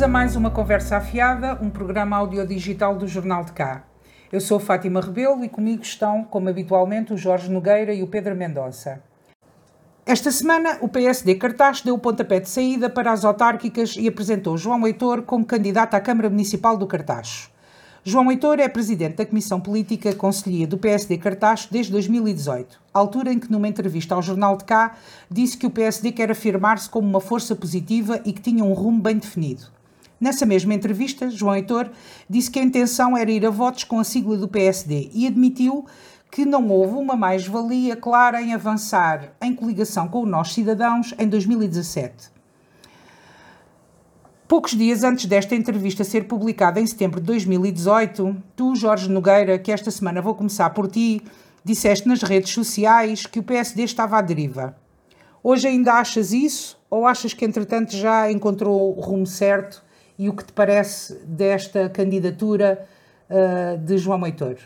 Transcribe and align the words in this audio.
Bem-vindos 0.00 0.16
a 0.16 0.18
mais 0.18 0.34
uma 0.34 0.50
Conversa 0.50 0.96
Afiada, 0.96 1.58
um 1.60 1.68
programa 1.68 2.16
audiodigital 2.16 2.96
do 2.96 3.06
Jornal 3.06 3.44
de 3.44 3.52
Cá. 3.52 3.84
Eu 4.32 4.40
sou 4.40 4.58
Fátima 4.58 4.98
Rebelo 4.98 5.44
e 5.44 5.48
comigo 5.48 5.82
estão, 5.82 6.24
como 6.24 6.48
habitualmente, 6.48 7.12
o 7.12 7.18
Jorge 7.18 7.50
Nogueira 7.50 7.92
e 7.92 8.02
o 8.02 8.06
Pedro 8.06 8.34
Mendonça. 8.34 9.02
Esta 10.06 10.30
semana, 10.30 10.78
o 10.80 10.88
PSD 10.88 11.34
Cartaz 11.34 11.82
deu 11.82 11.96
o 11.96 11.98
pontapé 11.98 12.40
de 12.40 12.48
saída 12.48 12.88
para 12.88 13.12
as 13.12 13.26
autárquicas 13.26 13.94
e 13.98 14.08
apresentou 14.08 14.56
João 14.56 14.86
Heitor 14.86 15.20
como 15.20 15.44
candidato 15.44 15.92
à 15.92 16.00
Câmara 16.00 16.30
Municipal 16.30 16.78
do 16.78 16.86
Cartaz. 16.86 17.50
João 18.02 18.30
Heitor 18.30 18.58
é 18.58 18.68
presidente 18.70 19.16
da 19.16 19.26
Comissão 19.26 19.60
Política 19.60 20.14
Conselhia 20.14 20.66
do 20.66 20.78
PSD 20.78 21.18
Cartaz 21.18 21.68
desde 21.70 21.92
2018, 21.92 22.80
altura 22.94 23.34
em 23.34 23.38
que, 23.38 23.52
numa 23.52 23.68
entrevista 23.68 24.14
ao 24.14 24.22
Jornal 24.22 24.56
de 24.56 24.64
Cá, 24.64 24.96
disse 25.30 25.58
que 25.58 25.66
o 25.66 25.70
PSD 25.70 26.12
quer 26.12 26.30
afirmar-se 26.30 26.88
como 26.88 27.06
uma 27.06 27.20
força 27.20 27.54
positiva 27.54 28.18
e 28.24 28.32
que 28.32 28.40
tinha 28.40 28.64
um 28.64 28.72
rumo 28.72 29.02
bem 29.02 29.18
definido. 29.18 29.78
Nessa 30.20 30.44
mesma 30.44 30.74
entrevista, 30.74 31.30
João 31.30 31.56
Heitor 31.56 31.90
disse 32.28 32.50
que 32.50 32.58
a 32.58 32.62
intenção 32.62 33.16
era 33.16 33.30
ir 33.30 33.46
a 33.46 33.50
votos 33.50 33.84
com 33.84 33.98
a 33.98 34.04
sigla 34.04 34.36
do 34.36 34.46
PSD 34.46 35.10
e 35.14 35.26
admitiu 35.26 35.86
que 36.30 36.44
não 36.44 36.68
houve 36.68 36.92
uma 36.94 37.16
mais-valia 37.16 37.96
clara 37.96 38.42
em 38.42 38.52
avançar 38.52 39.32
em 39.40 39.54
coligação 39.54 40.06
com 40.08 40.20
o 40.20 40.26
Nós 40.26 40.52
Cidadãos 40.52 41.14
em 41.18 41.26
2017. 41.26 42.28
Poucos 44.46 44.72
dias 44.72 45.02
antes 45.04 45.24
desta 45.24 45.54
entrevista 45.54 46.04
ser 46.04 46.28
publicada 46.28 46.78
em 46.78 46.86
setembro 46.86 47.18
de 47.18 47.26
2018, 47.26 48.36
tu, 48.54 48.74
Jorge 48.76 49.08
Nogueira, 49.08 49.58
que 49.58 49.72
esta 49.72 49.90
semana 49.90 50.20
vou 50.20 50.34
começar 50.34 50.68
por 50.70 50.86
ti, 50.86 51.22
disseste 51.64 52.06
nas 52.06 52.22
redes 52.22 52.52
sociais 52.52 53.24
que 53.24 53.38
o 53.38 53.42
PSD 53.42 53.84
estava 53.84 54.18
à 54.18 54.20
deriva. 54.20 54.76
Hoje 55.42 55.66
ainda 55.66 55.94
achas 55.94 56.32
isso 56.34 56.78
ou 56.90 57.06
achas 57.06 57.32
que 57.32 57.44
entretanto 57.44 57.96
já 57.96 58.30
encontrou 58.30 58.94
o 58.94 59.00
rumo 59.00 59.26
certo 59.26 59.88
e 60.20 60.28
o 60.28 60.36
que 60.36 60.44
te 60.44 60.52
parece 60.52 61.14
desta 61.24 61.88
candidatura 61.88 62.86
uh, 63.30 63.78
de 63.78 63.96
João 63.96 64.26
Heitor? 64.26 64.58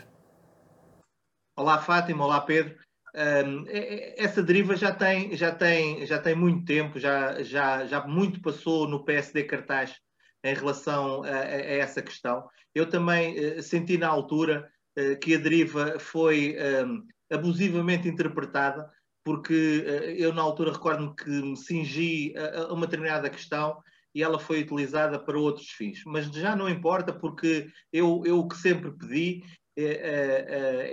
Olá 1.55 1.77
Fátima, 1.77 2.25
olá 2.25 2.41
Pedro. 2.41 2.75
Um, 3.15 3.63
essa 4.17 4.43
deriva 4.43 4.75
já 4.75 4.93
tem, 4.93 5.33
já 5.33 5.55
tem, 5.55 6.05
já 6.05 6.19
tem 6.19 6.35
muito 6.35 6.65
tempo, 6.65 6.99
já, 6.99 7.41
já, 7.41 7.85
já 7.85 8.05
muito 8.05 8.41
passou 8.41 8.85
no 8.85 9.05
PSD 9.05 9.45
cartaz 9.45 9.95
em 10.43 10.53
relação 10.53 11.23
a, 11.23 11.29
a 11.29 11.53
essa 11.53 12.01
questão. 12.01 12.49
Eu 12.75 12.89
também 12.89 13.39
uh, 13.39 13.63
senti 13.63 13.97
na 13.97 14.09
altura 14.09 14.69
uh, 14.99 15.17
que 15.19 15.35
a 15.35 15.39
deriva 15.39 15.97
foi 15.99 16.57
um, 16.85 17.01
abusivamente 17.31 18.09
interpretada, 18.09 18.91
porque 19.23 19.85
eu 20.17 20.33
na 20.33 20.41
altura 20.41 20.73
recordo-me 20.73 21.15
que 21.15 21.29
me 21.29 21.55
cingi 21.55 22.33
a, 22.37 22.63
a 22.63 22.73
uma 22.73 22.85
determinada 22.85 23.29
questão 23.29 23.81
e 24.15 24.23
ela 24.23 24.39
foi 24.39 24.61
utilizada 24.61 25.19
para 25.19 25.37
outros 25.37 25.67
fins. 25.71 26.01
Mas 26.05 26.27
já 26.27 26.55
não 26.55 26.69
importa, 26.69 27.11
porque 27.11 27.67
eu, 27.91 28.23
eu 28.25 28.39
o 28.39 28.47
que 28.47 28.55
sempre 28.55 28.89
pedi 28.91 29.43
é, 29.77 29.83
é, 29.83 30.45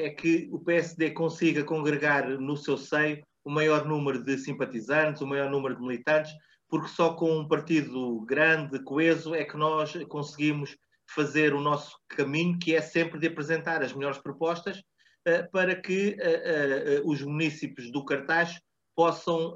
é, 0.03 0.07
é 0.07 0.11
que 0.11 0.49
o 0.51 0.59
PSD 0.59 1.13
consiga 1.13 1.63
congregar 1.63 2.29
no 2.29 2.57
seu 2.57 2.77
seio 2.77 3.23
o 3.45 3.51
maior 3.51 3.87
número 3.87 4.23
de 4.25 4.37
simpatizantes, 4.37 5.23
o 5.23 5.27
maior 5.27 5.49
número 5.49 5.77
de 5.77 5.83
militantes, 5.83 6.33
porque 6.69 6.89
só 6.89 7.15
com 7.15 7.39
um 7.39 7.47
partido 7.47 8.21
grande, 8.23 8.83
coeso, 8.83 9.35
é 9.35 9.45
que 9.45 9.57
nós 9.57 9.93
conseguimos 10.09 10.77
fazer 11.07 11.55
o 11.55 11.61
nosso 11.61 11.97
caminho, 12.09 12.59
que 12.59 12.75
é 12.75 12.81
sempre 12.81 13.21
de 13.21 13.29
apresentar 13.29 13.83
as 13.83 13.93
melhores 13.93 14.19
propostas 14.19 14.79
uh, 14.79 15.51
para 15.53 15.77
que 15.77 16.17
uh, 16.19 17.05
uh, 17.07 17.11
os 17.11 17.23
municípios 17.23 17.91
do 17.93 18.05
cartaz 18.05 18.59
possam 18.95 19.55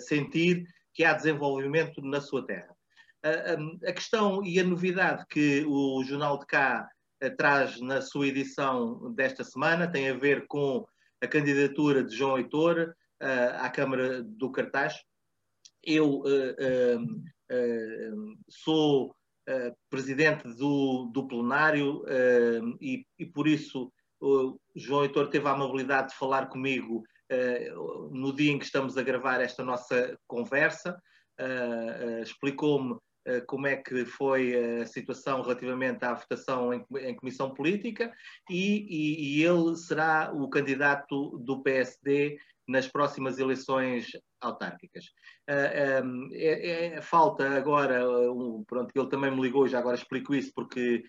sentir 0.00 0.64
que 1.00 1.04
há 1.06 1.14
desenvolvimento 1.14 2.02
na 2.02 2.20
sua 2.20 2.44
terra. 2.44 2.76
A 3.86 3.90
questão 3.90 4.44
e 4.44 4.60
a 4.60 4.64
novidade 4.64 5.24
que 5.30 5.64
o 5.66 6.04
Jornal 6.04 6.38
de 6.38 6.44
Cá 6.44 6.86
traz 7.38 7.80
na 7.80 8.02
sua 8.02 8.26
edição 8.26 9.10
desta 9.14 9.42
semana 9.42 9.90
tem 9.90 10.10
a 10.10 10.14
ver 10.14 10.46
com 10.46 10.86
a 11.18 11.26
candidatura 11.26 12.04
de 12.04 12.14
João 12.14 12.36
Heitor 12.36 12.94
uh, 13.18 13.64
à 13.64 13.70
Câmara 13.70 14.22
do 14.22 14.52
Cartaz. 14.52 15.02
Eu 15.82 16.20
uh, 16.20 17.22
sou 18.50 19.16
presidente 19.88 20.46
do, 20.54 21.10
do 21.14 21.26
plenário 21.26 22.04
e, 22.80 23.04
e, 23.18 23.26
por 23.26 23.48
isso 23.48 23.90
João 24.76 25.02
Heitor 25.02 25.28
teve 25.28 25.48
a 25.48 25.52
amabilidade 25.52 26.10
de 26.10 26.16
falar 26.16 26.46
comigo 26.46 27.02
no 28.10 28.34
dia 28.34 28.50
em 28.52 28.58
que 28.58 28.64
estamos 28.64 28.96
a 28.96 29.02
gravar 29.02 29.40
esta 29.40 29.64
nossa 29.64 30.18
conversa. 30.26 31.00
explicou-me 32.22 32.98
eh, 33.26 33.40
como 33.42 33.66
é 33.66 33.76
que 33.76 34.04
foi 34.06 34.80
a 34.80 34.86
situação 34.86 35.42
relativamente 35.42 36.04
à 36.04 36.14
votação 36.14 36.72
em, 36.72 37.14
comissão 37.14 37.52
política 37.52 38.12
e, 38.48 38.86
e, 38.88 39.40
e, 39.40 39.44
ele 39.44 39.76
será 39.76 40.32
o 40.32 40.48
candidato 40.48 41.38
do 41.38 41.62
PSD 41.62 42.38
nas 42.66 42.88
próximas 42.88 43.38
eleições 43.38 44.10
autárquicas. 44.40 45.04
É, 45.46 46.02
é, 46.96 47.02
falta 47.02 47.50
agora, 47.50 48.00
pronto, 48.66 48.90
ele 48.94 49.08
também 49.08 49.30
me 49.30 49.42
ligou, 49.42 49.66
já 49.66 49.80
agora 49.80 49.96
explico 49.96 50.34
isso, 50.34 50.52
porque 50.54 51.02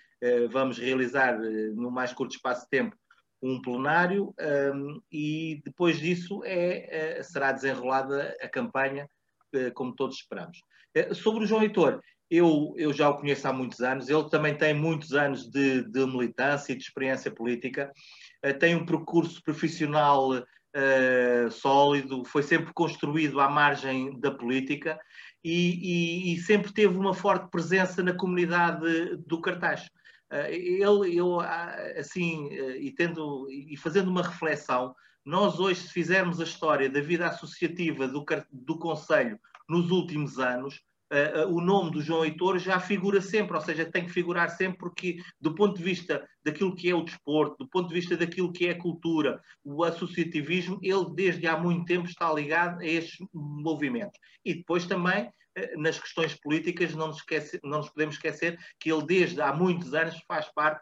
vamos 0.52 0.80
realizar 0.80 1.40
no 1.76 1.92
mais 1.92 2.14
curto 2.14 2.36
espaço 2.36 2.64
de 2.64 2.70
tempo 2.70 2.96
um 3.42 3.62
plenário 3.62 4.34
um, 4.74 5.02
e 5.12 5.62
depois 5.66 5.98
disso 5.98 6.42
é, 6.46 7.20
será 7.24 7.52
desenrolada 7.52 8.36
a 8.42 8.48
campanha 8.48 9.08
como 9.74 9.96
todos 9.96 10.18
esperamos. 10.18 10.60
Eh, 10.96 11.14
sobre 11.14 11.44
o 11.44 11.48
João 11.48 11.62
Heitor, 11.62 12.00
eu, 12.30 12.74
eu 12.78 12.94
já 12.94 13.10
o 13.10 13.18
conheço 13.18 13.46
há 13.48 13.52
muitos 13.52 13.82
anos, 13.82 14.08
ele 14.08 14.30
também 14.30 14.56
tem 14.56 14.74
muitos 14.74 15.14
anos 15.14 15.50
de, 15.50 15.84
de 15.90 16.06
militância 16.06 16.72
e 16.72 16.78
de 16.78 16.84
experiência 16.84 17.30
política, 17.30 17.92
tem 18.60 18.76
um 18.76 18.86
percurso 18.86 19.44
profissional 19.44 20.30
sólido, 21.52 22.24
foi 22.24 22.44
sempre 22.44 22.72
construído 22.74 23.42
à 23.42 23.50
margem 23.50 24.18
da 24.22 24.32
política 24.32 24.98
e, 25.44 26.32
e, 26.32 26.34
e, 26.34 26.40
sempre 26.40 26.74
teve 26.74 26.98
uma 26.98 27.14
forte 27.14 27.50
presença 27.50 28.02
na 28.02 28.14
comunidade 28.14 29.18
do 29.28 29.42
cartaz. 29.42 29.90
Uh, 30.32 30.48
ele, 30.50 31.18
eu, 31.18 31.40
assim, 31.98 32.48
e, 32.80 32.92
tendo, 32.92 33.48
e 33.50 33.76
fazendo 33.76 34.10
uma 34.10 34.24
reflexão, 34.24 34.96
nós 35.26 35.60
hoje, 35.60 35.82
se 35.82 35.94
fizermos 35.94 36.40
a 36.40 36.44
história 36.44 36.90
da 36.90 37.02
vida 37.02 37.28
associativa 37.28 38.08
do, 38.08 38.26
do 38.52 38.80
Conselho 38.80 39.40
nos 39.70 39.92
últimos 39.92 40.40
anos, 40.40 40.82
uh, 41.12 41.48
o 41.54 41.62
nome 41.62 41.92
do 41.92 42.02
João 42.02 42.26
Heitor 42.26 42.58
já 42.58 42.80
figura 42.80 43.22
sempre, 43.22 43.56
ou 43.56 43.62
seja, 43.62 43.86
tem 43.86 44.06
que 44.06 44.12
figurar 44.12 44.50
sempre 44.50 44.80
porque, 44.80 45.18
do 45.40 45.54
ponto 45.54 45.78
de 45.78 45.84
vista 45.84 46.28
daquilo 46.44 46.76
que 46.76 46.90
é 46.90 46.96
o 46.96 47.04
desporto, 47.04 47.58
do 47.60 47.70
ponto 47.70 47.90
de 47.90 47.94
vista 47.94 48.18
daquilo 48.18 48.52
que 48.52 48.68
é 48.68 48.72
a 48.72 48.80
cultura, 48.80 49.42
o 49.64 49.84
associativismo, 49.84 50.80
ele 50.82 51.14
desde 51.14 51.46
há 51.46 51.58
muito 51.58 51.86
tempo 51.86 52.08
está 52.08 52.34
ligado 52.34 52.80
a 52.80 52.86
estes 52.86 53.18
movimentos. 53.34 54.18
E 54.44 54.56
depois 54.56 54.86
também 54.86 55.30
nas 55.78 56.00
questões 56.00 56.34
políticas, 56.36 56.96
não 56.96 57.08
nos, 57.08 57.18
esquece, 57.18 57.60
não 57.64 57.80
nos 57.80 57.90
podemos 57.90 58.16
esquecer 58.16 58.58
que 58.80 58.92
ele 58.92 59.06
desde 59.06 59.42
há 59.42 59.54
muitos 59.54 59.94
anos 59.94 60.20
faz 60.28 60.48
parte 60.54 60.82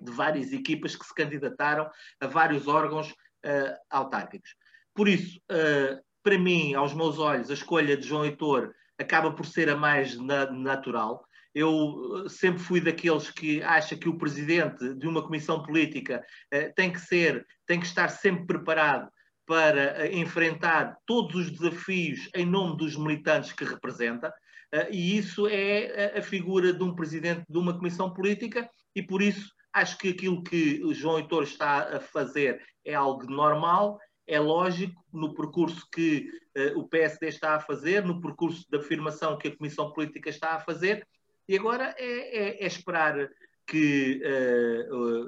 de 0.00 0.10
várias 0.10 0.52
equipas 0.52 0.96
que 0.96 1.04
se 1.04 1.14
candidataram 1.14 1.88
a 2.20 2.26
vários 2.26 2.66
órgãos 2.66 3.10
uh, 3.10 3.76
autárquicos. 3.90 4.54
Por 4.94 5.08
isso, 5.08 5.38
uh, 5.50 6.02
para 6.22 6.38
mim, 6.38 6.74
aos 6.74 6.94
meus 6.94 7.18
olhos, 7.18 7.50
a 7.50 7.54
escolha 7.54 7.96
de 7.96 8.06
João 8.06 8.24
Heitor 8.24 8.74
acaba 8.98 9.32
por 9.32 9.44
ser 9.44 9.68
a 9.68 9.76
mais 9.76 10.16
na 10.16 10.50
natural. 10.50 11.24
Eu 11.54 12.24
eh, 12.24 12.28
sempre 12.28 12.62
fui 12.62 12.80
daqueles 12.80 13.30
que 13.30 13.62
acha 13.62 13.96
que 13.96 14.08
o 14.08 14.18
presidente 14.18 14.94
de 14.94 15.06
uma 15.06 15.22
comissão 15.22 15.62
política 15.62 16.24
eh, 16.50 16.72
tem 16.74 16.92
que 16.92 17.00
ser, 17.00 17.46
tem 17.66 17.78
que 17.78 17.86
estar 17.86 18.08
sempre 18.08 18.44
preparado 18.46 19.08
para 19.46 20.04
eh, 20.04 20.16
enfrentar 20.16 20.96
todos 21.06 21.34
os 21.34 21.50
desafios 21.50 22.28
em 22.34 22.46
nome 22.46 22.76
dos 22.76 22.96
militantes 22.96 23.52
que 23.52 23.64
representa. 23.64 24.32
Uh, 24.74 24.90
e 24.90 25.16
isso 25.16 25.46
é 25.46 26.14
a, 26.14 26.18
a 26.18 26.22
figura 26.22 26.72
de 26.72 26.82
um 26.82 26.94
presidente 26.94 27.44
de 27.48 27.58
uma 27.58 27.76
comissão 27.76 28.12
política, 28.12 28.68
e 28.94 29.02
por 29.02 29.22
isso 29.22 29.52
acho 29.72 29.98
que 29.98 30.08
aquilo 30.08 30.42
que 30.42 30.82
o 30.84 30.94
João 30.94 31.18
Heitor 31.18 31.42
está 31.42 31.96
a 31.96 32.00
fazer 32.00 32.60
é 32.84 32.94
algo 32.94 33.24
normal 33.26 33.98
é 34.26 34.40
lógico 34.40 35.04
no 35.12 35.34
percurso 35.34 35.86
que 35.92 36.30
o 36.76 36.88
PSD 36.88 37.28
está 37.28 37.56
a 37.56 37.60
fazer, 37.60 38.02
no 38.04 38.22
percurso 38.22 38.64
de 38.70 38.78
afirmação 38.78 39.36
que 39.36 39.48
a 39.48 39.56
Comissão 39.56 39.92
Política 39.92 40.30
está 40.30 40.54
a 40.54 40.60
fazer, 40.60 41.06
e 41.46 41.58
agora 41.58 41.94
é, 41.98 42.38
é, 42.38 42.64
é 42.64 42.66
esperar 42.66 43.28
que, 43.66 44.22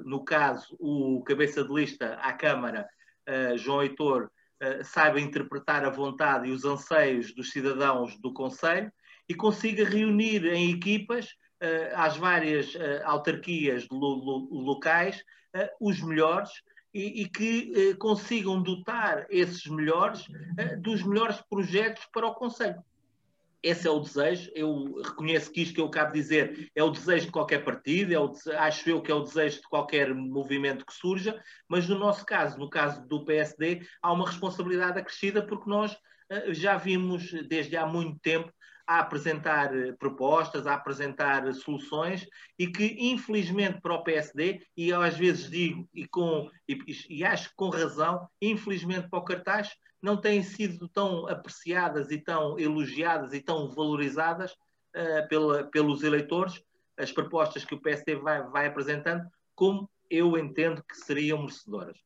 no 0.05 0.23
caso, 0.23 0.75
o 0.79 1.23
cabeça 1.23 1.63
de 1.63 1.71
lista 1.71 2.15
à 2.15 2.33
Câmara, 2.33 2.87
João 3.57 3.83
Heitor, 3.83 4.29
saiba 4.83 5.19
interpretar 5.19 5.85
a 5.85 5.89
vontade 5.89 6.47
e 6.47 6.51
os 6.51 6.65
anseios 6.65 7.33
dos 7.33 7.51
cidadãos 7.51 8.17
do 8.19 8.33
Conselho 8.33 8.91
e 9.29 9.35
consiga 9.35 9.87
reunir 9.87 10.45
em 10.45 10.71
equipas 10.71 11.35
às 11.93 12.17
várias 12.17 12.73
autarquias 13.03 13.87
lo, 13.91 14.15
lo, 14.15 14.61
locais 14.61 15.23
os 15.79 16.01
melhores 16.01 16.49
e, 16.97 17.21
e 17.21 17.29
que 17.29 17.71
eh, 17.75 17.93
consigam 17.95 18.61
dotar 18.61 19.27
esses 19.29 19.65
melhores 19.67 20.25
eh, 20.57 20.75
dos 20.77 21.03
melhores 21.03 21.39
projetos 21.47 22.07
para 22.11 22.25
o 22.25 22.33
Conselho. 22.33 22.83
Esse 23.61 23.87
é 23.87 23.91
o 23.91 23.99
desejo. 23.99 24.51
Eu 24.53 25.01
reconheço 25.03 25.51
que 25.51 25.61
isto 25.61 25.75
que 25.75 25.81
eu 25.81 25.87
acabo 25.87 26.13
de 26.13 26.19
dizer 26.19 26.71
é 26.75 26.83
o 26.83 26.91
desejo 26.91 27.25
de 27.27 27.31
qualquer 27.31 27.63
partido, 27.63 28.13
é 28.13 28.19
o, 28.19 28.31
acho 28.57 28.89
eu 28.89 29.01
que 29.01 29.11
é 29.11 29.15
o 29.15 29.23
desejo 29.23 29.57
de 29.57 29.67
qualquer 29.67 30.13
movimento 30.13 30.85
que 30.85 30.93
surja, 30.93 31.41
mas 31.67 31.87
no 31.87 31.97
nosso 31.97 32.25
caso, 32.25 32.57
no 32.57 32.69
caso 32.69 33.07
do 33.07 33.25
PSD, 33.25 33.81
há 34.01 34.11
uma 34.13 34.27
responsabilidade 34.27 34.99
acrescida 34.99 35.45
porque 35.45 35.69
nós 35.69 35.93
uh, 35.93 36.53
já 36.53 36.77
vimos 36.77 37.31
desde 37.47 37.75
há 37.75 37.85
muito 37.85 38.19
tempo 38.19 38.51
a 38.87 38.99
apresentar 38.99 39.75
eh, 39.75 39.91
propostas, 39.99 40.65
a 40.65 40.73
apresentar 40.73 41.53
soluções 41.53 42.25
e 42.57 42.67
que, 42.67 42.95
infelizmente, 42.97 43.81
para 43.81 43.93
o 43.93 44.01
PSD, 44.01 44.65
e 44.77 44.87
eu 44.87 45.01
às 45.01 45.17
vezes 45.17 45.51
digo, 45.51 45.87
e, 45.93 46.07
com, 46.07 46.49
e, 46.69 46.79
e 47.09 47.25
acho 47.25 47.51
com 47.53 47.67
razão, 47.67 48.25
infelizmente 48.41 49.09
para 49.09 49.19
o 49.19 49.25
cartaz, 49.25 49.75
não 50.01 50.17
têm 50.17 50.43
sido 50.43 50.87
tão 50.87 51.27
apreciadas 51.27 52.11
e 52.11 52.17
tão 52.17 52.57
elogiadas 52.59 53.33
e 53.33 53.41
tão 53.41 53.69
valorizadas 53.69 54.51
uh, 54.51 55.27
pela, 55.27 55.63
pelos 55.65 56.03
eleitores, 56.03 56.61
as 56.97 57.11
propostas 57.11 57.65
que 57.65 57.75
o 57.75 57.81
PSD 57.81 58.15
vai, 58.15 58.43
vai 58.49 58.67
apresentando, 58.67 59.27
como 59.55 59.89
eu 60.09 60.37
entendo 60.37 60.83
que 60.83 60.97
seriam 60.97 61.39
merecedoras. 61.39 61.97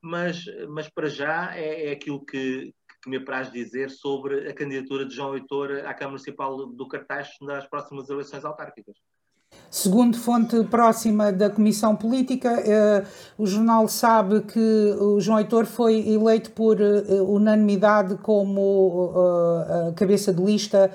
Mas, 0.00 0.44
mas 0.68 0.88
para 0.88 1.08
já 1.08 1.54
é, 1.56 1.86
é 1.88 1.92
aquilo 1.92 2.24
que, 2.24 2.74
que 3.02 3.10
me 3.10 3.16
apraz 3.16 3.52
dizer 3.52 3.90
sobre 3.90 4.48
a 4.48 4.54
candidatura 4.54 5.06
de 5.06 5.14
João 5.14 5.36
Heitor 5.36 5.70
à 5.86 5.94
Câmara 5.94 6.10
Municipal 6.10 6.66
do 6.66 6.88
Cartaz 6.88 7.30
nas 7.40 7.66
próximas 7.68 8.08
eleições 8.08 8.44
autárquicas. 8.44 8.96
Segundo 9.72 10.18
fonte 10.18 10.62
próxima 10.64 11.32
da 11.32 11.48
Comissão 11.48 11.96
Política, 11.96 12.50
eh, 12.60 13.06
o 13.38 13.46
jornal 13.46 13.88
sabe 13.88 14.42
que 14.42 14.60
o 15.00 15.18
João 15.18 15.38
Heitor 15.38 15.64
foi 15.64 16.06
eleito 16.06 16.50
por 16.50 16.78
eh, 16.78 17.22
unanimidade 17.22 18.16
como 18.16 19.14
eh, 19.16 19.92
cabeça 19.96 20.30
de 20.30 20.42
lista 20.42 20.90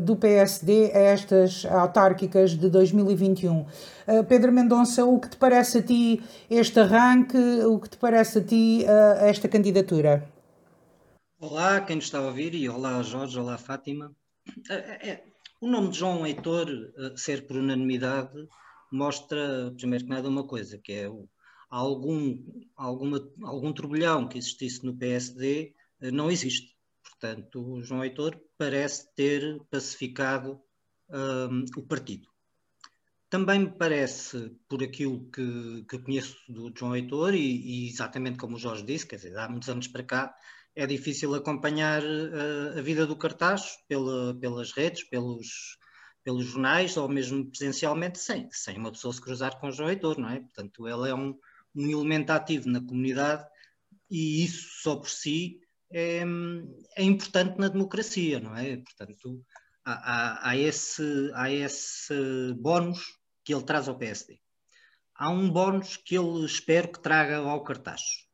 do 0.00 0.16
PSD 0.16 0.90
a 0.92 0.98
estas 0.98 1.64
autárquicas 1.66 2.50
de 2.58 2.68
2021. 2.68 3.64
Pedro 4.28 4.50
Mendonça, 4.50 5.04
o 5.04 5.20
que 5.20 5.30
te 5.30 5.36
parece 5.36 5.78
a 5.78 5.82
ti 5.82 6.20
este 6.50 6.80
arranque? 6.80 7.38
O 7.64 7.78
que 7.78 7.90
te 7.90 7.96
parece 7.96 8.38
a 8.40 8.42
ti 8.42 8.84
esta 9.20 9.46
candidatura? 9.46 10.28
Olá, 11.38 11.80
quem 11.80 11.94
nos 11.94 12.06
está 12.06 12.18
a 12.18 12.22
ouvir, 12.22 12.56
e 12.56 12.68
olá 12.68 13.00
Jorge, 13.02 13.38
olá 13.38 13.56
Fátima. 13.56 14.10
O 15.60 15.68
nome 15.68 15.90
de 15.90 15.98
João 15.98 16.26
Heitor 16.26 16.68
ser 17.16 17.46
por 17.46 17.56
unanimidade 17.56 18.46
mostra, 18.90 19.72
primeiro 19.76 20.04
que 20.04 20.10
nada, 20.10 20.28
uma 20.28 20.46
coisa, 20.46 20.78
que 20.78 20.92
é 20.92 21.08
o, 21.08 21.28
algum, 21.68 22.38
alguma, 22.76 23.32
algum 23.42 23.72
turbilhão 23.72 24.28
que 24.28 24.38
existisse 24.38 24.84
no 24.84 24.96
PSD 24.96 25.74
eh, 26.00 26.10
não 26.10 26.30
existe. 26.30 26.76
Portanto, 27.02 27.60
o 27.60 27.82
João 27.82 28.04
Heitor 28.04 28.38
parece 28.58 29.14
ter 29.14 29.60
pacificado 29.70 30.60
um, 31.10 31.64
o 31.76 31.82
partido. 31.82 32.28
Também 33.28 33.58
me 33.60 33.72
parece, 33.72 34.56
por 34.68 34.82
aquilo 34.82 35.28
que, 35.30 35.84
que 35.88 35.98
conheço 35.98 36.36
do 36.48 36.72
João 36.76 36.94
Heitor, 36.94 37.34
e, 37.34 37.86
e, 37.86 37.88
exatamente 37.88 38.38
como 38.38 38.56
o 38.56 38.58
Jorge 38.58 38.84
disse, 38.84 39.06
quer 39.06 39.16
dizer, 39.16 39.36
há 39.36 39.48
muitos 39.48 39.68
anos 39.68 39.88
para 39.88 40.04
cá, 40.04 40.34
é 40.76 40.86
difícil 40.86 41.34
acompanhar 41.34 42.02
uh, 42.02 42.78
a 42.78 42.82
vida 42.82 43.06
do 43.06 43.16
cartaz 43.16 43.78
pela, 43.88 44.34
pelas 44.38 44.72
redes, 44.72 45.02
pelos, 45.04 45.76
pelos 46.22 46.44
jornais 46.44 46.96
ou 46.96 47.08
mesmo 47.08 47.50
presencialmente, 47.50 48.18
sem, 48.18 48.48
sem 48.52 48.76
uma 48.76 48.92
pessoa 48.92 49.14
se 49.14 49.20
cruzar 49.20 49.58
com 49.58 49.68
o 49.68 49.72
João 49.72 49.90
Heitor, 49.90 50.18
não 50.18 50.28
é? 50.28 50.40
Portanto, 50.40 50.86
ele 50.86 51.08
é 51.08 51.14
um, 51.14 51.36
um 51.74 51.90
elemento 51.90 52.30
ativo 52.30 52.68
na 52.68 52.80
comunidade 52.80 53.44
e 54.10 54.44
isso 54.44 54.82
só 54.82 54.96
por 54.96 55.08
si 55.08 55.60
é, 55.90 56.22
é 56.96 57.02
importante 57.02 57.58
na 57.58 57.68
democracia, 57.68 58.38
não 58.38 58.56
é? 58.56 58.76
Portanto, 58.76 59.42
há, 59.84 59.92
há, 59.92 60.50
há, 60.50 60.56
esse, 60.56 61.30
há 61.34 61.50
esse 61.50 62.14
bónus 62.58 63.00
que 63.46 63.54
ele 63.54 63.64
traz 63.64 63.88
ao 63.88 63.96
PSD. 63.96 64.38
Há 65.14 65.30
um 65.30 65.48
bónus 65.48 65.96
que 65.96 66.18
ele 66.18 66.44
espero 66.44 66.92
que 66.92 67.00
traga 67.00 67.38
ao 67.38 67.64
cartaz 67.64 68.26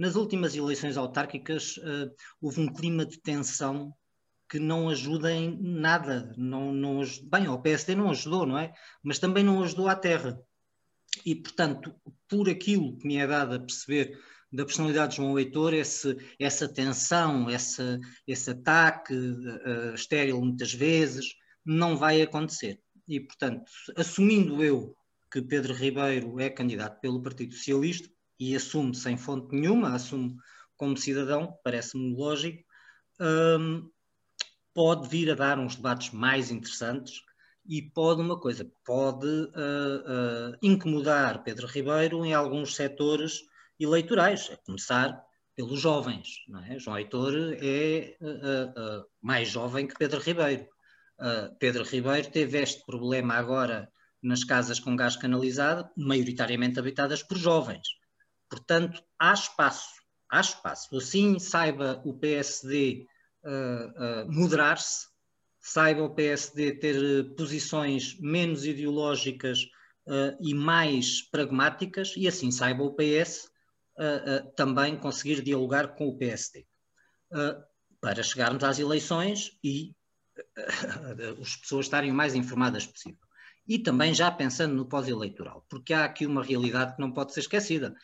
nas 0.00 0.16
últimas 0.16 0.56
eleições 0.56 0.96
autárquicas 0.96 1.76
uh, 1.76 2.10
houve 2.40 2.58
um 2.58 2.72
clima 2.72 3.04
de 3.04 3.20
tensão 3.20 3.94
que 4.48 4.58
não 4.58 4.88
ajuda 4.88 5.30
em 5.30 5.60
nada. 5.60 6.32
Não, 6.38 6.72
não, 6.72 7.02
bem, 7.24 7.48
o 7.48 7.60
PSD 7.60 7.94
não 7.94 8.08
ajudou, 8.08 8.46
não 8.46 8.58
é? 8.58 8.72
Mas 9.02 9.18
também 9.18 9.44
não 9.44 9.62
ajudou 9.62 9.88
à 9.88 9.94
terra. 9.94 10.40
E, 11.22 11.34
portanto, 11.34 11.94
por 12.26 12.48
aquilo 12.48 12.96
que 12.96 13.06
me 13.06 13.18
é 13.18 13.26
dado 13.26 13.56
a 13.56 13.60
perceber 13.60 14.18
da 14.50 14.64
personalidade 14.64 15.10
de 15.10 15.16
João 15.18 15.38
Heitor, 15.38 15.74
esse, 15.74 16.16
essa 16.38 16.66
tensão, 16.66 17.50
essa, 17.50 18.00
esse 18.26 18.52
ataque 18.52 19.12
uh, 19.12 19.94
estéril 19.94 20.40
muitas 20.40 20.72
vezes, 20.72 21.26
não 21.62 21.98
vai 21.98 22.22
acontecer. 22.22 22.80
E, 23.10 23.18
portanto, 23.18 23.70
assumindo 23.96 24.62
eu 24.62 24.94
que 25.32 25.42
Pedro 25.42 25.74
Ribeiro 25.74 26.38
é 26.38 26.48
candidato 26.48 27.00
pelo 27.00 27.20
Partido 27.20 27.52
Socialista, 27.54 28.08
e 28.38 28.56
assume 28.56 28.94
sem 28.94 29.18
fonte 29.18 29.54
nenhuma, 29.54 29.94
assume 29.94 30.36
como 30.76 30.96
cidadão, 30.96 31.58
parece-me 31.62 32.14
lógico, 32.14 32.64
um, 33.20 33.90
pode 34.72 35.08
vir 35.08 35.30
a 35.30 35.34
dar 35.34 35.58
uns 35.58 35.76
debates 35.76 36.10
mais 36.10 36.50
interessantes 36.50 37.20
e 37.66 37.82
pode 37.82 38.22
uma 38.22 38.40
coisa, 38.40 38.70
pode 38.86 39.26
uh, 39.26 40.52
uh, 40.52 40.56
incomodar 40.62 41.42
Pedro 41.42 41.66
Ribeiro 41.66 42.24
em 42.24 42.32
alguns 42.32 42.74
setores 42.74 43.42
eleitorais, 43.78 44.50
a 44.50 44.56
começar 44.56 45.22
pelos 45.54 45.78
jovens. 45.78 46.28
É? 46.70 46.78
João 46.78 46.96
Heitor 46.96 47.34
é 47.60 48.16
uh, 48.22 49.04
mais 49.20 49.48
jovem 49.48 49.86
que 49.86 49.98
Pedro 49.98 50.20
Ribeiro. 50.20 50.66
Pedro 51.58 51.84
Ribeiro 51.84 52.30
teve 52.30 52.60
este 52.60 52.84
problema 52.86 53.34
agora 53.34 53.90
nas 54.22 54.44
casas 54.44 54.78
com 54.78 54.96
gás 54.96 55.16
canalizado, 55.16 55.88
maioritariamente 55.96 56.78
habitadas 56.78 57.22
por 57.22 57.36
jovens. 57.36 57.88
Portanto, 58.48 59.02
há 59.18 59.32
espaço, 59.32 60.02
há 60.28 60.40
espaço. 60.40 60.96
Assim 60.96 61.38
saiba 61.38 62.02
o 62.04 62.14
PSD 62.14 63.06
uh, 63.44 64.24
uh, 64.26 64.32
moderar-se, 64.32 65.08
saiba 65.60 66.02
o 66.02 66.14
PSD 66.14 66.72
ter 66.72 66.96
uh, 66.96 67.34
posições 67.34 68.18
menos 68.18 68.64
ideológicas 68.64 69.62
uh, 70.06 70.36
e 70.40 70.54
mais 70.54 71.22
pragmáticas, 71.22 72.14
e 72.16 72.26
assim 72.26 72.50
saiba 72.50 72.82
o 72.82 72.94
PS 72.94 73.50
uh, 73.98 74.50
também 74.56 74.96
conseguir 74.96 75.42
dialogar 75.42 75.94
com 75.94 76.08
o 76.08 76.16
PSD. 76.16 76.66
para 78.00 78.22
chegarmos 78.22 78.64
às 78.64 78.78
eleições 78.78 79.58
e 79.62 79.94
as 81.40 81.56
pessoas 81.56 81.86
estarem 81.86 82.10
o 82.10 82.14
mais 82.14 82.34
informadas 82.34 82.86
possível. 82.86 83.18
E 83.66 83.78
também 83.78 84.12
já 84.12 84.30
pensando 84.30 84.74
no 84.74 84.86
pós-eleitoral, 84.86 85.64
porque 85.68 85.92
há 85.92 86.04
aqui 86.04 86.26
uma 86.26 86.42
realidade 86.42 86.96
que 86.96 87.00
não 87.00 87.12
pode 87.12 87.32
ser 87.32 87.40
esquecida 87.40 87.94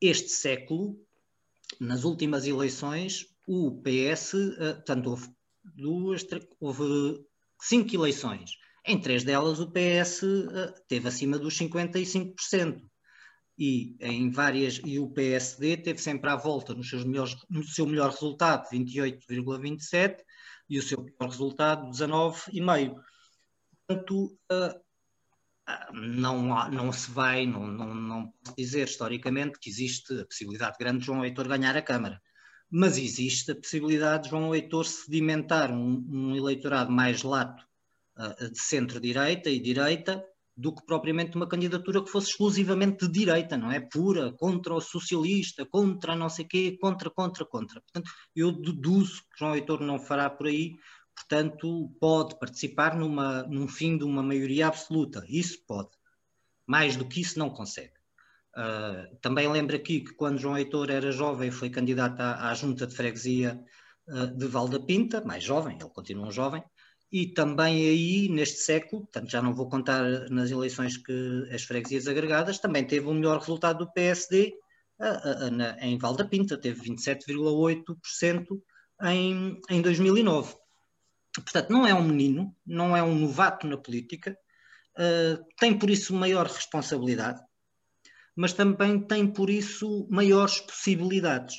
este 0.00 0.28
século, 0.28 0.98
nas 1.80 2.04
últimas 2.04 2.46
eleições, 2.46 3.26
o 3.46 3.80
PS, 3.82 4.34
eh, 4.34 4.74
portanto, 4.74 5.06
houve, 5.08 5.28
duas, 5.64 6.26
houve 6.60 7.24
cinco 7.60 7.94
eleições. 7.94 8.50
Em 8.84 9.00
três 9.00 9.24
delas, 9.24 9.58
o 9.58 9.70
PS 9.70 10.22
eh, 10.22 10.74
teve 10.88 11.08
acima 11.08 11.38
dos 11.38 11.56
55%. 11.58 12.82
E 13.58 13.96
em 14.00 14.30
várias 14.30 14.80
e 14.84 14.98
o 14.98 15.08
PSD 15.08 15.78
teve 15.78 15.98
sempre 15.98 16.28
à 16.28 16.36
volta 16.36 16.74
nos 16.74 16.90
seus 16.90 17.04
melhores, 17.04 17.34
no 17.48 17.64
seu 17.64 17.86
melhor 17.86 18.10
resultado 18.10 18.68
28,27 18.68 20.18
e 20.68 20.78
o 20.78 20.82
seu 20.82 21.02
pior 21.02 21.28
resultado 21.28 21.90
19,5. 21.90 23.00
Portanto, 23.86 24.38
uh, 24.50 24.86
não, 25.92 26.70
não 26.70 26.92
se 26.92 27.10
vai, 27.10 27.46
não, 27.46 27.66
não, 27.66 27.94
não 27.94 28.32
posso 28.42 28.56
dizer 28.56 28.86
historicamente 28.86 29.58
que 29.58 29.68
existe 29.68 30.20
a 30.20 30.26
possibilidade 30.26 30.76
grande 30.78 31.00
de 31.00 31.06
João 31.06 31.24
Heitor 31.24 31.48
ganhar 31.48 31.76
a 31.76 31.82
Câmara, 31.82 32.20
mas 32.70 32.98
existe 32.98 33.52
a 33.52 33.56
possibilidade 33.56 34.24
de 34.24 34.30
João 34.30 34.54
Heitor 34.54 34.84
sedimentar 34.84 35.70
um, 35.72 36.04
um 36.08 36.36
eleitorado 36.36 36.90
mais 36.90 37.22
lato 37.22 37.64
uh, 38.16 38.50
de 38.50 38.58
centro-direita 38.58 39.50
e 39.50 39.60
direita 39.60 40.24
do 40.56 40.74
que 40.74 40.84
propriamente 40.86 41.36
uma 41.36 41.46
candidatura 41.46 42.02
que 42.02 42.10
fosse 42.10 42.30
exclusivamente 42.30 43.06
de 43.06 43.12
direita, 43.12 43.58
não 43.58 43.70
é? 43.70 43.78
Pura, 43.78 44.32
contra 44.32 44.74
o 44.74 44.80
socialista, 44.80 45.66
contra 45.66 46.16
não 46.16 46.30
sei 46.30 46.46
quê, 46.46 46.78
contra, 46.80 47.10
contra, 47.10 47.44
contra. 47.44 47.80
Portanto, 47.80 48.10
eu 48.34 48.50
deduzo 48.50 49.20
que 49.22 49.38
João 49.38 49.54
Heitor 49.54 49.82
não 49.82 49.98
fará 49.98 50.30
por 50.30 50.46
aí, 50.46 50.74
portanto, 51.14 51.94
pode 52.00 52.38
participar 52.38 52.96
numa, 52.96 53.42
num 53.42 53.68
fim 53.68 53.98
de 53.98 54.04
uma 54.04 54.22
maioria 54.22 54.68
absoluta. 54.68 55.24
Isso 55.28 55.58
pode. 55.66 55.90
Mais 56.66 56.96
do 56.96 57.06
que 57.06 57.20
isso, 57.20 57.38
não 57.38 57.50
consegue. 57.50 57.92
Uh, 58.56 59.14
também 59.20 59.46
lembro 59.46 59.76
aqui 59.76 60.00
que 60.00 60.14
quando 60.14 60.38
João 60.38 60.56
Heitor 60.56 60.90
era 60.90 61.12
jovem, 61.12 61.50
foi 61.50 61.68
candidato 61.68 62.18
à, 62.18 62.48
à 62.48 62.54
junta 62.54 62.86
de 62.86 62.96
freguesia 62.96 63.62
uh, 64.08 64.26
de 64.34 64.46
Valda 64.46 64.80
Pinta, 64.80 65.22
mais 65.22 65.44
jovem, 65.44 65.76
ele 65.78 65.90
continua 65.90 66.26
um 66.26 66.32
jovem, 66.32 66.64
e 67.10 67.28
também 67.28 67.88
aí, 67.88 68.28
neste 68.28 68.58
século, 68.58 69.02
portanto 69.02 69.30
já 69.30 69.40
não 69.40 69.54
vou 69.54 69.68
contar 69.68 70.28
nas 70.28 70.50
eleições 70.50 70.96
que 70.96 71.48
as 71.52 71.62
freguesias 71.62 72.08
agregadas, 72.08 72.58
também 72.58 72.84
teve 72.84 73.06
o 73.06 73.14
melhor 73.14 73.38
resultado 73.38 73.78
do 73.78 73.92
PSD 73.92 74.54
uh, 74.98 75.50
na, 75.50 75.78
em 75.80 75.96
Valda 75.98 76.24
Pinta, 76.26 76.58
teve 76.58 76.82
27,8% 76.82 78.60
em, 79.04 79.60
em 79.70 79.82
2009. 79.82 80.54
portanto, 81.34 81.70
não 81.70 81.86
é 81.86 81.94
um 81.94 82.02
menino, 82.02 82.54
não 82.66 82.96
é 82.96 83.02
um 83.02 83.14
novato 83.14 83.66
na 83.66 83.76
política, 83.76 84.36
uh, 84.98 85.44
tem 85.58 85.78
por 85.78 85.90
isso 85.90 86.14
maior 86.14 86.46
responsabilidade, 86.46 87.40
mas 88.34 88.52
também 88.52 89.00
tem 89.00 89.26
por 89.32 89.48
isso 89.48 90.08
maiores 90.10 90.60
possibilidades. 90.60 91.56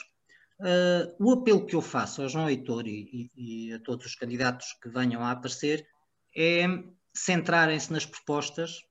Uh, 0.60 1.14
o 1.20 1.34
apelo 1.34 1.66
que 1.66 1.76
eu 1.76 1.82
faço 1.84 2.24
ao 2.24 2.30
João 2.30 2.50
Heitor 2.50 2.88
e, 2.88 3.30
e, 3.36 3.68
e, 3.68 3.74
a 3.74 3.80
todos 3.80 4.08
os 4.08 4.16
candidatos 4.16 4.74
que 4.82 4.90
venham 4.90 5.22
a 5.24 5.30
aparecer 5.30 5.88
é 6.36 6.66
centrarem-se 7.14 7.94
nas 7.94 8.08
propostas 8.08 8.82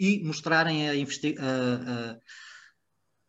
e 0.00 0.24
mostrarem 0.24 0.88
a, 0.88 0.92
a, 0.92 0.94
a, 0.94 2.12
a 2.12 2.18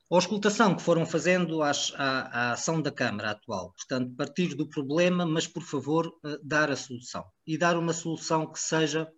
auscultação 0.09 0.73
que 0.73 0.81
foram 0.81 1.05
fazendo 1.05 1.61
às, 1.61 1.91
à, 1.95 2.21
à, 2.21 2.51
ação 2.53 2.81
da 2.81 2.91
Câmara 2.91 3.31
atual. 3.31 3.73
Portanto, 3.73 4.15
partir 4.15 4.55
do 4.55 4.67
problema, 4.67 5.25
mas 5.25 5.47
por 5.47 5.63
favor, 5.63 6.07
uh, 6.07 6.39
dar 6.41 6.71
a 6.71 6.77
solução. 6.77 7.25
E 7.45 7.57
dar 7.57 7.77
uma 7.77 7.91
solução 7.91 8.49
que 8.49 8.59
seja 8.59 9.11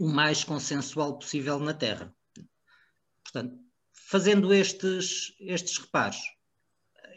o 0.00 0.08
mais 0.08 0.42
consensual 0.42 1.18
possível 1.18 1.60
na 1.60 1.72
Terra. 1.72 2.12
Portanto, 3.22 3.56
fazendo 3.92 4.52
estes, 4.52 5.34
estes 5.38 5.78
reparos, 5.78 6.18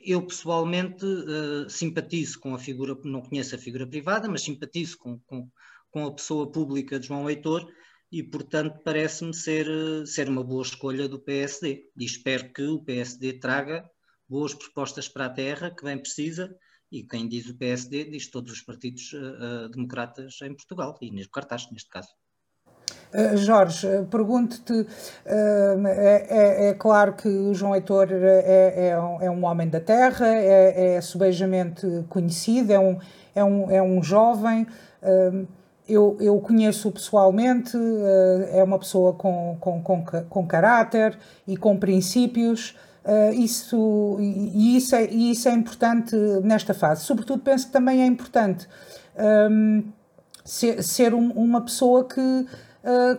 eu 0.04 0.26
pessoalmente 0.26 1.06
uh, 1.06 1.70
simpatizo 1.70 2.40
com 2.40 2.54
a 2.54 2.60
figura, 2.60 2.98
não 3.04 3.22
conheço 3.22 3.56
a 3.56 3.58
figura 3.58 3.88
privada, 3.88 4.28
mas 4.28 4.44
simpatizo 4.44 4.98
com, 4.98 5.20
com, 5.20 5.50
com 5.92 6.06
a 6.06 6.14
pessoa 6.14 6.52
pública 6.52 7.00
de 7.00 7.08
João 7.08 7.30
Heitor 7.30 7.72
e, 8.12 8.24
portanto, 8.24 8.82
parece-me 8.84 9.34
ser, 9.34 9.68
ser 10.08 10.28
uma 10.30 10.44
boa 10.44 10.64
escolha 10.64 11.08
do 11.08 11.20
PSD. 11.20 11.90
E 11.96 12.06
espero 12.06 12.52
que 12.52 12.64
o 12.64 12.84
PSD 12.84 13.34
traga 13.34 13.90
boas 14.28 14.54
propostas 14.54 15.08
para 15.08 15.26
a 15.26 15.30
terra, 15.30 15.74
que 15.76 15.84
bem 15.84 15.98
precisa, 15.98 16.56
e 16.92 17.04
quem 17.04 17.28
diz 17.28 17.48
o 17.48 17.58
PSD 17.58 18.06
diz 18.06 18.30
todos 18.30 18.52
os 18.52 18.62
partidos 18.62 19.14
uh, 19.14 19.70
democratas 19.70 20.40
em 20.42 20.56
Portugal, 20.56 20.98
e 21.02 21.12
no 21.12 21.30
cartaz, 21.30 21.70
neste 21.72 21.90
caso. 21.90 22.10
Uh, 23.14 23.38
Jorge, 23.38 23.88
pergunto-te: 24.12 24.74
uh, 24.74 25.88
é, 25.88 26.26
é, 26.30 26.70
é, 26.70 26.74
claro 26.76 27.14
que 27.14 27.28
o 27.28 27.54
João 27.56 27.74
Heitor 27.74 28.08
é, 28.12 28.90
é, 28.90 29.00
um, 29.00 29.22
é 29.22 29.32
um 29.32 29.44
homem 29.46 29.68
da 29.68 29.80
terra, 29.80 30.28
é, 30.28 30.96
é 30.96 31.02
subejamente 31.02 31.88
conhecido, 32.08 32.72
é 32.72 32.80
um, 32.80 33.00
é 33.34 33.44
um, 33.44 33.72
é 33.72 33.82
um 33.82 34.04
jovem. 34.04 34.68
Eu, 35.88 36.18
eu 36.20 36.40
conheço 36.40 36.92
pessoalmente, 36.92 37.76
é 38.52 38.64
uma 38.64 38.78
pessoa 38.78 39.14
com, 39.14 39.58
com, 39.60 39.82
com, 39.82 40.06
com 40.30 40.46
caráter 40.46 41.18
e 41.48 41.58
com 41.58 41.78
princípios. 41.78 42.76
Uh, 43.04 43.34
isso, 43.34 44.18
e, 44.20 44.78
isso 44.78 44.96
é, 44.96 45.06
e 45.06 45.32
isso 45.32 45.50
é 45.50 45.54
importante 45.54 46.16
nesta 46.44 46.76
fase. 46.76 47.06
Sobretudo, 47.06 47.42
penso 47.42 47.66
que 47.66 47.74
também 47.74 48.04
é 48.04 48.06
importante 48.06 48.68
um, 49.50 49.84
ser, 50.46 50.84
ser 50.84 51.14
um, 51.16 51.32
uma 51.32 51.62
pessoa 51.62 52.04
que 52.04 52.46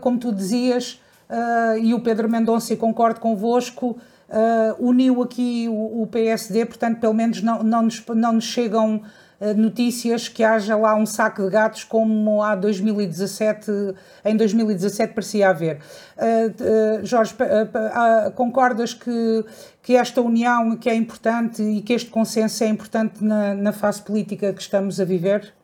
como 0.01 0.19
tu 0.19 0.33
dizias, 0.33 1.01
uh, 1.31 1.79
e 1.79 1.95
o 1.95 2.01
Pedro 2.01 2.29
Mendonça, 2.29 2.75
e 2.75 2.77
concordo 2.77 3.21
convosco, 3.21 3.99
uh, 4.29 4.87
uniu 4.87 5.23
aqui 5.23 5.67
o, 5.69 6.07
PSD, 6.11 6.67
portanto, 6.67 6.99
pelo 7.01 7.15
menos 7.15 7.43
não, 7.43 7.63
não, 7.63 7.83
nos, 7.83 8.05
não 8.09 8.33
nos 8.35 8.45
chegam 8.45 9.03
notícias 9.57 10.29
que 10.29 10.45
haja 10.45 10.77
lá 10.77 10.95
um 10.95 11.07
saco 11.07 11.43
de 11.43 11.49
gatos 11.49 11.83
como 11.83 12.43
há 12.43 12.55
2017, 12.55 13.71
em 14.23 14.37
2017 14.37 15.15
parecia 15.15 15.49
haver. 15.49 15.79
Jorge, 17.03 17.35
concordas 18.35 18.93
que, 18.93 19.43
que 19.83 19.97
esta 19.97 20.21
união 20.21 20.77
que 20.77 20.91
é 20.91 20.95
importante 20.95 21.63
e 21.63 21.81
que 21.81 21.95
este 21.95 22.11
consenso 22.11 22.63
é 22.65 22.67
importante 22.67 23.25
na, 23.25 23.55
na 23.55 23.73
fase 23.73 24.03
política 24.03 24.53
que 24.53 24.61
estamos 24.61 25.01
a 25.01 25.07
viver? 25.07 25.55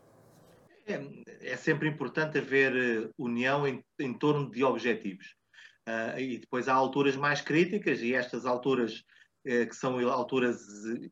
É, 0.88 0.98
é 1.46 1.56
sempre 1.56 1.88
importante 1.88 2.38
haver 2.38 2.76
eh, 2.76 3.08
união 3.16 3.66
em, 3.66 3.82
em 3.98 4.12
torno 4.12 4.50
de 4.50 4.64
objetivos. 4.64 5.34
Uh, 5.88 6.18
e 6.18 6.38
depois 6.38 6.66
há 6.66 6.74
alturas 6.74 7.14
mais 7.14 7.40
críticas, 7.40 8.02
e 8.02 8.12
estas 8.12 8.44
alturas 8.44 9.04
uh, 9.46 9.68
que 9.68 9.76
são 9.76 9.96
alturas 10.08 10.60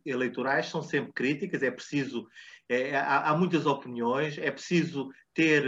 eleitorais 0.04 0.66
são 0.66 0.82
sempre 0.82 1.12
críticas. 1.12 1.62
É 1.62 1.70
preciso, 1.70 2.26
é, 2.68 2.96
há, 2.96 3.30
há, 3.30 3.36
muitas 3.36 3.66
opiniões, 3.66 4.36
é 4.36 4.50
preciso 4.50 5.10
ter 5.32 5.62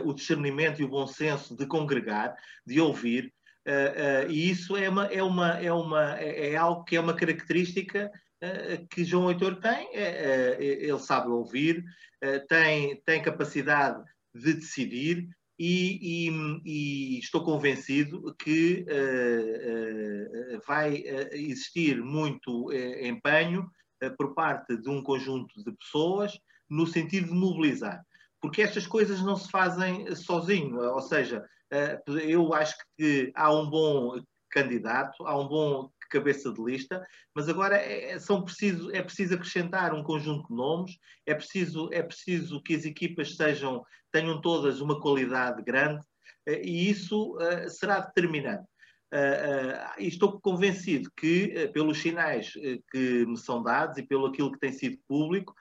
uh, 0.00 0.08
o 0.08 0.14
discernimento 0.14 0.80
e 0.80 0.84
o 0.84 0.88
bom 0.88 1.06
senso 1.06 1.56
de 1.56 1.66
congregar, 1.66 2.36
de 2.64 2.80
ouvir. 2.80 3.32
e 4.28 4.50
isso 4.50 4.76
é, 4.76 4.88
uma, 4.88 5.06
é, 5.06 5.22
uma, 5.22 5.60
é, 5.60 5.72
uma, 5.72 6.18
é, 6.18 6.52
é 6.52 6.56
algo 6.56 6.84
que 6.84 6.96
é 6.96 7.00
uma 7.00 7.14
característica 7.14 8.10
que 8.90 9.04
João 9.04 9.30
Heitor 9.30 9.56
tem, 9.56 9.88
ele 9.94 10.98
sabe 10.98 11.28
ouvir, 11.28 11.84
tem, 12.48 13.00
tem 13.04 13.22
capacidade 13.22 14.02
de 14.34 14.54
decidir 14.54 15.28
e, 15.58 16.28
e, 16.28 16.30
e 16.64 17.18
estou 17.18 17.42
convencido 17.42 18.34
que 18.38 18.86
vai 20.66 21.02
existir 21.32 22.00
muito 22.00 22.72
empenho 22.72 23.68
por 24.16 24.34
parte 24.34 24.76
de 24.76 24.88
um 24.88 25.02
conjunto 25.02 25.62
de 25.64 25.72
pessoas 25.72 26.38
no 26.70 26.86
sentido 26.86 27.28
de 27.28 27.34
mobilizar. 27.34 28.00
Porque 28.40 28.62
estas 28.62 28.86
coisas 28.86 29.20
não 29.20 29.34
se 29.34 29.50
fazem 29.50 30.14
sozinho, 30.14 30.78
ou 30.78 31.00
seja, 31.00 31.44
eu 32.06 32.54
acho 32.54 32.76
que 32.96 33.32
há 33.34 33.52
um 33.52 33.68
bom 33.68 34.22
candidato, 34.50 35.26
há 35.26 35.36
um 35.36 35.48
bom 35.48 35.90
cabeça 36.08 36.52
de 36.52 36.62
lista, 36.62 37.04
mas 37.34 37.48
agora 37.48 37.76
é, 37.76 38.12
é, 38.12 38.18
são 38.18 38.42
preciso, 38.42 38.90
é 38.94 39.02
preciso 39.02 39.34
acrescentar 39.34 39.94
um 39.94 40.02
conjunto 40.02 40.48
de 40.48 40.54
nomes, 40.54 40.98
é 41.26 41.34
preciso, 41.34 41.88
é 41.92 42.02
preciso 42.02 42.62
que 42.62 42.74
as 42.74 42.84
equipas 42.84 43.36
sejam, 43.36 43.84
tenham 44.12 44.40
todas 44.40 44.80
uma 44.80 45.00
qualidade 45.00 45.62
grande 45.62 46.04
eh, 46.46 46.62
e 46.64 46.90
isso 46.90 47.36
uh, 47.36 47.68
será 47.68 48.00
determinante. 48.00 48.64
Uh, 49.12 49.98
uh, 49.98 50.02
estou 50.02 50.38
convencido 50.40 51.10
que, 51.16 51.68
pelos 51.72 51.98
sinais 51.98 52.52
que 52.90 53.26
me 53.26 53.38
são 53.38 53.62
dados 53.62 53.96
e 53.98 54.02
pelo 54.02 54.26
aquilo 54.26 54.52
que 54.52 54.58
tem 54.58 54.72
sido 54.72 54.98
público, 55.08 55.54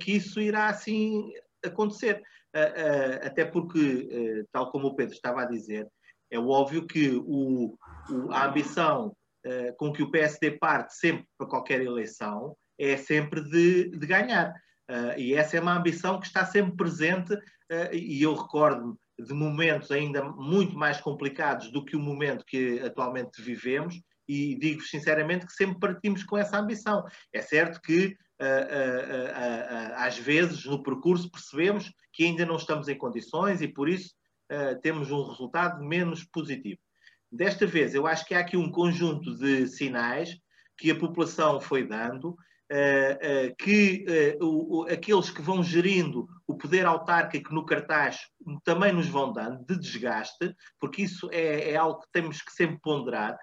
que 0.00 0.12
isso 0.12 0.40
irá 0.40 0.68
assim 0.68 1.30
acontecer. 1.62 2.22
até 3.22 3.44
porque, 3.44 4.46
tal 4.50 4.70
como 4.70 4.86
o 4.86 4.94
Pedro 4.96 5.14
estava 5.14 5.42
a 5.42 5.46
dizer, 5.46 5.86
é 6.30 6.38
óbvio 6.38 6.86
que 6.86 7.10
o, 7.10 7.76
o, 8.08 8.32
a 8.32 8.46
ambição 8.46 9.14
uh, 9.44 9.76
com 9.76 9.92
que 9.92 10.02
o 10.02 10.10
PSD 10.10 10.52
parte 10.52 10.94
sempre 10.94 11.26
para 11.36 11.46
qualquer 11.46 11.80
eleição 11.80 12.56
é 12.78 12.96
sempre 12.96 13.42
de, 13.42 13.90
de 13.90 14.06
ganhar. 14.06 14.52
Uh, 14.90 15.18
e 15.18 15.34
essa 15.34 15.56
é 15.56 15.60
uma 15.60 15.76
ambição 15.76 16.20
que 16.20 16.26
está 16.26 16.44
sempre 16.44 16.76
presente, 16.76 17.34
uh, 17.34 17.92
e 17.92 18.22
eu 18.22 18.34
recordo-me 18.34 18.94
de 19.18 19.32
momentos 19.32 19.90
ainda 19.90 20.24
muito 20.24 20.76
mais 20.76 21.00
complicados 21.00 21.70
do 21.70 21.84
que 21.84 21.96
o 21.96 22.00
momento 22.00 22.44
que 22.44 22.80
atualmente 22.80 23.40
vivemos, 23.40 24.00
e 24.26 24.58
digo 24.58 24.80
sinceramente 24.82 25.46
que 25.46 25.52
sempre 25.52 25.78
partimos 25.78 26.24
com 26.24 26.36
essa 26.36 26.58
ambição. 26.58 27.04
É 27.32 27.40
certo 27.40 27.80
que 27.80 28.16
às 29.96 30.18
vezes 30.18 30.64
no 30.64 30.82
percurso 30.82 31.30
percebemos 31.30 31.92
que 32.12 32.24
ainda 32.24 32.44
não 32.44 32.56
estamos 32.56 32.88
em 32.88 32.98
condições 32.98 33.60
e 33.60 33.68
por 33.68 33.88
isso 33.88 34.12
temos 34.82 35.10
um 35.12 35.22
resultado 35.22 35.82
menos 35.84 36.24
positivo. 36.24 36.80
Desta 37.34 37.66
vez, 37.66 37.94
eu 37.94 38.06
acho 38.06 38.24
que 38.24 38.32
há 38.32 38.38
aqui 38.38 38.56
um 38.56 38.70
conjunto 38.70 39.36
de 39.36 39.66
sinais 39.66 40.38
que 40.78 40.88
a 40.88 40.94
população 40.94 41.60
foi 41.60 41.84
dando, 41.84 42.28
uh, 42.28 43.48
uh, 43.50 43.56
que 43.58 44.04
o, 44.40 44.86
aqueles 44.88 45.30
que 45.30 45.42
vão 45.42 45.60
gerindo 45.60 46.28
o 46.46 46.56
poder 46.56 46.86
autárquico 46.86 47.52
no 47.52 47.66
cartaz 47.66 48.20
também 48.62 48.92
nos 48.92 49.08
vão 49.08 49.32
dando, 49.32 49.64
de 49.66 49.76
desgaste, 49.76 50.54
porque 50.78 51.02
isso 51.02 51.28
é, 51.32 51.72
é 51.72 51.76
algo 51.76 52.00
que 52.02 52.12
temos 52.12 52.40
que 52.40 52.52
sempre 52.52 52.78
ponderar. 52.80 53.36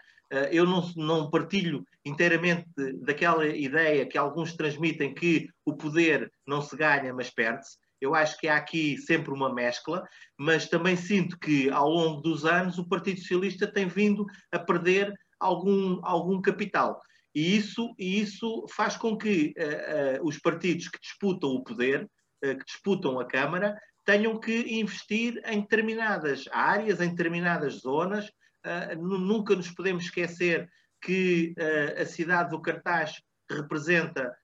eu 0.52 0.66
não 0.96 1.30
partilho 1.30 1.84
inteiramente 2.06 2.66
daquela 3.02 3.46
ideia 3.46 4.06
que 4.06 4.18
alguns 4.18 4.54
transmitem 4.54 5.14
que 5.14 5.50
o 5.66 5.76
poder 5.76 6.32
não 6.48 6.62
se 6.62 6.78
ganha, 6.78 7.14
mas 7.14 7.30
perde-se. 7.30 7.78
Eu 8.02 8.16
acho 8.16 8.38
que 8.40 8.48
há 8.48 8.58
aqui 8.58 8.98
sempre 8.98 9.32
uma 9.32 9.54
mescla, 9.54 10.04
mas 10.36 10.68
também 10.68 10.96
sinto 10.96 11.38
que 11.38 11.70
ao 11.70 11.88
longo 11.88 12.20
dos 12.20 12.46
anos 12.46 12.80
o 12.80 12.90
Partido 12.90 13.20
Socialista 13.20 13.72
tem 13.72 13.88
vindo 13.88 14.26
a 14.52 14.58
perder 14.58 15.14
algum, 15.40 16.00
algum 16.04 16.42
capital. 16.42 17.00
E 17.34 17.56
isso, 17.56 17.94
e 17.98 18.20
isso 18.20 18.66
faz 18.70 18.98
com 18.98 19.16
que 19.16 19.54
uh, 19.58 20.22
uh, 20.22 20.28
os 20.28 20.38
partidos 20.38 20.90
que 20.90 21.00
disputam 21.00 21.52
o 21.52 21.64
poder, 21.64 22.10
uh, 22.44 22.58
que 22.58 22.66
disputam 22.66 23.20
a 23.20 23.26
Câmara, 23.26 23.80
tenham 24.04 24.40
que 24.40 24.80
investir 24.80 25.40
em 25.46 25.62
determinadas 25.62 26.46
áreas, 26.52 27.00
em 27.00 27.10
determinadas 27.10 27.82
zonas. 27.82 28.30
nunca 29.00 29.56
nos 29.56 29.70
podemos 29.70 30.06
esquecer 30.06 30.68
que 31.00 31.54
a 32.00 32.04
cidade 32.04 32.50
do 32.50 32.62
Cartaz 32.62 33.22
representa 33.50 34.36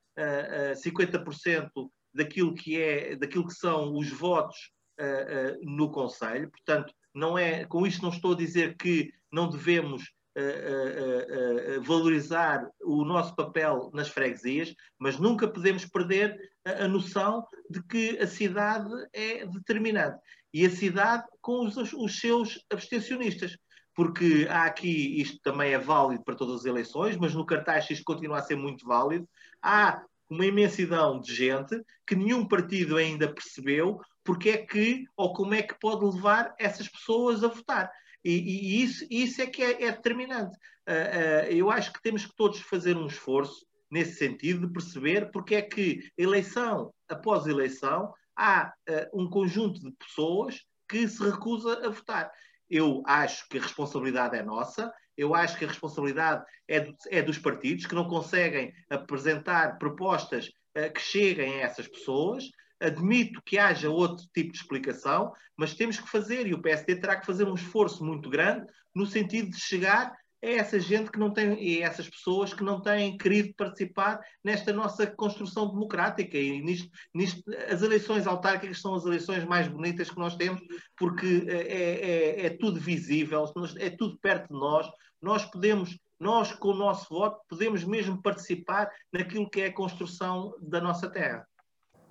50% 0.75 1.71
daquilo 2.13 2.53
que, 2.53 2.81
é, 2.81 3.15
daquilo 3.15 3.47
que 3.47 3.53
são 3.53 3.95
os 3.95 4.09
votos 4.09 4.71
uh, 4.99 5.63
uh, 5.63 5.75
no 5.75 5.91
Conselho. 5.91 6.49
Portanto, 6.49 6.93
não 7.13 7.37
é, 7.37 7.65
com 7.65 7.85
isto 7.85 8.01
não 8.01 8.09
estou 8.09 8.33
a 8.33 8.37
dizer 8.37 8.75
que 8.75 9.11
não 9.31 9.49
devemos 9.49 10.03
uh, 10.37 11.81
valorizar 11.81 12.67
o 12.83 13.03
nosso 13.03 13.35
papel 13.35 13.89
nas 13.93 14.09
freguesias, 14.09 14.73
mas 14.99 15.17
nunca 15.17 15.47
podemos 15.47 15.85
perder 15.85 16.37
a, 16.65 16.85
a, 16.85 16.87
noção 16.87 17.45
de 17.69 17.83
que 17.83 18.17
a 18.19 18.27
cidade 18.27 18.89
é 19.13 19.45
determinante. 19.45 20.19
E 20.53 20.65
a 20.65 20.69
cidade 20.69 21.23
com 21.41 21.65
os, 21.65 21.75
os 21.93 22.19
seus 22.19 22.63
abstencionistas 22.71 23.57
porque 23.97 24.45
há 24.47 24.65
aqui, 24.65 25.19
isto 25.19 25.39
também 25.41 25.73
é 25.73 25.79
válido 25.79 26.23
para 26.23 26.35
todas 26.35 26.59
as 26.61 26.65
eleições, 26.65 27.17
mas 27.17 27.33
no 27.33 27.43
cartaz 27.43 27.89
isto 27.89 28.03
continua 28.05 28.37
a 28.37 28.43
ser 28.43 28.55
muito 28.55 28.85
válido. 28.85 29.27
Há 29.59 30.03
uma 30.29 30.45
imensidão 30.45 31.19
de 31.19 31.33
gente 31.33 31.81
que 32.05 32.15
nenhum 32.15 32.47
partido 32.47 32.97
ainda 32.97 33.31
percebeu 33.31 33.99
porque 34.23 34.49
é 34.49 34.57
que, 34.57 35.05
ou 35.15 35.33
como 35.33 35.53
é 35.53 35.61
que 35.61 35.79
pode 35.79 36.03
levar 36.03 36.53
essas 36.59 36.87
pessoas 36.89 37.43
a 37.43 37.47
votar. 37.47 37.89
E, 38.23 38.31
e 38.31 38.83
isso, 38.83 39.05
isso 39.09 39.41
é 39.41 39.47
que 39.47 39.63
é, 39.63 39.83
é 39.83 39.91
determinante. 39.91 40.57
Uh, 40.87 41.47
uh, 41.47 41.51
eu 41.51 41.71
acho 41.71 41.93
que 41.93 42.01
temos 42.01 42.25
que 42.25 42.35
todos 42.35 42.59
fazer 42.59 42.97
um 42.97 43.07
esforço 43.07 43.65
nesse 43.89 44.17
sentido 44.17 44.67
de 44.67 44.73
perceber 44.73 45.31
porque 45.31 45.55
é 45.55 45.61
que 45.61 46.11
eleição 46.17 46.93
após 47.07 47.47
eleição 47.47 48.13
há 48.35 48.73
uh, 48.89 49.21
um 49.21 49.29
conjunto 49.29 49.79
de 49.79 49.91
pessoas 49.91 50.61
que 50.89 51.07
se 51.07 51.23
recusa 51.23 51.85
a 51.85 51.89
votar. 51.89 52.31
Eu 52.69 53.03
acho 53.05 53.47
que 53.49 53.57
a 53.57 53.61
responsabilidade 53.61 54.35
é 54.35 54.43
nossa, 54.43 54.91
eu 55.17 55.33
acho 55.33 55.57
que 55.57 55.65
a 55.65 55.67
responsabilidade 55.67 56.45
é, 56.67 56.79
do, 56.79 56.95
é 57.09 57.21
dos 57.21 57.37
partidos 57.37 57.85
que 57.85 57.95
não 57.95 58.07
conseguem 58.07 58.73
apresentar 58.89 59.77
propostas 59.77 60.47
uh, 60.77 60.93
que 60.93 61.01
cheguem 61.01 61.55
a 61.55 61.65
essas 61.65 61.87
pessoas. 61.87 62.45
Admito 62.79 63.41
que 63.43 63.57
haja 63.57 63.89
outro 63.89 64.25
tipo 64.33 64.51
de 64.51 64.59
explicação, 64.59 65.33
mas 65.57 65.73
temos 65.73 65.99
que 65.99 66.07
fazer, 66.07 66.45
e 66.45 66.53
o 66.53 66.61
PSD 66.61 66.97
terá 66.97 67.15
que 67.19 67.25
fazer 67.25 67.45
um 67.47 67.55
esforço 67.55 68.05
muito 68.05 68.29
grande 68.29 68.67
no 68.93 69.05
sentido 69.05 69.49
de 69.49 69.59
chegar 69.59 70.15
é 70.41 70.55
essa 70.55 70.79
gente 70.79 71.11
que 71.11 71.19
não 71.19 71.31
tem, 71.31 71.61
e 71.61 71.81
essas 71.81 72.07
pessoas 72.07 72.53
que 72.53 72.63
não 72.63 72.79
têm 72.79 73.17
querido 73.17 73.53
participar 73.55 74.19
nesta 74.43 74.71
nossa 74.71 75.07
construção 75.07 75.67
democrática. 75.69 76.37
E 76.37 76.61
nisto, 76.61 76.89
nisto, 77.13 77.43
as 77.71 77.81
eleições 77.81 78.27
autárquicas 78.27 78.79
são 78.79 78.93
as 78.93 79.05
eleições 79.05 79.43
mais 79.45 79.67
bonitas 79.67 80.09
que 80.09 80.19
nós 80.19 80.35
temos, 80.35 80.61
porque 80.95 81.45
é, 81.47 82.43
é, 82.43 82.45
é 82.45 82.49
tudo 82.51 82.79
visível, 82.79 83.45
é 83.79 83.89
tudo 83.89 84.17
perto 84.19 84.53
de 84.53 84.59
nós. 84.59 84.87
Nós 85.21 85.43
podemos, 85.45 85.97
nós 86.19 86.53
com 86.53 86.69
o 86.69 86.77
nosso 86.77 87.07
voto, 87.09 87.41
podemos 87.49 87.83
mesmo 87.83 88.21
participar 88.21 88.89
naquilo 89.11 89.49
que 89.49 89.61
é 89.61 89.65
a 89.67 89.73
construção 89.73 90.53
da 90.61 90.79
nossa 90.79 91.09
terra. 91.09 91.47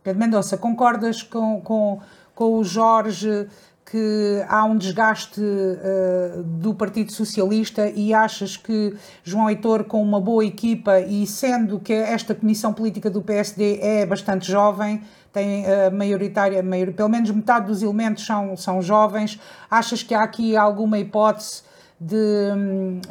Pedro 0.02 0.20
Mendonça, 0.20 0.56
concordas 0.56 1.22
com, 1.22 1.60
com, 1.60 2.00
com 2.34 2.58
o 2.58 2.64
Jorge 2.64 3.48
que 3.90 4.44
há 4.48 4.64
um 4.64 4.76
desgaste 4.76 5.40
uh, 5.40 6.42
do 6.42 6.74
Partido 6.74 7.12
Socialista 7.12 7.88
e 7.88 8.12
achas 8.12 8.56
que 8.56 8.96
João 9.22 9.48
Heitor, 9.48 9.84
com 9.84 10.02
uma 10.02 10.20
boa 10.20 10.44
equipa 10.44 10.98
e 11.00 11.24
sendo 11.24 11.78
que 11.78 11.92
esta 11.92 12.34
comissão 12.34 12.74
política 12.74 13.08
do 13.08 13.22
PSD 13.22 13.78
é 13.80 14.04
bastante 14.04 14.50
jovem, 14.50 15.02
tem 15.32 15.64
uh, 15.64 15.94
maioritária, 15.94 16.60
maior, 16.64 16.92
pelo 16.92 17.08
menos 17.08 17.30
metade 17.30 17.66
dos 17.66 17.80
elementos 17.80 18.26
são, 18.26 18.56
são 18.56 18.82
jovens, 18.82 19.38
achas 19.70 20.02
que 20.02 20.14
há 20.14 20.24
aqui 20.24 20.56
alguma 20.56 20.98
hipótese 20.98 21.62
de, 22.00 22.16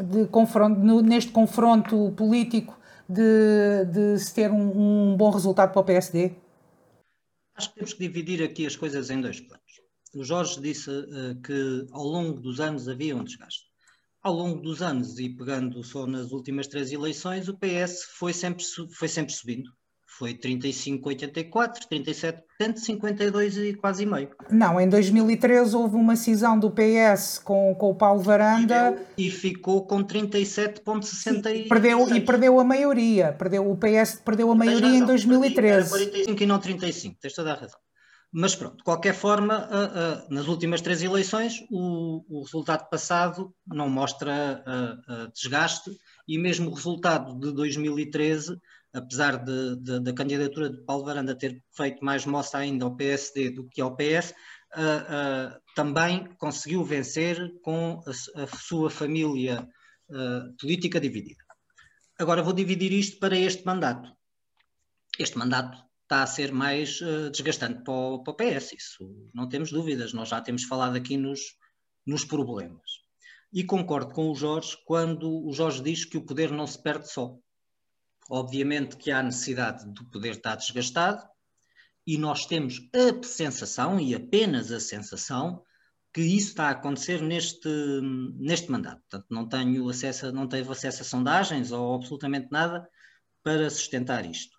de 0.03 0.27
confronto, 0.27 0.77
neste 1.01 1.31
confronto 1.31 2.11
político 2.17 2.77
de, 3.07 3.85
de 3.85 4.19
se 4.19 4.33
ter 4.33 4.51
um, 4.51 5.11
um 5.13 5.15
bom 5.15 5.29
resultado 5.29 5.71
para 5.71 5.79
o 5.79 5.85
PSD? 5.85 6.33
Acho 7.55 7.69
que 7.69 7.75
temos 7.75 7.93
que 7.93 7.99
dividir 8.05 8.43
aqui 8.43 8.65
as 8.65 8.75
coisas 8.75 9.09
em 9.09 9.21
dois 9.21 9.39
planos 9.39 9.84
o 10.15 10.23
Jorge 10.23 10.61
disse 10.61 10.89
uh, 10.89 11.35
que 11.43 11.85
ao 11.91 12.03
longo 12.03 12.39
dos 12.39 12.59
anos 12.59 12.87
havia 12.87 13.15
um 13.15 13.23
desgaste. 13.23 13.65
Ao 14.23 14.33
longo 14.33 14.61
dos 14.61 14.81
anos, 14.81 15.19
e 15.19 15.29
pegando 15.29 15.83
só 15.83 16.07
nas 16.07 16.31
últimas 16.31 16.67
três 16.67 16.91
eleições, 16.91 17.47
o 17.47 17.57
PS 17.57 18.05
foi 18.17 18.33
sempre, 18.33 18.63
foi 18.91 19.07
sempre 19.07 19.33
subindo. 19.33 19.69
Foi 20.17 20.33
35,84, 20.33 21.87
37, 21.89 22.43
52 22.79 23.57
e 23.57 23.73
quase 23.73 24.05
meio. 24.05 24.29
Não, 24.49 24.79
em 24.79 24.87
2013 24.87 25.75
houve 25.75 25.97
uma 25.97 26.15
cisão 26.15 26.57
do 26.57 26.71
PS 26.71 27.37
com, 27.39 27.75
com 27.75 27.89
o 27.89 27.95
Paulo 27.95 28.21
Varanda. 28.21 28.97
E, 29.17 29.29
ficou 29.29 29.85
com 29.85 30.01
37,66. 30.01 31.67
Perdeu, 31.67 32.15
e 32.15 32.21
perdeu 32.21 32.59
a 32.59 32.63
maioria. 32.63 33.33
Perdeu, 33.33 33.69
o 33.69 33.75
PS 33.75 34.21
perdeu 34.23 34.49
a 34.49 34.55
maioria 34.55 34.97
em 34.97 35.05
2013. 35.05 35.89
45 35.89 36.43
e 36.43 36.45
não 36.45 36.59
35, 36.59 37.17
tens 37.19 37.33
toda 37.33 37.51
a 37.51 37.55
razão. 37.55 37.84
Mas 38.37 38.53
pronto, 38.53 38.75
de 38.75 38.83
qualquer 38.83 39.15
forma, 39.15 39.65
uh, 39.65 40.27
uh, 40.27 40.33
nas 40.33 40.49
últimas 40.49 40.81
três 40.81 41.01
eleições, 41.01 41.65
o, 41.71 42.21
o 42.27 42.43
resultado 42.43 42.89
passado 42.89 43.55
não 43.65 43.89
mostra 43.89 44.61
uh, 44.67 45.31
desgaste 45.31 45.89
e 46.27 46.37
mesmo 46.37 46.69
o 46.69 46.73
resultado 46.73 47.39
de 47.39 47.53
2013, 47.53 48.59
apesar 48.91 49.37
de, 49.37 49.77
de, 49.77 50.01
da 50.01 50.11
candidatura 50.11 50.69
de 50.69 50.83
Paulo 50.83 51.05
Varanda 51.05 51.33
ter 51.33 51.63
feito 51.71 52.03
mais 52.03 52.25
moça 52.25 52.57
ainda 52.57 52.83
ao 52.83 52.97
PSD 52.97 53.51
do 53.51 53.69
que 53.69 53.79
ao 53.79 53.95
PS, 53.95 54.33
também 55.73 56.25
conseguiu 56.37 56.83
vencer 56.83 57.39
com 57.61 58.03
a, 58.05 58.43
a 58.43 58.47
sua 58.47 58.89
família 58.89 59.65
política 60.59 60.99
dividida. 60.99 61.41
Agora 62.19 62.43
vou 62.43 62.51
dividir 62.51 62.91
isto 62.91 63.17
para 63.17 63.37
este 63.37 63.65
mandato. 63.65 64.11
Este 65.17 65.37
mandato 65.37 65.85
está 66.15 66.23
a 66.23 66.27
ser 66.27 66.51
mais 66.53 67.01
uh, 67.01 67.29
desgastante 67.29 67.83
para 67.83 67.93
o, 67.93 68.23
para 68.23 68.31
o, 68.31 68.35
PS, 68.35 68.73
isso 68.73 69.29
não 69.33 69.49
temos 69.49 69.69
dúvidas, 69.69 70.13
nós 70.13 70.29
já 70.29 70.39
temos 70.39 70.63
falado 70.63 70.95
aqui 70.95 71.17
nos, 71.17 71.41
nos 72.05 72.23
problemas. 72.23 73.03
E 73.51 73.63
concordo 73.65 74.13
com 74.13 74.31
o 74.31 74.35
Jorge 74.35 74.77
quando 74.85 75.45
o 75.45 75.51
Jorge 75.51 75.83
diz 75.83 76.05
que 76.05 76.17
o 76.17 76.25
poder 76.25 76.51
não 76.51 76.65
se 76.65 76.81
perde 76.81 77.11
só. 77.11 77.37
Obviamente 78.29 78.95
que 78.95 79.11
há 79.11 79.21
necessidade 79.21 79.85
do 79.91 80.05
poder 80.09 80.31
estar 80.31 80.55
desgastado 80.55 81.21
e 82.07 82.17
nós 82.17 82.45
temos 82.45 82.79
a 82.93 83.23
sensação, 83.23 83.99
e 83.99 84.15
apenas 84.15 84.71
a 84.71 84.79
sensação, 84.79 85.63
que 86.13 86.21
isso 86.21 86.49
está 86.49 86.67
a 86.67 86.71
acontecer 86.71 87.21
neste, 87.21 87.67
neste 88.37 88.71
mandato. 88.71 89.01
Portanto, 89.09 89.25
não 89.29 89.49
tenho 89.49 89.89
acesso, 89.89 90.31
não 90.31 90.47
teve 90.47 90.71
acesso 90.71 91.01
a 91.01 91.05
sondagens 91.05 91.71
ou 91.71 91.95
absolutamente 91.95 92.47
nada 92.51 92.87
para 93.43 93.69
sustentar 93.69 94.25
isto. 94.25 94.55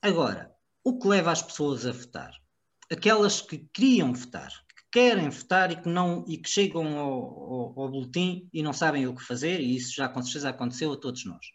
Agora, 0.00 0.53
o 0.84 0.98
que 0.98 1.08
leva 1.08 1.32
as 1.32 1.42
pessoas 1.42 1.86
a 1.86 1.92
votar? 1.92 2.32
Aquelas 2.92 3.40
que 3.40 3.66
queriam 3.72 4.12
votar, 4.12 4.50
que 4.50 4.84
querem 4.92 5.30
votar 5.30 5.72
e 5.72 5.76
que, 5.76 5.88
não, 5.88 6.22
e 6.28 6.36
que 6.36 6.48
chegam 6.48 6.98
ao, 6.98 7.12
ao, 7.12 7.80
ao 7.80 7.90
boletim 7.90 8.48
e 8.52 8.62
não 8.62 8.74
sabem 8.74 9.06
o 9.06 9.14
que 9.14 9.24
fazer, 9.24 9.60
e 9.60 9.74
isso 9.74 9.94
já 9.94 10.08
com 10.08 10.22
certeza 10.22 10.50
aconteceu 10.50 10.92
a 10.92 10.96
todos 10.96 11.24
nós. 11.24 11.46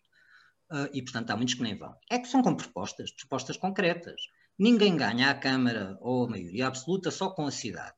Uh, 0.72 0.90
e 0.94 1.02
portanto 1.04 1.30
há 1.30 1.38
muitos 1.38 1.54
que 1.54 1.62
nem 1.62 1.78
vão. 1.78 1.96
É 2.10 2.18
que 2.18 2.28
são 2.28 2.42
com 2.42 2.56
propostas, 2.56 3.12
propostas 3.12 3.56
concretas. 3.56 4.22
Ninguém 4.58 4.98
ganha 4.98 5.30
a 5.30 5.36
Câmara 5.36 5.98
ou 6.02 6.26
a 6.26 6.30
maioria 6.30 6.68
absoluta 6.68 7.12
só 7.12 7.30
com 7.30 7.46
a 7.46 7.52
cidade. 7.52 7.96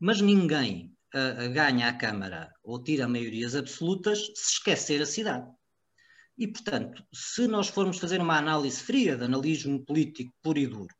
Mas 0.00 0.20
ninguém 0.20 0.96
uh, 1.14 1.52
ganha 1.52 1.88
a 1.88 1.92
Câmara 1.92 2.52
ou 2.62 2.82
tira 2.82 3.08
maiorias 3.08 3.56
absolutas 3.56 4.18
se 4.34 4.54
esquecer 4.54 5.02
a 5.02 5.06
cidade. 5.06 5.48
E, 6.36 6.48
portanto, 6.48 7.04
se 7.12 7.46
nós 7.46 7.68
formos 7.68 7.98
fazer 7.98 8.20
uma 8.20 8.38
análise 8.38 8.82
fria 8.82 9.16
de 9.16 9.24
analismo 9.24 9.84
político 9.84 10.32
puro 10.42 10.58
e 10.58 10.66
duro, 10.66 10.94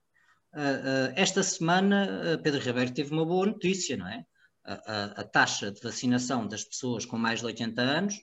uh, 0.54 0.58
uh, 0.58 1.12
esta 1.16 1.42
semana 1.42 2.36
uh, 2.36 2.42
Pedro 2.42 2.60
Ribeiro 2.60 2.92
teve 2.92 3.12
uma 3.12 3.24
boa 3.24 3.46
notícia, 3.46 3.96
não 3.96 4.06
é? 4.06 4.24
A, 4.64 5.20
a, 5.22 5.24
taxa 5.24 5.72
de 5.72 5.80
vacinação 5.80 6.46
das 6.46 6.62
pessoas 6.62 7.04
com 7.04 7.18
mais 7.18 7.40
de 7.40 7.46
80 7.46 7.82
anos 7.82 8.14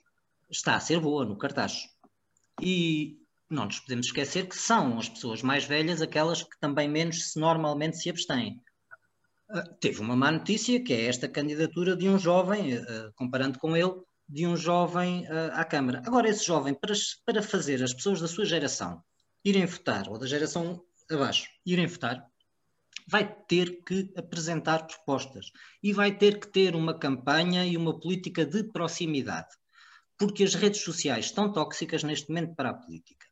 está 0.50 0.74
a 0.74 0.80
ser 0.80 0.98
boa 0.98 1.26
no 1.26 1.36
cartaz. 1.36 1.86
E 2.62 3.18
não 3.50 3.66
nos 3.66 3.80
podemos 3.80 4.06
esquecer 4.06 4.48
que 4.48 4.56
são 4.56 4.98
as 4.98 5.06
pessoas 5.06 5.42
mais 5.42 5.64
velhas 5.64 6.00
aquelas 6.00 6.42
que 6.42 6.58
também 6.58 6.88
menos 6.88 7.32
se 7.32 7.38
normalmente 7.38 7.98
se 7.98 8.08
abstêm. 8.08 8.58
teve 9.80 10.00
uma 10.00 10.16
má 10.16 10.30
notícia, 10.30 10.82
que 10.82 10.94
é 10.94 11.04
esta 11.04 11.28
candidatura 11.28 11.94
de 11.94 12.08
um 12.08 12.18
jovem, 12.18 12.70
comparando 13.16 13.58
com 13.58 13.76
ele, 13.76 13.92
de 14.30 14.46
um 14.46 14.56
jovem 14.56 15.24
uh, 15.26 15.50
à 15.54 15.64
Câmara. 15.64 16.02
Agora, 16.06 16.28
esse 16.28 16.46
jovem, 16.46 16.72
para, 16.72 16.94
para 17.26 17.42
fazer 17.42 17.82
as 17.82 17.92
pessoas 17.92 18.20
da 18.20 18.28
sua 18.28 18.44
geração 18.44 19.02
irem 19.44 19.66
votar, 19.66 20.08
ou 20.08 20.18
da 20.18 20.26
geração 20.26 20.84
abaixo, 21.10 21.48
irem 21.66 21.86
votar, 21.86 22.24
vai 23.08 23.34
ter 23.48 23.82
que 23.82 24.12
apresentar 24.16 24.86
propostas 24.86 25.50
e 25.82 25.92
vai 25.92 26.16
ter 26.16 26.38
que 26.38 26.46
ter 26.46 26.76
uma 26.76 26.96
campanha 26.96 27.66
e 27.66 27.76
uma 27.76 27.98
política 27.98 28.46
de 28.46 28.62
proximidade, 28.62 29.48
porque 30.16 30.44
as 30.44 30.54
redes 30.54 30.82
sociais 30.82 31.24
estão 31.24 31.52
tóxicas 31.52 32.04
neste 32.04 32.28
momento 32.28 32.54
para 32.54 32.70
a 32.70 32.74
política. 32.74 33.26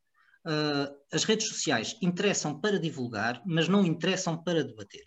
Uh, 0.45 0.93
as 1.13 1.23
redes 1.23 1.47
sociais 1.47 1.97
interessam 2.03 2.59
para 2.61 2.81
divulgar, 2.81 3.41
mas 3.47 3.69
não 3.69 3.87
interessam 3.87 4.43
para 4.43 4.65
debater. 4.65 5.05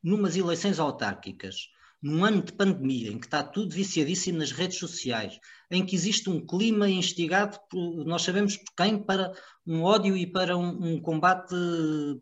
Numas 0.00 0.36
eleições 0.36 0.78
autárquicas, 0.78 1.56
num 2.04 2.22
ano 2.22 2.42
de 2.42 2.52
pandemia, 2.52 3.10
em 3.10 3.18
que 3.18 3.24
está 3.24 3.42
tudo 3.42 3.74
viciadíssimo 3.74 4.36
nas 4.36 4.52
redes 4.52 4.76
sociais, 4.76 5.38
em 5.70 5.86
que 5.86 5.96
existe 5.96 6.28
um 6.28 6.46
clima 6.46 6.86
instigado, 6.86 7.58
por, 7.70 8.04
nós 8.04 8.20
sabemos 8.20 8.58
por 8.58 8.74
quem, 8.76 9.02
para 9.02 9.32
um 9.66 9.82
ódio 9.82 10.14
e 10.14 10.30
para 10.30 10.54
um, 10.54 10.68
um 10.84 11.00
combate 11.00 11.54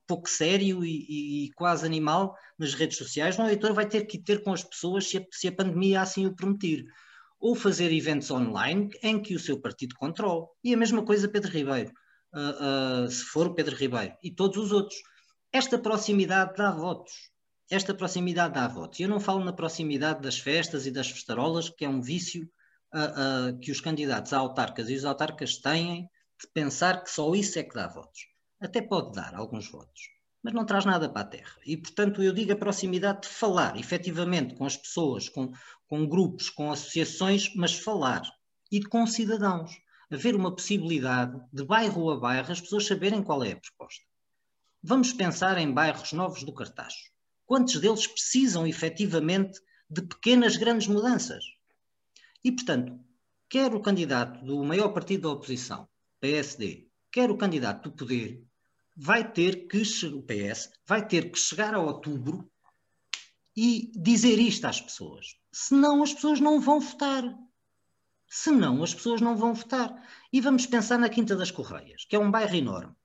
pouco 0.06 0.28
sério 0.30 0.84
e, 0.84 1.46
e, 1.46 1.52
quase 1.56 1.84
animal 1.84 2.32
nas 2.56 2.74
redes 2.74 2.96
sociais, 2.96 3.36
o 3.36 3.42
eleitor 3.42 3.74
vai 3.74 3.84
ter 3.84 4.06
que 4.06 4.22
ter 4.22 4.44
com 4.44 4.52
as 4.52 4.62
pessoas 4.62 5.10
se 5.10 5.18
a, 5.18 5.22
se 5.32 5.48
a 5.48 5.52
pandemia 5.52 6.00
assim 6.00 6.26
o 6.26 6.36
permitir. 6.36 6.86
ou 7.40 7.56
fazer 7.56 7.92
eventos 7.92 8.30
online 8.30 8.88
em 9.02 9.20
que 9.20 9.34
o 9.34 9.40
seu 9.40 9.60
partido 9.60 9.96
controle. 9.96 10.46
E 10.62 10.72
a 10.72 10.76
mesma 10.76 11.04
coisa 11.04 11.28
Pedro 11.28 11.50
Ribeiro, 11.50 11.90
uh, 12.32 13.06
uh, 13.06 13.10
se 13.10 13.24
for 13.24 13.52
Pedro 13.52 13.74
Ribeiro, 13.74 14.14
e 14.22 14.30
todos 14.30 14.58
os 14.58 14.70
outros. 14.70 14.96
Esta 15.52 15.76
proximidade 15.76 16.54
dá 16.56 16.70
votos. 16.70 17.31
Esta 17.72 17.94
proximidade 17.94 18.52
dá 18.52 18.68
votos. 18.68 19.00
Eu 19.00 19.08
não 19.08 19.18
falo 19.18 19.42
na 19.42 19.50
proximidade 19.50 20.20
das 20.20 20.38
festas 20.38 20.86
e 20.86 20.90
das 20.90 21.08
festarolas, 21.08 21.70
que 21.70 21.86
é 21.86 21.88
um 21.88 22.02
vício 22.02 22.46
uh, 22.92 23.58
que 23.60 23.72
os 23.72 23.80
candidatos 23.80 24.34
a 24.34 24.38
autarcas 24.40 24.90
e 24.90 24.94
os 24.94 25.06
autarcas 25.06 25.56
têm 25.56 26.02
de 26.38 26.46
pensar 26.52 27.02
que 27.02 27.10
só 27.10 27.34
isso 27.34 27.58
é 27.58 27.62
que 27.62 27.74
dá 27.74 27.88
votos. 27.88 28.26
Até 28.60 28.82
pode 28.82 29.12
dar 29.12 29.34
alguns 29.34 29.70
votos, 29.70 30.02
mas 30.42 30.52
não 30.52 30.66
traz 30.66 30.84
nada 30.84 31.08
para 31.08 31.22
a 31.22 31.24
terra. 31.24 31.56
E, 31.64 31.74
portanto, 31.78 32.22
eu 32.22 32.34
digo 32.34 32.52
a 32.52 32.56
proximidade 32.56 33.22
de 33.22 33.28
falar 33.28 33.78
efetivamente 33.78 34.54
com 34.54 34.66
as 34.66 34.76
pessoas, 34.76 35.30
com, 35.30 35.50
com 35.88 36.06
grupos, 36.06 36.50
com 36.50 36.70
associações, 36.70 37.54
mas 37.56 37.72
falar. 37.72 38.20
E 38.70 38.82
com 38.82 39.06
cidadãos. 39.06 39.70
Haver 40.10 40.36
uma 40.36 40.54
possibilidade 40.54 41.40
de 41.50 41.64
bairro 41.64 42.10
a 42.10 42.20
bairro 42.20 42.52
as 42.52 42.60
pessoas 42.60 42.86
saberem 42.86 43.22
qual 43.22 43.42
é 43.42 43.52
a 43.52 43.56
proposta. 43.56 44.04
Vamos 44.82 45.14
pensar 45.14 45.56
em 45.56 45.72
bairros 45.72 46.12
novos 46.12 46.42
do 46.44 46.52
Cartacho. 46.52 47.11
Quantos 47.52 47.78
deles 47.78 48.06
precisam 48.06 48.66
efetivamente 48.66 49.60
de 49.86 50.00
pequenas, 50.00 50.56
grandes 50.56 50.86
mudanças? 50.86 51.44
E, 52.42 52.50
portanto, 52.50 52.98
quer 53.46 53.74
o 53.74 53.80
candidato 53.82 54.42
do 54.42 54.64
maior 54.64 54.88
partido 54.88 55.24
da 55.24 55.34
oposição, 55.34 55.86
PSD, 56.18 56.88
quer 57.10 57.30
o 57.30 57.36
candidato 57.36 57.90
do 57.90 57.94
poder, 57.94 58.42
vai 58.96 59.30
ter 59.30 59.68
que, 59.68 59.82
o 59.82 60.22
PS, 60.22 60.70
vai 60.86 61.06
ter 61.06 61.30
que 61.30 61.38
chegar 61.38 61.74
a 61.74 61.78
outubro 61.78 62.50
e 63.54 63.92
dizer 63.94 64.38
isto 64.38 64.64
às 64.64 64.80
pessoas. 64.80 65.36
Senão 65.52 66.02
as 66.02 66.14
pessoas 66.14 66.40
não 66.40 66.58
vão 66.58 66.80
votar. 66.80 67.22
Senão 68.30 68.82
as 68.82 68.94
pessoas 68.94 69.20
não 69.20 69.36
vão 69.36 69.52
votar. 69.52 69.94
E 70.32 70.40
vamos 70.40 70.64
pensar 70.64 70.98
na 70.98 71.10
Quinta 71.10 71.36
das 71.36 71.50
Correias, 71.50 72.06
que 72.06 72.16
é 72.16 72.18
um 72.18 72.30
bairro 72.30 72.56
enorme. 72.56 72.96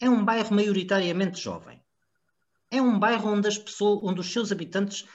É 0.00 0.08
um 0.08 0.24
bairro 0.24 0.54
maioritariamente 0.54 1.40
jovem. 1.40 1.81
É 2.72 2.80
um 2.80 2.98
bairro 2.98 3.30
onde, 3.30 3.46
as 3.46 3.58
pessoas, 3.58 4.00
onde 4.02 4.20
os 4.20 4.32
seus 4.32 4.50
habitantes 4.50 5.06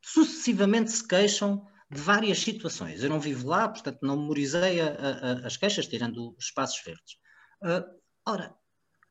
sucessivamente 0.00 0.92
se 0.92 1.06
queixam 1.06 1.66
de 1.90 2.00
várias 2.00 2.38
situações. 2.38 3.02
Eu 3.02 3.10
não 3.10 3.18
vivo 3.18 3.48
lá, 3.48 3.68
portanto 3.68 3.98
não 4.00 4.16
memorizei 4.16 4.80
a, 4.80 4.86
a, 4.86 5.46
as 5.46 5.56
queixas, 5.56 5.88
tirando 5.88 6.36
os 6.38 6.44
espaços 6.44 6.80
verdes. 6.84 7.14
Uh, 7.62 7.84
ora, 8.24 8.54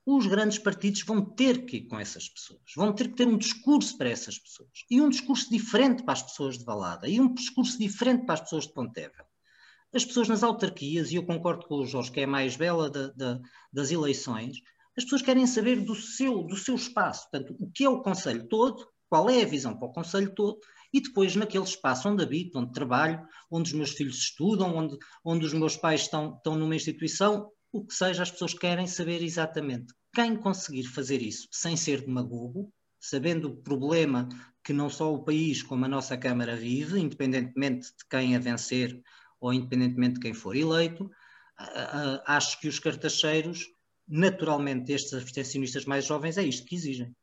os 0.05 0.25
grandes 0.25 0.57
partidos 0.57 1.01
vão 1.01 1.19
ter 1.21 1.65
que 1.65 1.77
ir 1.77 1.87
com 1.87 1.99
essas 1.99 2.29
pessoas, 2.29 2.61
vão 2.73 2.93
ter 2.93 3.09
que 3.09 3.15
ter 3.15 3.27
um 3.27 3.37
discurso 3.37 3.97
para 3.97 4.07
essas 4.07 4.39
pessoas, 4.39 4.69
e 4.89 5.01
um 5.01 5.09
discurso 5.09 5.49
diferente 5.49 6.03
para 6.03 6.13
as 6.13 6.23
pessoas 6.23 6.57
de 6.57 6.63
Valada, 6.63 7.09
e 7.09 7.19
um 7.19 7.33
discurso 7.33 7.77
diferente 7.77 8.25
para 8.25 8.35
as 8.35 8.41
pessoas 8.41 8.65
de 8.65 8.73
Pontevel. 8.73 9.25
As 9.93 10.05
pessoas 10.05 10.29
nas 10.29 10.43
autarquias, 10.43 11.11
e 11.11 11.15
eu 11.15 11.25
concordo 11.25 11.67
com 11.67 11.75
o 11.75 11.85
Jorge, 11.85 12.13
que 12.13 12.21
é 12.21 12.23
a 12.23 12.27
mais 12.27 12.55
bela 12.55 12.89
de, 12.89 13.09
de, 13.13 13.41
das 13.73 13.91
eleições, 13.91 14.61
as 14.97 15.03
pessoas 15.03 15.21
querem 15.21 15.45
saber 15.45 15.81
do 15.81 15.95
seu, 15.95 16.43
do 16.43 16.57
seu 16.57 16.75
espaço, 16.75 17.29
portanto, 17.29 17.55
o 17.59 17.69
que 17.71 17.83
é 17.83 17.89
o 17.89 18.01
Conselho 18.01 18.47
todo, 18.47 18.87
qual 19.09 19.29
é 19.29 19.43
a 19.43 19.47
visão 19.47 19.77
para 19.77 19.87
o 19.87 19.93
Conselho 19.93 20.33
todo, 20.33 20.59
e 20.91 20.99
depois 21.01 21.35
naquele 21.35 21.63
espaço 21.63 22.09
onde 22.09 22.23
habito, 22.23 22.57
onde 22.57 22.71
trabalho, 22.71 23.21
onde 23.51 23.69
os 23.69 23.75
meus 23.77 23.91
filhos 23.91 24.17
estudam, 24.17 24.75
onde, 24.75 24.97
onde 25.23 25.45
os 25.45 25.53
meus 25.53 25.77
pais 25.77 26.01
estão, 26.01 26.35
estão 26.35 26.55
numa 26.55 26.75
instituição, 26.75 27.51
o 27.71 27.85
que 27.85 27.93
seja, 27.93 28.23
as 28.23 28.31
pessoas 28.31 28.53
querem 28.53 28.87
saber 28.87 29.21
exatamente. 29.21 29.93
Quem 30.13 30.35
conseguir 30.35 30.85
fazer 30.85 31.21
isso 31.21 31.47
sem 31.51 31.77
ser 31.77 32.01
demagogo, 32.01 32.73
sabendo 32.99 33.49
o 33.49 33.57
problema 33.57 34.27
que 34.63 34.73
não 34.73 34.89
só 34.89 35.13
o 35.13 35.23
país 35.23 35.61
como 35.61 35.85
a 35.85 35.87
nossa 35.87 36.17
Câmara 36.17 36.55
vive, 36.55 36.99
independentemente 36.99 37.87
de 37.87 38.05
quem 38.09 38.35
a 38.35 38.39
vencer 38.39 38.99
ou 39.39 39.53
independentemente 39.53 40.15
de 40.15 40.21
quem 40.21 40.33
for 40.33 40.55
eleito, 40.55 41.09
acho 42.25 42.59
que 42.59 42.67
os 42.67 42.79
cartacheiros, 42.79 43.65
naturalmente 44.07 44.93
estes 44.93 45.13
abstencionistas 45.13 45.85
mais 45.85 46.05
jovens, 46.05 46.37
é 46.37 46.43
isto 46.43 46.65
que 46.65 46.75
exigem. 46.75 47.13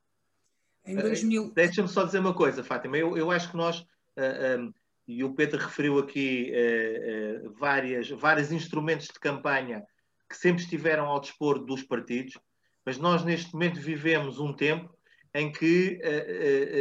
Em 0.86 0.96
2000... 0.96 1.52
Deixa-me 1.54 1.88
só 1.88 2.04
dizer 2.04 2.18
uma 2.18 2.34
coisa, 2.34 2.62
Fátima. 2.62 2.98
Eu, 2.98 3.16
eu 3.16 3.30
acho 3.30 3.50
que 3.50 3.56
nós, 3.56 3.80
uh, 3.80 3.86
ah, 4.18 4.56
um, 4.58 4.72
e 5.08 5.24
o 5.24 5.34
Pedro 5.34 5.58
referiu 5.58 5.98
aqui 5.98 6.52
uh, 6.52 7.48
uh, 7.48 7.54
várias, 7.54 8.10
vários 8.10 8.52
instrumentos 8.52 9.06
de 9.06 9.18
campanha 9.18 9.82
que 10.28 10.36
sempre 10.36 10.62
estiveram 10.62 11.06
ao 11.06 11.20
dispor 11.20 11.64
dos 11.64 11.82
partidos, 11.82 12.38
mas 12.84 12.98
nós 12.98 13.24
neste 13.24 13.52
momento 13.54 13.80
vivemos 13.80 14.38
um 14.38 14.52
tempo 14.52 14.92
em 15.34 15.50
que 15.50 15.98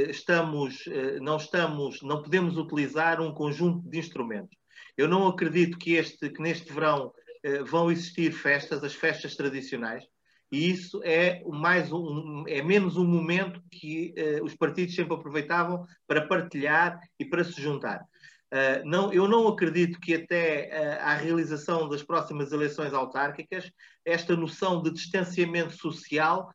estamos, 0.10 0.84
não 1.22 1.38
estamos, 1.38 2.02
não 2.04 2.22
podemos 2.22 2.56
utilizar 2.56 3.20
um 3.20 3.34
conjunto 3.34 3.90
de 3.90 3.98
instrumentos. 3.98 4.56
Eu 4.96 5.08
não 5.08 5.28
acredito 5.28 5.78
que, 5.78 5.94
este, 5.94 6.30
que 6.30 6.42
neste 6.42 6.72
verão 6.72 7.12
vão 7.66 7.92
existir 7.92 8.32
festas, 8.32 8.84
as 8.84 8.94
festas 8.94 9.36
tradicionais, 9.36 10.04
e 10.54 10.70
isso 10.70 11.02
é, 11.04 11.42
mais 11.48 11.92
um, 11.92 12.44
é 12.48 12.62
menos 12.62 12.96
um 12.96 13.08
momento 13.08 13.60
que 13.72 14.14
uh, 14.16 14.46
os 14.46 14.54
partidos 14.56 14.94
sempre 14.94 15.16
aproveitavam 15.16 15.84
para 16.06 16.28
partilhar 16.28 17.00
e 17.20 17.26
para 17.26 17.44
se 17.44 17.60
juntar. 17.60 18.02
Uh, 18.54 18.86
não, 18.88 19.12
eu 19.12 19.28
não 19.28 19.48
acredito 19.48 20.00
que 20.00 20.14
até 20.14 20.70
uh, 20.70 21.06
à 21.06 21.16
realização 21.16 21.90
das 21.90 22.04
próximas 22.04 22.52
eleições 22.52 22.94
autárquicas 22.94 23.72
esta 24.06 24.36
noção 24.36 24.80
de 24.84 24.92
distanciamento 24.92 25.76
social 25.76 26.54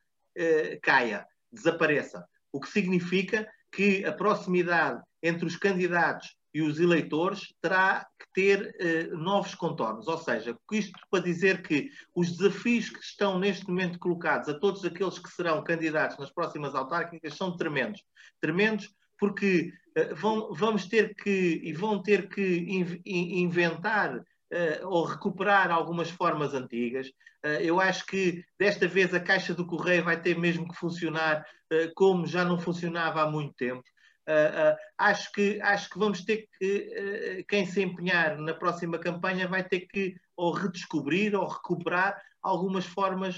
caia, 0.81 1.27
desapareça. 1.51 2.25
O 2.53 2.61
que 2.61 2.69
significa 2.69 3.45
que 3.73 4.05
a 4.05 4.13
proximidade 4.13 5.03
entre 5.21 5.45
os 5.45 5.57
candidatos 5.57 6.37
e 6.53 6.63
os 6.63 6.81
eleitores 6.81 7.55
terá 7.61 8.07
que 8.19 8.27
ter 8.33 8.75
eh, 8.81 9.09
novos 9.13 9.55
contornos. 9.55 10.09
Ou 10.09 10.19
seja, 10.19 10.57
isto 10.73 10.99
para 11.11 11.23
dizer 11.23 11.63
que 11.63 11.91
os 12.15 12.37
desafios 12.37 12.89
que 12.91 13.01
estão 13.01 13.39
neste 13.39 13.69
momento 13.69 13.99
colocados 13.99 14.49
a 14.49 14.59
todos 14.59 14.85
aqueles 14.85 15.19
que 15.19 15.31
serão 15.31 15.63
candidatos 15.63 16.19
nas 16.19 16.31
próximas 16.31 16.75
autárquicas 16.75 17.37
são 17.37 17.57
tremendos. 17.57 18.03
Tremendos 18.41 18.91
porque 19.19 19.73
eh, 19.95 20.15
vão, 20.15 20.53
vamos 20.55 20.87
ter 20.87 21.15
que 21.15 21.61
e 21.63 21.73
vão 21.73 22.03
ter 22.03 22.29
que 22.29 22.43
in, 22.43 23.03
inventar 23.05 24.25
Uh, 24.51 24.81
ou 24.89 25.05
recuperar 25.05 25.71
algumas 25.71 26.09
formas 26.09 26.55
antigas. 26.55 27.07
Uh, 27.45 27.61
eu 27.61 27.79
acho 27.79 28.07
que 28.07 28.43
desta 28.59 28.89
vez 28.89 29.13
a 29.13 29.21
caixa 29.21 29.53
do 29.53 29.67
correio 29.67 30.03
vai 30.03 30.19
ter 30.19 30.39
mesmo 30.39 30.67
que 30.67 30.75
funcionar 30.75 31.45
uh, 31.71 31.93
como 31.95 32.27
já 32.27 32.47
não 32.47 32.59
funcionava 32.59 33.21
há 33.21 33.31
muito 33.31 33.53
tempo. 33.57 33.83
Uh, 34.29 34.77
acho, 34.99 35.33
que, 35.33 35.59
acho 35.63 35.89
que 35.89 35.99
vamos 35.99 36.23
ter 36.23 36.47
que, 36.59 37.41
uh, 37.41 37.45
quem 37.49 37.65
se 37.65 37.83
empenhar 37.83 38.37
na 38.37 38.53
próxima 38.53 38.99
campanha 38.99 39.49
vai 39.49 39.65
ter 39.65 39.81
que 39.81 40.15
ou 40.37 40.53
redescobrir 40.53 41.35
ou 41.35 41.49
recuperar 41.49 42.21
algumas 42.43 42.85
formas 42.85 43.37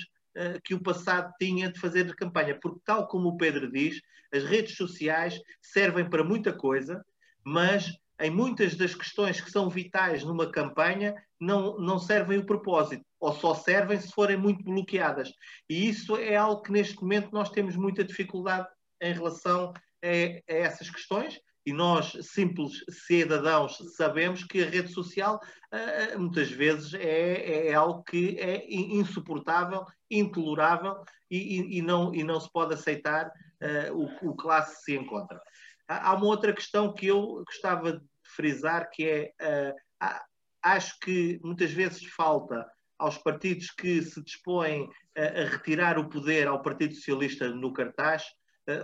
que 0.65 0.75
o 0.75 0.81
passado 0.81 1.33
tinha 1.41 1.73
de 1.73 1.81
fazer 1.81 2.15
campanha, 2.15 2.57
porque 2.63 2.79
tal 2.85 3.09
como 3.09 3.31
o 3.31 3.37
Pedro 3.37 3.71
diz, 3.71 4.01
as 4.33 4.45
redes 4.45 4.77
sociais 4.77 5.41
servem 5.61 6.09
para 6.09 6.23
muita 6.23 6.53
coisa, 6.53 7.05
mas 7.45 7.93
em 8.21 8.31
muitas 8.31 8.77
das 8.77 8.95
questões 8.95 9.41
que 9.41 9.51
são 9.51 9.69
vitais 9.69 10.23
numa 10.23 10.51
campanha 10.51 11.15
não, 11.41 11.79
não 11.79 11.99
servem 11.99 12.39
o 12.39 12.45
propósito, 12.47 13.05
ou 13.19 13.33
só 13.33 13.55
servem 13.55 13.99
se 13.99 14.13
forem 14.13 14.37
muito 14.37 14.63
bloqueadas. 14.63 15.33
E 15.69 15.89
isso 15.89 16.17
é 16.17 16.37
algo 16.37 16.63
que 16.63 16.71
neste 16.71 17.01
momento 17.01 17.31
nós 17.33 17.51
temos 17.51 17.75
muita 17.77 18.05
dificuldade 18.05 18.69
em 19.01 19.15
relação 19.15 19.73
é, 20.03 20.43
é 20.47 20.61
essas 20.61 20.91
questões 20.91 21.41
e 21.65 21.73
nós, 21.73 22.17
simples 22.23 22.85
cidadãos, 22.89 23.77
sabemos 23.97 24.45
que 24.45 24.63
a 24.63 24.69
rede 24.69 24.93
social 24.93 25.39
uh, 25.73 26.19
muitas 26.19 26.51
vezes 26.51 26.95
é, 26.95 27.69
é, 27.69 27.75
algo 27.75 28.03
que 28.03 28.39
é 28.39 28.65
insuportável, 28.69 29.85
intolerável 30.11 31.03
e, 31.31 31.79
e, 31.79 31.83
não, 31.83 32.15
e 32.15 32.25
não 32.25 32.41
se 32.41 32.51
pode 32.51 32.75
aceitar 32.75 33.27
uh, 33.27 33.95
o, 33.95 34.31
o 34.31 34.37
que 34.37 34.47
lá 34.47 34.63
se 34.63 34.97
encontra. 34.97 35.41
Há 35.87 36.15
uma 36.15 36.27
outra 36.27 36.53
questão 36.53 36.95
que 36.95 37.07
eu 37.07 37.43
gostava 37.45 37.93
de 37.95 38.05
frisar, 38.35 38.89
que 38.91 39.05
é, 39.05 39.75
uh, 40.03 40.21
acho 40.63 40.99
que 41.01 41.39
muitas 41.43 41.73
vezes 41.73 42.05
falta 42.07 42.67
aos 42.99 43.19
partidos 43.19 43.71
que 43.71 44.03
se 44.03 44.23
dispõem 44.23 44.89
a, 45.17 45.45
retirar 45.51 45.99
o 45.99 46.09
poder 46.09 46.47
ao 46.47 46.63
Partido 46.63 46.95
Socialista 46.95 47.49
no 47.51 47.73
cartaz, 47.73 48.25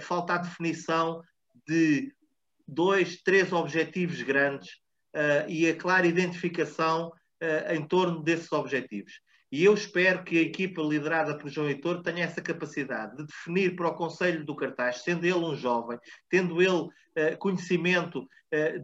falta 0.00 0.34
a 0.34 0.38
definição 0.38 1.22
de 1.66 2.12
dois, 2.66 3.22
três 3.22 3.52
objetivos 3.52 4.20
grandes 4.22 4.74
uh, 5.14 5.48
e 5.48 5.68
a 5.68 5.76
clara 5.76 6.06
identificação 6.06 7.08
uh, 7.08 7.72
em 7.74 7.86
torno 7.86 8.22
desses 8.22 8.50
objetivos. 8.52 9.20
E 9.50 9.64
eu 9.64 9.74
espero 9.74 10.24
que 10.24 10.38
a 10.38 10.42
equipa 10.42 10.82
liderada 10.82 11.38
por 11.38 11.48
João 11.48 11.68
Heitor 11.68 12.02
tenha 12.02 12.24
essa 12.24 12.42
capacidade 12.42 13.16
de 13.16 13.26
definir 13.26 13.76
para 13.76 13.88
o 13.88 13.94
Conselho 13.94 14.44
do 14.44 14.56
Cartaz, 14.56 15.02
sendo 15.02 15.24
ele 15.24 15.34
um 15.34 15.54
jovem, 15.54 15.98
tendo 16.28 16.60
ele 16.60 16.72
uh, 16.72 17.38
conhecimento 17.38 18.26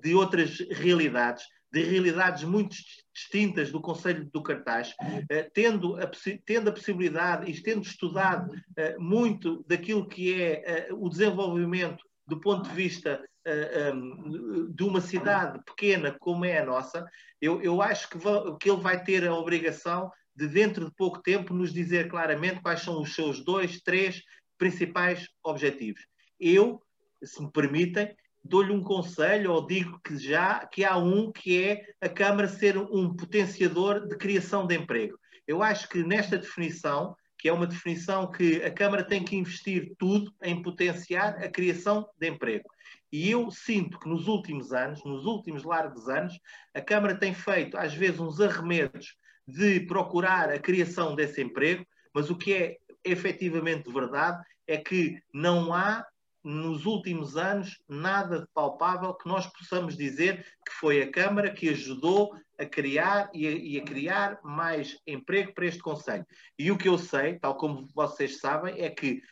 de 0.03 0.13
outras 0.13 0.59
realidades, 0.73 1.45
de 1.73 1.83
realidades 1.83 2.45
muito 2.45 2.77
distintas 3.15 3.71
do 3.71 3.81
Conselho 3.81 4.29
do 4.33 4.43
Cartaz, 4.43 4.95
eh, 5.31 5.51
tendo, 5.55 5.97
a, 5.97 6.11
tendo 6.45 6.69
a 6.69 6.73
possibilidade 6.73 7.51
e 7.51 7.63
tendo 7.63 7.83
estudado 7.83 8.55
eh, 8.77 8.97
muito 8.99 9.65
daquilo 9.67 10.07
que 10.07 10.41
é 10.41 10.63
eh, 10.65 10.89
o 10.93 11.09
desenvolvimento 11.09 12.05
do 12.27 12.39
ponto 12.41 12.69
de 12.69 12.75
vista 12.75 13.23
um, 13.93 14.71
de 14.73 14.85
uma 14.85 15.01
cidade 15.01 15.61
pequena 15.65 16.17
como 16.21 16.45
é 16.45 16.59
a 16.59 16.65
nossa, 16.65 17.05
eu, 17.41 17.61
eu 17.61 17.83
acho 17.83 18.09
que, 18.09 18.19
que 18.61 18.71
ele 18.71 18.81
vai 18.81 19.03
ter 19.03 19.27
a 19.27 19.35
obrigação 19.35 20.09
de, 20.35 20.47
dentro 20.47 20.85
de 20.87 20.95
pouco 20.95 21.21
tempo, 21.21 21.53
nos 21.53 21.73
dizer 21.73 22.09
claramente 22.09 22.63
quais 22.63 22.83
são 22.83 23.03
os 23.03 23.15
seus 23.15 23.45
dois, 23.45 23.81
três 23.81 24.23
principais 24.57 25.27
objetivos. 25.43 26.07
Eu, 26.39 26.81
se 27.25 27.43
me 27.43 27.51
permitem, 27.51 28.15
dou-lhe 28.45 28.73
um 28.73 28.83
conselho 28.83 29.53
ou 29.53 29.67
digo 29.67 30.01
que 30.05 30.17
já 30.17 30.67
que 30.67 30.85
há 30.85 30.97
um 30.97 31.31
que 31.31 31.63
é 31.63 31.83
a 32.01 32.09
Câmara 32.09 32.49
ser 32.49 32.77
um 32.77 33.15
potenciador 33.15 34.07
de 34.07 34.17
criação 34.17 34.67
de 34.67 34.77
emprego. 34.77 35.19
Eu 35.47 35.63
acho 35.63 35.89
que 35.89 36.03
nesta 36.03 36.39
definição, 36.39 37.17
que 37.39 37.49
é 37.49 37.53
uma 37.53 37.67
definição 37.67 38.31
que 38.31 38.63
a 38.63 38.71
Câmara 38.71 39.05
tem 39.05 39.25
que 39.25 39.37
investir 39.37 39.93
tudo 39.99 40.33
em 40.43 40.63
potenciar 40.63 41.43
a 41.43 41.49
criação 41.49 42.09
de 42.19 42.29
emprego. 42.29 42.69
E 43.11 43.31
eu 43.31 43.51
sinto 43.51 43.99
que 43.99 44.09
nos 44.09 44.27
últimos 44.27 44.73
anos, 44.73 45.05
nos 45.05 45.27
últimos 45.27 45.65
largos 45.65 46.09
anos, 46.09 46.39
a 46.75 46.81
Câmara 46.81 47.15
tem 47.15 47.35
feito 47.35 47.77
às 47.77 47.95
vezes 47.95 48.19
uns 48.19 48.41
arremedos 48.41 49.17
de 49.47 49.81
procurar 49.81 50.51
a 50.51 50.59
criação 50.59 51.15
desse 51.15 51.43
emprego, 51.43 51.85
mas 52.15 52.31
o 52.31 52.37
que 52.37 52.55
é 52.55 52.77
efetivamente 53.05 53.93
verdade 53.93 54.43
é 54.67 54.79
que 54.79 55.21
não 55.35 55.75
há 55.75 56.07
nos 56.45 56.87
últimos 56.87 57.37
anos 57.37 57.83
nada 57.89 58.41
de 58.41 58.47
palpável 58.53 59.15
que 59.15 59.29
nós 59.29 59.47
possamos 59.47 59.97
dizer 59.97 60.45
que 60.67 60.73
foi 60.75 61.03
a 61.03 61.11
Câmara 61.11 61.53
que 61.53 61.69
ajudou 61.69 62.35
a 62.59 62.67
criar 62.67 63.31
e 63.33 63.47
a, 63.47 63.51
e 63.51 63.79
a, 63.79 63.85
criar 63.85 64.41
mais 64.43 64.99
emprego 65.07 65.53
para 65.55 65.67
este 65.67 65.81
Conselho. 65.81 66.27
E 66.59 66.71
o 66.71 66.79
que 66.79 66.89
eu 66.89 66.99
sei, 66.99 67.39
tal 67.39 67.57
como 67.57 67.89
vocês 67.95 68.39
sabem, 68.39 68.81
é 68.81 68.91
que 68.91 69.23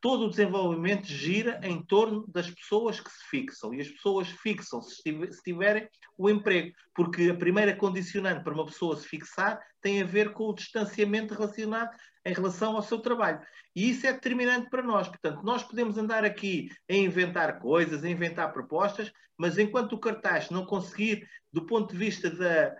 todo 0.00 0.24
o 0.24 0.30
desenvolvimento 0.30 1.06
gira 1.06 1.60
em 1.62 1.82
torno 1.82 2.26
das 2.26 2.50
pessoas 2.50 3.00
que 3.00 3.10
se 3.10 3.24
fixam. 3.28 3.74
E 3.74 3.80
as 3.80 3.88
pessoas 3.88 4.28
fixam-se 4.28 5.02
se 5.02 5.42
tiverem 5.42 5.88
o 6.16 6.30
emprego. 6.30 6.74
Porque 6.94 7.30
a 7.30 7.34
primeira 7.34 7.76
condicionante 7.76 8.42
para 8.42 8.54
uma 8.54 8.64
pessoa 8.64 8.96
se 8.96 9.06
fixar 9.06 9.60
tem 9.80 10.02
a 10.02 10.06
ver 10.06 10.32
com 10.32 10.44
o 10.44 10.54
distanciamento 10.54 11.34
relacionado 11.34 11.90
em 12.24 12.32
relação 12.32 12.76
ao 12.76 12.82
seu 12.82 12.98
trabalho. 12.98 13.40
E 13.74 13.90
isso 13.90 14.06
é 14.06 14.12
determinante 14.12 14.68
para 14.68 14.82
nós. 14.82 15.08
Portanto, 15.08 15.42
nós 15.42 15.62
podemos 15.62 15.96
andar 15.96 16.24
aqui 16.24 16.68
a 16.88 16.94
inventar 16.94 17.58
coisas, 17.58 18.04
a 18.04 18.08
inventar 18.08 18.52
propostas, 18.52 19.12
mas 19.36 19.58
enquanto 19.58 19.94
o 19.94 19.98
cartaz 19.98 20.50
não 20.50 20.66
conseguir, 20.66 21.26
do 21.52 21.64
ponto 21.66 21.92
de 21.92 21.98
vista 21.98 22.30
da, 22.30 22.76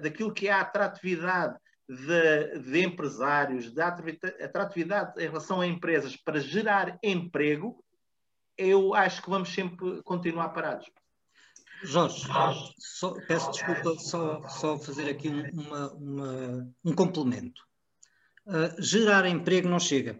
daquilo 0.00 0.32
que 0.32 0.48
é 0.48 0.52
a 0.52 0.60
atratividade 0.60 1.56
de, 1.88 2.58
de 2.60 2.84
empresários, 2.84 3.72
de 3.72 3.80
atratividade 3.80 5.22
em 5.22 5.26
relação 5.26 5.60
a 5.60 5.66
empresas 5.66 6.16
para 6.16 6.40
gerar 6.40 6.98
emprego, 7.02 7.84
eu 8.56 8.94
acho 8.94 9.22
que 9.22 9.30
vamos 9.30 9.52
sempre 9.52 10.02
continuar 10.02 10.50
parados. 10.50 10.86
Jorge, 11.82 12.24
só, 12.78 13.12
peço 13.26 13.50
desculpa, 13.50 13.98
só, 13.98 14.48
só 14.48 14.78
fazer 14.78 15.10
aqui 15.10 15.28
uma, 15.28 15.92
uma, 15.94 16.74
um 16.84 16.94
complemento. 16.94 17.60
Uh, 18.46 18.82
gerar 18.82 19.26
emprego 19.26 19.68
não 19.68 19.78
chega, 19.78 20.18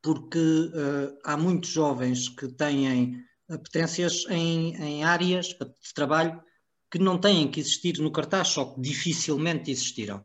porque 0.00 0.38
uh, 0.38 1.18
há 1.24 1.36
muitos 1.36 1.70
jovens 1.70 2.28
que 2.28 2.48
têm 2.48 3.22
apetências 3.48 4.24
em, 4.30 4.74
em 4.76 5.04
áreas 5.04 5.48
de 5.48 5.94
trabalho 5.94 6.42
que 6.90 6.98
não 6.98 7.18
têm 7.18 7.50
que 7.50 7.60
existir 7.60 7.98
no 7.98 8.10
cartaz, 8.10 8.48
só 8.48 8.64
que 8.64 8.80
dificilmente 8.80 9.70
existirão. 9.70 10.24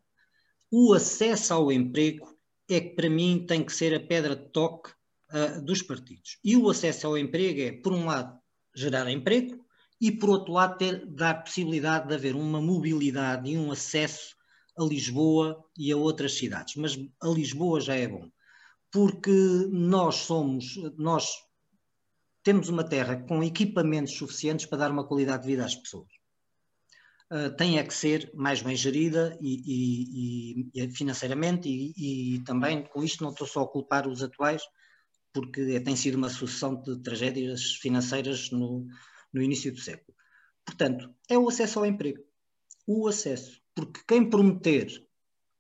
O 0.71 0.93
acesso 0.93 1.53
ao 1.53 1.71
emprego 1.71 2.27
é 2.69 2.79
que, 2.79 2.89
para 2.89 3.09
mim, 3.09 3.45
tem 3.45 3.63
que 3.63 3.73
ser 3.73 3.93
a 3.93 3.99
pedra 3.99 4.35
de 4.35 4.49
toque 4.51 4.91
uh, 5.31 5.61
dos 5.61 5.81
partidos. 5.81 6.37
E 6.43 6.55
o 6.55 6.69
acesso 6.69 7.07
ao 7.07 7.17
emprego 7.17 7.61
é, 7.61 7.71
por 7.71 7.93
um 7.93 8.05
lado, 8.05 8.37
gerar 8.73 9.09
emprego 9.09 9.65
e, 9.99 10.11
por 10.11 10.29
outro 10.29 10.53
lado, 10.53 10.77
ter, 10.77 11.05
dar 11.05 11.43
possibilidade 11.43 12.07
de 12.07 12.15
haver 12.15 12.35
uma 12.35 12.61
mobilidade 12.61 13.49
e 13.49 13.57
um 13.57 13.71
acesso 13.71 14.36
a 14.77 14.83
Lisboa 14.83 15.63
e 15.77 15.91
a 15.91 15.97
outras 15.97 16.33
cidades. 16.33 16.75
Mas 16.75 16.97
a 17.21 17.27
Lisboa 17.27 17.81
já 17.81 17.95
é 17.95 18.07
bom, 18.07 18.29
porque 18.91 19.31
nós 19.71 20.15
somos, 20.15 20.75
nós 20.97 21.31
temos 22.43 22.69
uma 22.69 22.83
terra 22.83 23.17
com 23.27 23.43
equipamentos 23.43 24.13
suficientes 24.13 24.65
para 24.65 24.79
dar 24.79 24.91
uma 24.91 25.07
qualidade 25.07 25.43
de 25.43 25.49
vida 25.49 25.65
às 25.65 25.75
pessoas 25.75 26.17
uh, 27.31 27.55
tem 27.55 27.77
é 27.77 27.83
que 27.83 27.93
ser 27.93 28.31
mais 28.33 28.61
bem 28.61 28.75
gerida 28.75 29.37
e, 29.41 30.69
e, 30.73 30.83
e 30.83 30.89
financeiramente 30.91 31.69
e, 31.69 32.35
e, 32.35 32.43
também 32.43 32.83
com 32.83 33.03
isto 33.03 33.23
não 33.23 33.31
estou 33.31 33.47
só 33.47 33.61
a 33.63 33.67
culpar 33.67 34.07
os 34.07 34.23
atuais 34.23 34.63
porque 35.33 35.79
tem 35.81 35.95
sido 35.95 36.15
uma 36.15 36.29
sucessão 36.29 36.81
de 36.81 36.99
tragédias 37.01 37.75
financeiras 37.75 38.49
no, 38.49 38.87
no 39.31 39.41
início 39.41 39.71
do 39.71 39.79
século. 39.79 40.17
Portanto, 40.65 41.13
é 41.29 41.37
o 41.37 41.47
acesso 41.47 41.77
ao 41.77 41.85
emprego. 41.85 42.23
O 42.87 43.07
acesso. 43.07 43.61
Porque 43.77 44.01
quem 44.07 44.27
prometer 44.27 44.87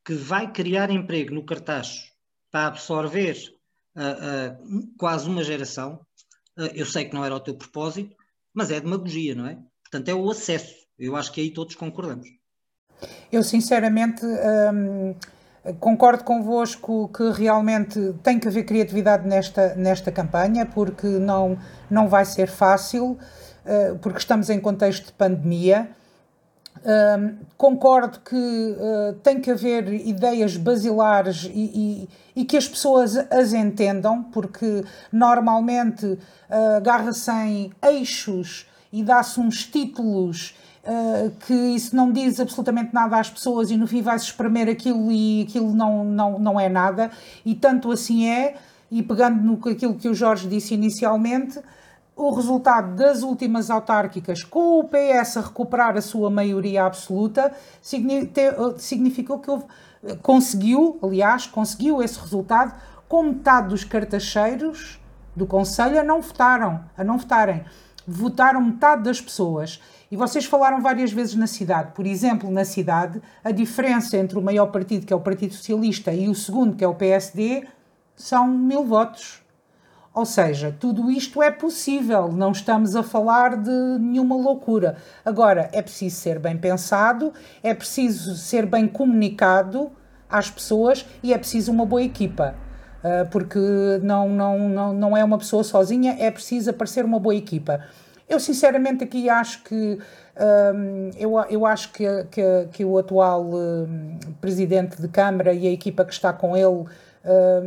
que 0.03 0.15
vai 0.15 0.51
criar 0.51 0.89
emprego 0.89 1.35
no 1.35 1.45
cartaz 1.45 2.11
para 2.49 2.65
absorver 2.65 3.37
uh, 3.95 4.57
uh, 4.57 4.87
quase 4.97 5.29
uma 5.29 5.43
geração, 5.43 6.01
uh, 6.57 6.65
eu 6.73 6.87
sei 6.87 7.05
que 7.05 7.13
não 7.13 7.23
era 7.23 7.35
o 7.35 7.39
teu 7.39 7.53
propósito, 7.53 8.15
mas 8.51 8.71
é 8.71 8.79
demagogia, 8.79 9.35
não 9.35 9.45
é? 9.45 9.59
Portanto, 9.83 10.09
é 10.09 10.15
o 10.15 10.31
acesso. 10.31 10.73
Eu 10.97 11.15
acho 11.15 11.31
que 11.31 11.41
aí 11.41 11.51
todos 11.51 11.75
concordamos. 11.75 12.27
Eu, 13.31 13.43
sinceramente, 13.43 14.25
hum, 14.25 15.13
concordo 15.79 16.23
convosco 16.23 17.09
que 17.09 17.29
realmente 17.29 17.99
tem 18.23 18.39
que 18.39 18.47
haver 18.47 18.63
criatividade 18.63 19.27
nesta, 19.27 19.75
nesta 19.75 20.11
campanha, 20.11 20.65
porque 20.65 21.05
não, 21.05 21.55
não 21.87 22.09
vai 22.09 22.25
ser 22.25 22.47
fácil, 22.47 23.19
porque 24.01 24.17
estamos 24.17 24.49
em 24.49 24.59
contexto 24.59 25.05
de 25.05 25.13
pandemia. 25.13 25.95
Uh, 26.83 27.35
concordo 27.57 28.19
que 28.19 28.35
uh, 28.35 29.13
tem 29.23 29.39
que 29.39 29.51
haver 29.51 29.91
ideias 30.07 30.57
basilares 30.57 31.49
e, 31.53 32.07
e, 32.35 32.41
e, 32.41 32.45
que 32.45 32.57
as 32.57 32.67
pessoas 32.67 33.17
as 33.17 33.53
entendam, 33.53 34.23
porque 34.23 34.83
normalmente 35.11 36.05
uh, 36.05 36.19
agarra-se 36.77 37.31
em 37.31 37.71
eixos 37.81 38.67
e 38.91 39.03
dá-se 39.03 39.39
uns 39.39 39.65
títulos 39.65 40.55
Uh, 40.89 41.31
que 41.45 41.53
isso 41.53 41.93
não 41.93 42.13
diz 42.13 42.39
absolutamente 42.39 42.93
nada 42.93 43.19
às 43.19 43.29
pessoas 43.29 43.69
e 43.69 43.75
no 43.75 43.85
fim 43.85 44.01
vai-se 44.01 44.23
espremer 44.23 44.69
aquilo 44.69 45.11
e 45.11 45.41
aquilo 45.41 45.73
não, 45.73 46.05
não, 46.05 46.39
não 46.39 46.57
é 46.57 46.69
nada, 46.69 47.11
e 47.45 47.53
tanto 47.53 47.91
assim 47.91 48.29
é, 48.29 48.55
e 48.89 49.03
pegando 49.03 49.43
no 49.43 49.55
aquilo 49.69 49.95
que 49.95 50.07
o 50.07 50.13
Jorge 50.13 50.47
disse 50.47 50.73
inicialmente, 50.73 51.59
o 52.17 52.31
resultado 52.31 52.95
das 52.95 53.21
últimas 53.21 53.69
autárquicas, 53.69 54.43
com 54.43 54.79
o 54.79 54.83
PS 54.85 55.37
a 55.37 55.41
recuperar 55.41 55.95
a 55.95 56.01
sua 56.01 56.31
maioria 56.31 56.83
absoluta, 56.83 57.53
significou 58.77 59.37
que 59.39 59.51
houve, 59.51 59.65
conseguiu, 60.23 60.97
aliás, 61.03 61.45
conseguiu 61.45 62.01
esse 62.01 62.19
resultado 62.19 62.73
com 63.07 63.21
metade 63.21 63.69
dos 63.69 63.83
cartacheiros 63.83 64.99
do 65.35 65.45
Conselho 65.45 65.99
a 65.99 66.03
não 66.03 66.19
votaram, 66.19 66.83
a 66.97 67.03
não 67.03 67.19
votarem. 67.19 67.63
Votaram 68.07 68.61
metade 68.61 69.03
das 69.03 69.21
pessoas. 69.21 69.79
E 70.09 70.15
vocês 70.17 70.45
falaram 70.45 70.81
várias 70.81 71.11
vezes 71.11 71.35
na 71.35 71.45
cidade. 71.45 71.91
Por 71.93 72.07
exemplo, 72.07 72.49
na 72.49 72.65
cidade, 72.65 73.21
a 73.43 73.51
diferença 73.51 74.17
entre 74.17 74.39
o 74.39 74.41
maior 74.41 74.67
partido, 74.67 75.05
que 75.05 75.13
é 75.13 75.15
o 75.15 75.19
Partido 75.19 75.53
Socialista, 75.53 76.11
e 76.11 76.27
o 76.27 76.33
segundo, 76.33 76.75
que 76.75 76.83
é 76.83 76.87
o 76.87 76.95
PSD, 76.95 77.67
são 78.15 78.47
mil 78.47 78.83
votos. 78.85 79.43
Ou 80.17 80.25
seja, 80.25 80.75
tudo 80.79 81.11
isto 81.11 81.43
é 81.43 81.51
possível, 81.51 82.31
não 82.31 82.51
estamos 82.51 82.95
a 82.95 83.03
falar 83.03 83.55
de 83.55 83.99
nenhuma 83.99 84.35
loucura. 84.35 84.97
Agora, 85.23 85.69
é 85.71 85.79
preciso 85.79 86.15
ser 86.15 86.39
bem 86.39 86.57
pensado, 86.57 87.31
é 87.61 87.71
preciso 87.71 88.35
ser 88.35 88.65
bem 88.65 88.87
comunicado 88.87 89.91
às 90.27 90.49
pessoas 90.49 91.05
e 91.21 91.33
é 91.33 91.37
preciso 91.37 91.71
uma 91.71 91.85
boa 91.85 92.01
equipa. 92.01 92.55
Ah, 93.03 93.27
porque 93.29 93.59
não, 94.01 94.27
não, 94.27 94.67
não, 94.67 94.93
não 94.93 95.17
é 95.17 95.23
uma 95.23 95.37
pessoa 95.37 95.63
sozinha, 95.63 96.17
é 96.19 96.31
preciso 96.31 96.71
aparecer 96.71 97.05
uma 97.05 97.19
boa 97.19 97.35
equipa. 97.35 97.81
Eu 98.27 98.39
sinceramente 98.39 99.03
aqui 99.03 99.29
acho 99.29 99.63
que 99.63 99.99
um, 100.75 101.11
eu, 101.17 101.39
eu 101.49 101.65
acho 101.65 101.93
que, 101.93 102.05
que, 102.31 102.67
que 102.73 102.83
o 102.83 102.97
atual 102.97 103.45
um, 103.45 104.17
presidente 104.41 105.01
de 105.01 105.07
Câmara 105.07 105.53
e 105.53 105.67
a 105.67 105.71
equipa 105.71 106.03
que 106.03 106.11
está 106.11 106.33
com 106.33 106.57
ele 106.57 106.67
um, 106.67 106.85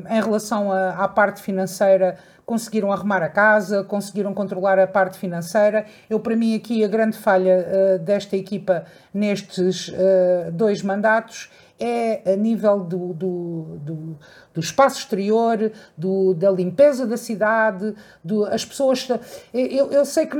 em 0.08 0.20
relação 0.20 0.70
à 0.70 1.08
parte 1.08 1.40
financeira 1.40 2.18
conseguiram 2.50 2.90
arrumar 2.90 3.22
a 3.22 3.28
casa, 3.28 3.84
conseguiram 3.84 4.34
controlar 4.34 4.76
a 4.76 4.84
parte 4.84 5.16
financeira. 5.16 5.86
Eu, 6.10 6.18
para 6.18 6.34
mim, 6.34 6.56
aqui 6.56 6.82
a 6.82 6.88
grande 6.88 7.16
falha 7.16 7.64
uh, 7.64 7.98
desta 8.00 8.36
equipa 8.36 8.84
nestes 9.14 9.86
uh, 9.86 10.50
dois 10.50 10.82
mandatos 10.82 11.48
é 11.78 12.32
a 12.32 12.34
nível 12.34 12.80
do, 12.80 13.14
do, 13.14 13.78
do, 13.80 14.18
do 14.52 14.60
espaço 14.60 14.98
exterior, 14.98 15.70
do, 15.96 16.34
da 16.34 16.50
limpeza 16.50 17.06
da 17.06 17.16
cidade, 17.16 17.94
do, 18.22 18.44
as 18.44 18.64
pessoas. 18.64 19.08
Eu, 19.54 19.92
eu 19.92 20.04
sei 20.04 20.26
que, 20.26 20.36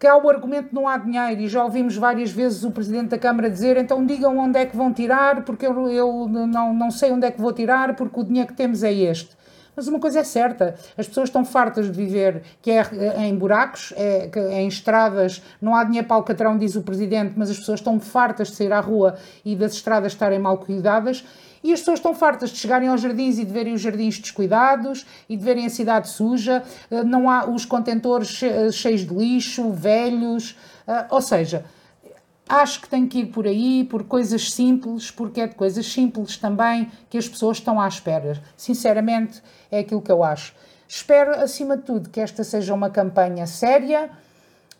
que 0.00 0.06
há 0.08 0.16
o 0.16 0.28
argumento 0.28 0.70
que 0.70 0.74
não 0.74 0.88
há 0.88 0.98
dinheiro 0.98 1.42
e 1.42 1.46
já 1.46 1.62
ouvimos 1.62 1.96
várias 1.96 2.32
vezes 2.32 2.64
o 2.64 2.72
Presidente 2.72 3.10
da 3.10 3.18
Câmara 3.18 3.48
dizer 3.48 3.76
então 3.76 4.04
digam 4.04 4.36
onde 4.36 4.58
é 4.58 4.66
que 4.66 4.76
vão 4.76 4.92
tirar, 4.92 5.44
porque 5.44 5.64
eu, 5.64 5.88
eu 5.88 6.26
não, 6.28 6.74
não 6.74 6.90
sei 6.90 7.12
onde 7.12 7.24
é 7.24 7.30
que 7.30 7.40
vou 7.40 7.52
tirar, 7.52 7.94
porque 7.94 8.18
o 8.18 8.24
dinheiro 8.24 8.48
que 8.48 8.56
temos 8.56 8.82
é 8.82 8.92
este. 8.92 9.40
Mas 9.74 9.88
uma 9.88 9.98
coisa 9.98 10.20
é 10.20 10.24
certa, 10.24 10.74
as 10.98 11.08
pessoas 11.08 11.28
estão 11.28 11.44
fartas 11.44 11.86
de 11.86 11.92
viver 11.92 12.42
que 12.60 12.70
é 12.70 13.26
em 13.26 13.34
buracos, 13.34 13.92
é, 13.96 14.30
é 14.34 14.60
em 14.60 14.68
estradas, 14.68 15.42
não 15.60 15.74
há 15.74 15.82
dinheiro 15.82 16.06
para 16.06 16.18
o 16.18 16.22
catrão, 16.22 16.58
diz 16.58 16.76
o 16.76 16.82
Presidente, 16.82 17.32
mas 17.36 17.50
as 17.50 17.58
pessoas 17.58 17.80
estão 17.80 17.98
fartas 17.98 18.48
de 18.48 18.56
sair 18.56 18.72
à 18.72 18.80
rua 18.80 19.16
e 19.44 19.56
das 19.56 19.72
estradas 19.72 20.12
estarem 20.12 20.38
mal 20.38 20.58
cuidadas 20.58 21.24
e 21.62 21.72
as 21.72 21.80
pessoas 21.80 22.00
estão 22.00 22.14
fartas 22.14 22.50
de 22.50 22.58
chegarem 22.58 22.88
aos 22.88 23.00
jardins 23.00 23.38
e 23.38 23.44
de 23.44 23.52
verem 23.52 23.72
os 23.74 23.80
jardins 23.80 24.18
descuidados 24.18 25.06
e 25.28 25.36
de 25.36 25.44
verem 25.44 25.66
a 25.66 25.70
cidade 25.70 26.08
suja, 26.08 26.62
eh, 26.90 27.04
não 27.04 27.30
há 27.30 27.48
os 27.48 27.64
contentores 27.64 28.42
eh, 28.42 28.70
cheios 28.72 29.06
de 29.06 29.14
lixo, 29.14 29.70
velhos, 29.70 30.56
eh, 30.86 31.06
ou 31.10 31.20
seja, 31.20 31.64
acho 32.52 32.82
que 32.82 32.88
tem 32.88 33.06
que 33.06 33.20
ir 33.20 33.26
por 33.26 33.46
aí, 33.46 33.82
por 33.84 34.04
coisas 34.04 34.52
simples, 34.52 35.10
porque 35.10 35.40
é 35.40 35.46
de 35.46 35.54
coisas 35.54 35.86
simples 35.90 36.36
também 36.36 36.90
que 37.08 37.16
as 37.16 37.26
pessoas 37.26 37.56
estão 37.56 37.80
à 37.80 37.88
espera. 37.88 38.42
Sinceramente, 38.56 39.42
é 39.70 39.78
aquilo 39.78 40.02
que 40.02 40.12
eu 40.12 40.22
acho. 40.22 40.54
Espero, 40.86 41.40
acima 41.40 41.78
de 41.78 41.84
tudo, 41.84 42.10
que 42.10 42.20
esta 42.20 42.44
seja 42.44 42.74
uma 42.74 42.90
campanha 42.90 43.46
séria 43.46 44.10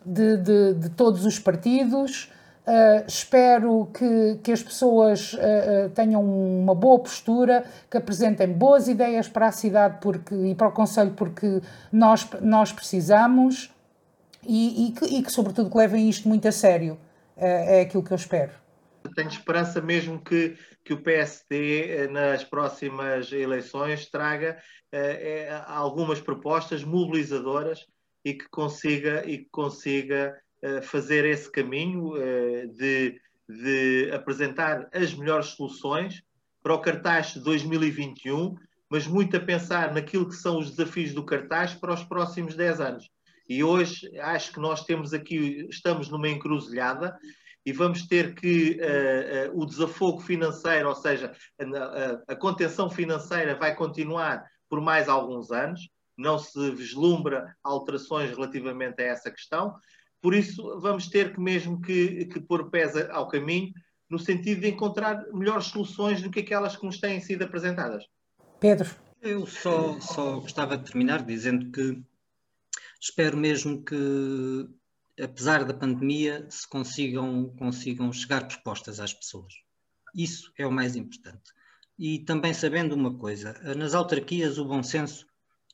de, 0.05 0.37
de, 0.37 0.75
de 0.75 0.91
todos 0.91 1.25
os 1.25 1.39
partidos, 1.39 2.31
Uh, 2.65 3.03
espero 3.09 3.89
que, 3.93 4.39
que 4.41 4.53
as 4.53 4.63
pessoas 4.63 5.33
uh, 5.33 5.37
uh, 5.37 5.91
tenham 5.91 6.23
uma 6.23 6.77
boa 6.77 6.97
postura, 7.01 7.65
que 7.91 7.97
apresentem 7.97 8.47
boas 8.47 8.87
ideias 8.87 9.27
para 9.27 9.49
a 9.49 9.51
cidade 9.51 9.99
porque, 10.01 10.33
e 10.33 10.55
para 10.55 10.69
o 10.69 10.71
Conselho, 10.71 11.11
porque 11.11 11.61
nós, 11.91 12.25
nós 12.41 12.73
precisamos 12.73 13.75
e, 14.47 14.87
e, 14.87 14.93
que, 14.93 15.05
e 15.07 15.23
que, 15.25 15.33
sobretudo, 15.33 15.71
que 15.71 15.77
levem 15.77 16.09
isto 16.09 16.29
muito 16.29 16.47
a 16.47 16.53
sério. 16.53 16.97
É 17.43 17.81
aquilo 17.83 18.03
que 18.03 18.13
eu 18.13 18.17
espero. 18.17 18.53
Tenho 19.15 19.29
esperança 19.29 19.81
mesmo 19.81 20.23
que, 20.23 20.57
que 20.85 20.95
o 20.95 21.03
PSD, 21.03 22.09
nas 22.09 22.45
próximas 22.45 23.33
eleições, 23.33 24.09
traga 24.09 24.59
algumas 25.67 26.21
propostas 26.21 26.85
mobilizadoras 26.85 27.87
e 28.25 28.35
que 28.35 28.49
consiga, 28.49 29.29
e 29.29 29.39
que 29.39 29.49
consiga 29.51 30.39
fazer 30.83 31.25
esse 31.25 31.51
caminho 31.51 32.13
de, 32.75 33.21
de 33.49 34.11
apresentar 34.15 34.89
as 34.93 35.13
melhores 35.13 35.47
soluções 35.47 36.23
para 36.63 36.75
o 36.75 36.81
cartaz 36.81 37.35
de 37.35 37.41
2021, 37.41 38.55
mas 38.89 39.07
muito 39.07 39.37
a 39.37 39.41
pensar 39.41 39.93
naquilo 39.93 40.29
que 40.29 40.37
são 40.37 40.59
os 40.59 40.71
desafios 40.71 41.13
do 41.13 41.25
cartaz 41.25 41.75
para 41.75 41.93
os 41.93 42.05
próximos 42.05 42.55
10 42.55 42.81
anos. 42.81 43.11
E 43.53 43.63
hoje 43.63 44.19
acho 44.19 44.51
que 44.51 44.59
nós 44.59 44.83
temos 44.85 45.13
aqui, 45.13 45.67
estamos 45.69 46.09
numa 46.09 46.29
encruzilhada 46.29 47.15
e 47.67 47.71
vamos 47.71 48.07
ter 48.07 48.35
que 48.35 48.81
uh, 48.81 49.53
uh, 49.53 49.63
o 49.63 49.67
desafogo 49.67 50.21
financeiro, 50.21 50.89
ou 50.89 50.95
seja, 50.95 51.33
a, 51.61 52.33
a, 52.33 52.37
contenção 52.37 52.89
financeira 52.89 53.55
vai 53.55 53.75
continuar 53.75 54.43
por 54.71 54.81
mais 54.81 55.07
alguns 55.07 55.51
anos, 55.51 55.89
não 56.17 56.39
se 56.39 56.71
vislumbra 56.71 57.55
alterações 57.63 58.31
relativamente 58.31 59.03
a 59.03 59.07
essa 59.07 59.31
questão, 59.31 59.75
por 60.23 60.35
isso, 60.35 60.81
vamos 60.81 61.09
ter 61.09 61.35
que 61.35 61.41
mesmo 61.41 61.79
que, 61.79 62.25
que 62.25 62.41
pôr 62.41 62.71
pés 62.71 62.97
ao 63.11 63.29
caminho, 63.29 63.71
no 64.09 64.19
sentido 64.19 64.63
de 64.63 64.69
encontrar 64.69 65.27
melhores 65.33 65.67
soluções 65.67 66.23
do 66.23 66.31
que 66.31 66.41
aquelas 66.41 66.75
que 66.75 66.87
nos 66.87 66.99
têm 66.99 67.21
sido 67.21 67.43
apresentadas. 67.43 68.05
Pedro. 68.59 68.89
Eu 69.21 69.47
só, 69.47 70.01
só 70.01 70.41
gostava 70.41 70.79
de 70.79 70.91
terminar 70.91 71.23
dizendo 71.23 71.71
que 71.71 72.03
espero 73.03 73.37
mesmo 73.37 73.85
que, 73.85 74.69
apesar 75.21 75.65
da 75.65 75.75
pandemia, 75.75 76.47
se 76.49 76.69
consigam, 76.69 77.55
consigam 77.59 78.13
chegar 78.13 78.47
propostas 78.47 79.01
às 79.01 79.13
pessoas. 79.13 79.53
Isso 80.15 80.53
é 80.57 80.67
o 80.67 80.73
mais 80.73 80.95
importante. 80.95 81.53
E 81.99 82.21
também 82.21 82.55
sabendo 82.55 82.95
uma 82.95 83.19
coisa, 83.19 83.53
nas 83.77 83.95
autarquias 83.95 84.59
o 84.59 84.65
bom 84.65 84.83
senso 84.83 85.27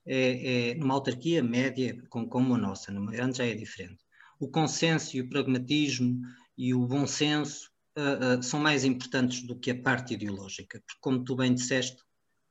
é, 0.06 0.70
é 0.70 0.74
numa 0.74 0.94
autarquia 0.94 1.42
média 1.42 2.02
como, 2.08 2.28
como 2.28 2.54
a 2.54 2.58
nossa, 2.58 2.90
numa 2.90 3.12
grande 3.12 3.38
já 3.38 3.46
é 3.46 3.54
diferente 3.54 4.08
o 4.38 4.48
consenso 4.48 5.16
e 5.16 5.20
o 5.20 5.28
pragmatismo 5.28 6.20
e 6.56 6.74
o 6.74 6.86
bom 6.86 7.06
senso 7.06 7.70
uh, 7.96 8.38
uh, 8.38 8.42
são 8.42 8.60
mais 8.60 8.84
importantes 8.84 9.42
do 9.42 9.58
que 9.58 9.70
a 9.70 9.82
parte 9.82 10.14
ideológica, 10.14 10.80
porque, 10.80 11.00
como 11.00 11.24
tu 11.24 11.36
bem 11.36 11.54
disseste, 11.54 12.02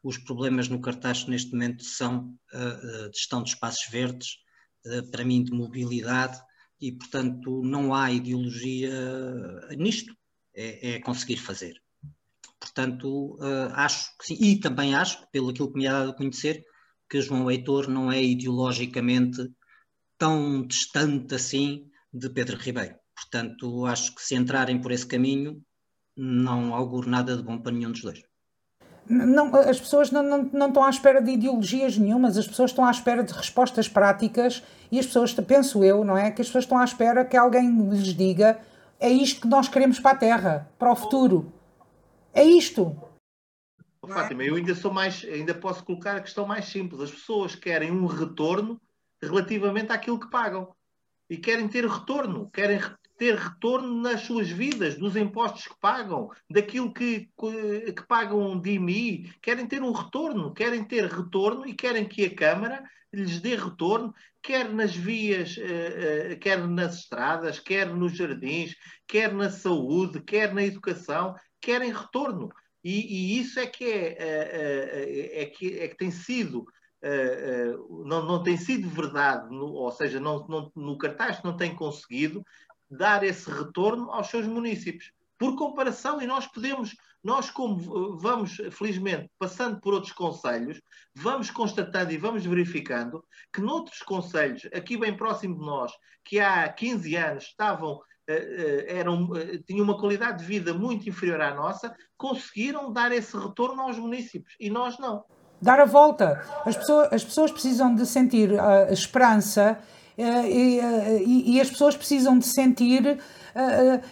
os 0.03 0.17
problemas 0.17 0.67
no 0.69 0.81
cartaz 0.81 1.25
neste 1.25 1.51
momento 1.51 1.83
são 1.83 2.37
uh, 2.53 3.09
de 3.09 3.17
gestão 3.17 3.41
de 3.41 3.49
espaços 3.49 3.89
verdes, 3.89 4.37
para 5.11 5.25
mim 5.25 5.43
de 5.43 5.51
mobilidade, 5.51 6.39
e, 6.79 6.91
portanto, 6.91 7.61
não 7.63 7.93
há 7.93 8.11
ideologia 8.11 8.91
nisto, 9.77 10.15
é, 10.55 10.91
é 10.95 10.99
conseguir 10.99 11.37
fazer. 11.37 11.73
Portanto, 12.59 13.37
acho 13.73 14.17
que 14.17 14.25
sim, 14.27 14.37
e 14.39 14.59
também 14.59 14.95
acho, 14.95 15.27
pelo 15.31 15.49
aquilo 15.49 15.71
que 15.71 15.77
me 15.77 15.87
há 15.87 15.93
dado 15.93 16.11
a 16.11 16.15
conhecer, 16.15 16.63
que 17.09 17.21
João 17.21 17.49
Heitor 17.49 17.87
não 17.89 18.11
é 18.11 18.21
ideologicamente 18.21 19.49
tão 20.17 20.65
distante 20.65 21.35
assim 21.35 21.89
de 22.13 22.29
Pedro 22.29 22.57
Ribeiro. 22.57 22.95
Portanto, 23.15 23.85
acho 23.85 24.13
que 24.13 24.21
se 24.21 24.35
entrarem 24.35 24.81
por 24.81 24.91
esse 24.91 25.05
caminho, 25.05 25.61
não 26.15 26.73
auguro 26.75 27.09
nada 27.09 27.37
de 27.37 27.43
bom 27.43 27.59
para 27.59 27.71
nenhum 27.71 27.91
dos 27.91 28.01
dois. 28.01 28.21
Não, 29.09 29.55
as 29.55 29.79
pessoas 29.79 30.11
não, 30.11 30.23
não, 30.23 30.49
não 30.51 30.67
estão 30.67 30.83
à 30.83 30.89
espera 30.89 31.21
de 31.21 31.31
ideologias 31.31 31.97
nenhumas, 31.97 32.37
as 32.37 32.47
pessoas 32.47 32.71
estão 32.71 32.85
à 32.85 32.91
espera 32.91 33.23
de 33.23 33.33
respostas 33.33 33.87
práticas 33.87 34.63
e 34.91 34.99
as 34.99 35.05
pessoas, 35.05 35.33
penso 35.33 35.83
eu, 35.83 36.03
não 36.03 36.17
é? 36.17 36.31
Que 36.31 36.41
as 36.41 36.47
pessoas 36.47 36.65
estão 36.65 36.77
à 36.77 36.83
espera 36.83 37.23
que 37.23 37.37
alguém 37.37 37.69
lhes 37.89 38.13
diga 38.13 38.59
é 38.99 39.09
isto 39.09 39.41
que 39.41 39.47
nós 39.47 39.67
queremos 39.67 39.99
para 39.99 40.11
a 40.11 40.19
Terra, 40.19 40.71
para 40.77 40.91
o 40.91 40.95
futuro. 40.95 41.51
É 42.33 42.43
isto. 42.43 42.95
Fátima, 44.07 44.43
eu 44.43 44.55
ainda 44.55 44.73
sou 44.73 44.91
mais, 44.91 45.23
ainda 45.25 45.53
posso 45.53 45.83
colocar 45.83 46.15
a 46.15 46.21
questão 46.21 46.45
mais 46.45 46.65
simples. 46.65 47.01
As 47.01 47.11
pessoas 47.11 47.55
querem 47.55 47.91
um 47.91 48.05
retorno 48.05 48.79
relativamente 49.21 49.91
àquilo 49.91 50.19
que 50.19 50.29
pagam. 50.29 50.73
E 51.29 51.37
querem 51.37 51.67
ter 51.67 51.85
retorno, 51.85 52.49
querem 52.51 52.79
ter 53.17 53.35
retorno 53.35 54.01
nas 54.01 54.21
suas 54.21 54.49
vidas, 54.49 54.95
dos 54.95 55.15
impostos 55.15 55.67
que 55.67 55.79
pagam, 55.79 56.29
daquilo 56.49 56.93
que, 56.93 57.29
que, 57.37 58.07
pagam 58.07 58.59
de 58.59 58.71
IMI, 58.71 59.33
querem 59.41 59.65
ter 59.65 59.81
um 59.81 59.91
retorno, 59.91 60.53
querem 60.53 60.83
ter 60.83 61.05
retorno 61.05 61.67
e 61.67 61.73
querem 61.73 62.07
que 62.07 62.25
a 62.25 62.35
Câmara 62.35 62.83
lhes 63.11 63.39
dê 63.41 63.55
retorno, 63.55 64.13
quer 64.41 64.71
nas 64.71 64.95
vias, 64.95 65.57
eh, 65.57 66.31
eh, 66.31 66.35
quer 66.35 66.67
nas 66.67 66.99
estradas, 66.99 67.59
quer 67.59 67.93
nos 67.93 68.15
jardins, 68.15 68.75
quer 69.07 69.33
na 69.33 69.49
saúde, 69.49 70.21
quer 70.21 70.53
na 70.53 70.63
educação, 70.63 71.35
querem 71.59 71.91
retorno. 71.91 72.49
E, 72.83 73.35
e 73.35 73.39
isso 73.39 73.59
é 73.59 73.65
que, 73.65 73.85
é, 73.85 74.15
é, 74.19 75.41
é, 75.41 75.45
que, 75.47 75.79
é 75.79 75.87
que 75.87 75.97
tem 75.97 76.11
sido 76.11 76.65
uh, 77.03 77.81
uh, 77.81 78.05
não, 78.05 78.25
não 78.25 78.43
tem 78.43 78.57
sido 78.57 78.89
verdade, 78.89 79.49
no, 79.49 79.65
ou 79.73 79.91
seja, 79.91 80.19
não, 80.19 80.45
não, 80.47 80.71
no 80.75 80.97
cartaz 80.97 81.41
não 81.43 81.55
tem 81.55 81.75
conseguido 81.75 82.43
dar 82.89 83.23
esse 83.23 83.49
retorno 83.49 84.11
aos 84.11 84.27
seus 84.27 84.45
municípios. 84.45 85.11
Por 85.37 85.55
comparação, 85.55 86.21
e 86.21 86.25
nós 86.25 86.47
podemos, 86.47 86.95
nós 87.23 87.51
como 87.51 88.17
vamos, 88.17 88.57
felizmente, 88.71 89.29
passando 89.37 89.79
por 89.79 89.93
outros 89.93 90.13
conselhos, 90.13 90.81
vamos 91.15 91.51
constatando 91.51 92.11
e 92.11 92.17
vamos 92.17 92.45
verificando 92.45 93.23
que 93.53 93.61
noutros 93.61 93.99
conselhos, 93.99 94.67
aqui 94.73 94.97
bem 94.97 95.15
próximo 95.15 95.59
de 95.59 95.65
nós, 95.65 95.91
que 96.23 96.39
há 96.39 96.67
15 96.67 97.15
anos 97.15 97.43
estavam 97.43 98.01
eram, 98.87 99.29
tinham 99.65 99.85
uma 99.85 99.97
qualidade 99.97 100.39
de 100.39 100.45
vida 100.45 100.73
muito 100.73 101.07
inferior 101.07 101.39
à 101.39 101.53
nossa, 101.53 101.95
conseguiram 102.17 102.91
dar 102.91 103.09
esse 103.13 103.37
retorno 103.37 103.81
aos 103.81 103.97
municípios 103.97 104.53
e 104.59 104.69
nós 104.69 104.99
não 104.99 105.23
dar 105.61 105.79
a 105.79 105.85
volta. 105.85 106.43
As 106.65 106.77
pessoas, 106.77 107.11
as 107.11 107.23
pessoas 107.23 107.51
precisam 107.51 107.95
de 107.95 108.05
sentir 108.05 108.51
uh, 108.51 108.91
esperança 108.91 109.79
uh, 109.79 109.96
e, 110.17 110.79
uh, 110.79 111.23
e, 111.25 111.61
as 111.61 111.69
pessoas 111.69 111.95
precisam 111.95 112.39
de 112.39 112.47
sentir 112.47 113.19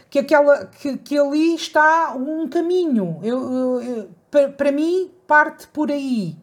que, 0.09 0.19
aquela, 0.19 0.65
que, 0.65 0.97
que 0.97 1.17
ali 1.17 1.55
está 1.55 2.13
um 2.15 2.47
caminho. 2.47 3.19
Eu, 3.23 3.81
eu, 3.81 4.09
para, 4.29 4.49
para 4.49 4.71
mim, 4.71 5.11
parte 5.27 5.67
por 5.67 5.91
aí. 5.91 6.37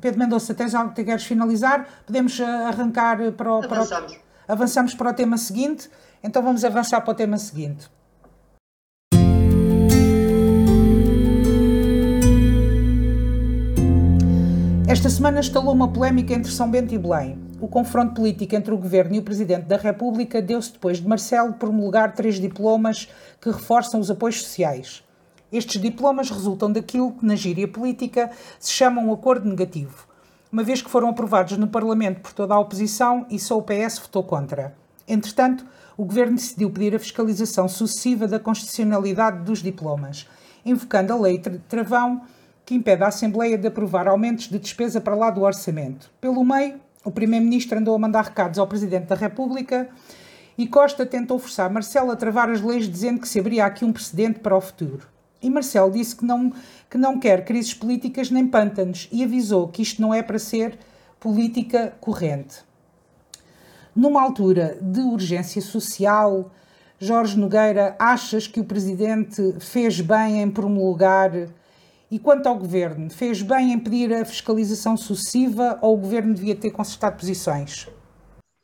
Pedro 0.00 0.20
Mendonça, 0.20 0.54
tens 0.54 0.74
algo 0.74 0.94
que 0.94 1.04
queres 1.04 1.24
finalizar? 1.24 1.88
Podemos 2.06 2.40
arrancar 2.40 3.18
para 3.32 3.54
o, 3.54 3.68
para 3.68 3.82
o, 3.82 3.86
avançamos 4.46 4.94
para 4.94 5.10
o 5.10 5.14
tema 5.14 5.36
seguinte. 5.36 5.90
Então 6.22 6.42
vamos 6.42 6.64
avançar 6.64 7.00
para 7.00 7.12
o 7.12 7.14
tema 7.14 7.36
seguinte. 7.38 7.88
Esta 14.86 15.10
semana 15.10 15.40
estalou 15.40 15.74
uma 15.74 15.92
polémica 15.92 16.32
entre 16.34 16.52
São 16.52 16.70
Bento 16.70 16.94
e 16.94 16.98
Belém. 16.98 17.43
O 17.64 17.68
confronto 17.68 18.12
político 18.12 18.54
entre 18.54 18.74
o 18.74 18.76
governo 18.76 19.14
e 19.14 19.20
o 19.20 19.22
presidente 19.22 19.64
da 19.64 19.78
República 19.78 20.42
deu-se 20.42 20.70
depois 20.70 20.98
de 20.98 21.08
Marcelo 21.08 21.54
promulgar 21.54 22.12
três 22.12 22.38
diplomas 22.38 23.08
que 23.40 23.48
reforçam 23.48 23.98
os 23.98 24.10
apoios 24.10 24.42
sociais. 24.42 25.02
Estes 25.50 25.80
diplomas 25.80 26.28
resultam 26.28 26.70
daquilo 26.70 27.12
que, 27.12 27.24
na 27.24 27.34
gíria 27.34 27.66
política, 27.66 28.30
se 28.60 28.70
chama 28.70 29.00
um 29.00 29.10
acordo 29.10 29.48
negativo, 29.48 30.06
uma 30.52 30.62
vez 30.62 30.82
que 30.82 30.90
foram 30.90 31.08
aprovados 31.08 31.56
no 31.56 31.66
Parlamento 31.66 32.20
por 32.20 32.34
toda 32.34 32.52
a 32.52 32.60
oposição 32.60 33.24
e 33.30 33.38
só 33.38 33.56
o 33.56 33.62
PS 33.62 33.98
votou 33.98 34.24
contra. 34.24 34.76
Entretanto, 35.08 35.64
o 35.96 36.04
governo 36.04 36.36
decidiu 36.36 36.68
pedir 36.68 36.94
a 36.94 36.98
fiscalização 36.98 37.66
sucessiva 37.66 38.28
da 38.28 38.38
constitucionalidade 38.38 39.42
dos 39.42 39.62
diplomas, 39.62 40.28
invocando 40.66 41.14
a 41.14 41.18
lei 41.18 41.40
Travão 41.66 42.20
que 42.66 42.74
impede 42.74 43.02
a 43.02 43.08
Assembleia 43.08 43.56
de 43.56 43.66
aprovar 43.66 44.06
aumentos 44.06 44.48
de 44.48 44.58
despesa 44.58 45.00
para 45.00 45.14
lá 45.14 45.30
do 45.30 45.42
orçamento. 45.42 46.10
Pelo 46.20 46.44
meio, 46.44 46.80
o 47.04 47.10
Primeiro-Ministro 47.10 47.78
andou 47.78 47.94
a 47.94 47.98
mandar 47.98 48.24
recados 48.24 48.58
ao 48.58 48.66
Presidente 48.66 49.06
da 49.06 49.14
República 49.14 49.88
e 50.56 50.66
Costa 50.66 51.04
tentou 51.04 51.38
forçar 51.38 51.70
Marcelo 51.70 52.10
a 52.10 52.16
travar 52.16 52.48
as 52.48 52.60
leis 52.60 52.88
dizendo 52.88 53.20
que 53.20 53.28
se 53.28 53.38
abria 53.38 53.66
aqui 53.66 53.84
um 53.84 53.92
precedente 53.92 54.40
para 54.40 54.56
o 54.56 54.60
futuro. 54.60 55.06
E 55.42 55.50
Marcelo 55.50 55.90
disse 55.90 56.16
que 56.16 56.24
não, 56.24 56.52
que 56.88 56.96
não 56.96 57.20
quer 57.20 57.44
crises 57.44 57.74
políticas 57.74 58.30
nem 58.30 58.46
pântanos 58.46 59.08
e 59.12 59.22
avisou 59.22 59.68
que 59.68 59.82
isto 59.82 60.00
não 60.00 60.14
é 60.14 60.22
para 60.22 60.38
ser 60.38 60.78
política 61.20 61.92
corrente. 62.00 62.64
Numa 63.94 64.22
altura 64.22 64.78
de 64.80 65.00
urgência 65.00 65.60
social, 65.60 66.50
Jorge 66.98 67.38
Nogueira, 67.38 67.94
achas 67.98 68.46
que 68.46 68.60
o 68.60 68.64
Presidente 68.64 69.56
fez 69.60 70.00
bem 70.00 70.40
em 70.40 70.50
promulgar 70.50 71.30
e 72.14 72.18
quanto 72.20 72.46
ao 72.46 72.56
governo, 72.56 73.10
fez 73.10 73.42
bem 73.42 73.72
em 73.72 73.78
pedir 73.80 74.14
a 74.14 74.24
fiscalização 74.24 74.96
sucessiva 74.96 75.80
ou 75.82 75.94
o 75.94 76.00
governo 76.00 76.32
devia 76.32 76.54
ter 76.54 76.70
consertado 76.70 77.16
posições? 77.16 77.88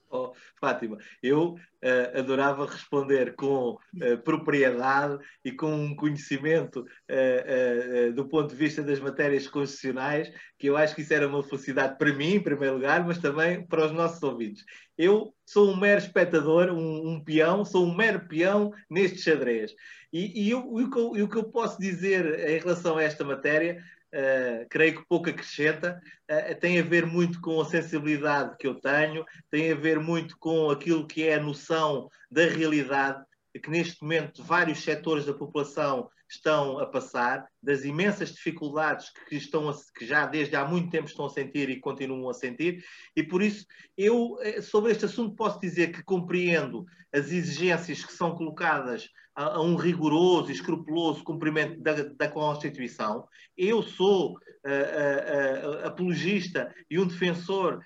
Oh, 0.08 0.30
Fátima, 0.60 0.98
eu 1.22 1.54
uh, 1.54 2.18
adorava 2.18 2.66
responder 2.66 3.34
com 3.34 3.70
uh, 3.72 4.18
propriedade 4.22 5.18
e 5.42 5.50
com 5.50 5.72
um 5.72 5.96
conhecimento 5.96 6.80
uh, 6.80 8.12
do 8.12 8.28
ponto 8.28 8.50
de 8.50 8.56
vista 8.56 8.82
das 8.82 9.00
matérias 9.00 9.48
constitucionais, 9.48 10.30
que 10.58 10.66
eu 10.66 10.76
acho 10.76 10.94
que 10.94 11.00
isso 11.00 11.14
era 11.14 11.26
uma 11.26 11.42
felicidade 11.42 11.96
para 11.96 12.12
mim, 12.12 12.34
em 12.34 12.42
primeiro 12.42 12.74
lugar, 12.74 13.04
mas 13.06 13.18
também 13.18 13.66
para 13.66 13.86
os 13.86 13.92
nossos 13.92 14.22
ouvintes. 14.22 14.62
Eu 14.98 15.34
sou 15.46 15.70
um 15.70 15.76
mero 15.76 15.98
espectador, 15.98 16.70
um, 16.70 17.14
um 17.14 17.24
peão, 17.24 17.64
sou 17.64 17.86
um 17.86 17.96
mero 17.96 18.28
peão 18.28 18.70
neste 18.90 19.18
xadrez. 19.18 19.72
E, 20.12 20.44
e, 20.44 20.50
eu, 20.50 20.60
e, 20.78 20.84
o 20.84 20.90
eu, 20.94 21.16
e, 21.16 21.22
o 21.22 21.28
que 21.28 21.36
eu, 21.36 21.44
posso 21.44 21.80
dizer 21.80 22.38
em 22.50 22.58
relação 22.58 22.98
a 22.98 23.02
esta 23.02 23.24
matéria, 23.24 23.82
uh, 24.14 24.66
creio 24.68 24.96
que 24.96 25.08
pouco 25.08 25.30
acrescenta, 25.30 26.00
uh, 26.30 26.60
tem 26.60 26.78
a 26.78 26.82
ver 26.82 27.06
muito 27.06 27.40
com 27.40 27.60
a 27.60 27.64
sensibilidade 27.64 28.56
que 28.58 28.66
eu 28.66 28.74
tenho, 28.74 29.24
tem 29.50 29.72
a 29.72 29.74
ver 29.74 29.98
muito 30.00 30.36
com 30.38 30.70
aquilo 30.70 31.06
que 31.06 31.24
é 31.24 31.34
a 31.34 31.42
noção 31.42 32.08
da 32.30 32.46
realidade 32.46 33.24
que 33.62 33.68
neste 33.70 34.00
momento 34.02 34.44
vários 34.44 34.78
setores 34.84 35.26
da 35.26 35.34
população 35.34 36.08
estão 36.28 36.78
a 36.78 36.86
passar, 36.86 37.48
das 37.60 37.84
imensas 37.84 38.32
dificuldades 38.32 39.10
que, 39.28 39.34
estão 39.34 39.68
a, 39.68 39.74
que 39.98 40.06
já 40.06 40.24
desde 40.26 40.54
há 40.54 40.64
muito 40.64 40.88
tempo 40.88 41.08
estão 41.08 41.26
a 41.26 41.30
sentir 41.30 41.68
e 41.68 41.80
continuam 41.80 42.30
a 42.30 42.34
sentir, 42.34 42.84
e 43.16 43.24
por 43.24 43.42
isso 43.42 43.66
eu, 43.98 44.38
sobre 44.62 44.92
este 44.92 45.06
assunto, 45.06 45.34
posso 45.34 45.58
dizer 45.58 45.90
que 45.90 46.04
compreendo 46.04 46.86
as 47.12 47.32
exigências 47.32 48.04
que 48.04 48.12
são 48.12 48.36
colocadas 48.36 49.08
a, 49.40 49.56
a 49.56 49.62
um 49.62 49.74
rigoroso 49.74 50.50
e 50.50 50.54
escrupuloso 50.54 51.24
cumprimento 51.24 51.80
da, 51.80 51.94
da 51.94 52.28
Constituição. 52.28 53.26
Eu 53.56 53.82
sou 53.82 54.32
uh, 54.32 54.36
uh, 54.36 55.86
apologista 55.86 56.74
e 56.90 56.98
um 56.98 57.06
defensor 57.06 57.82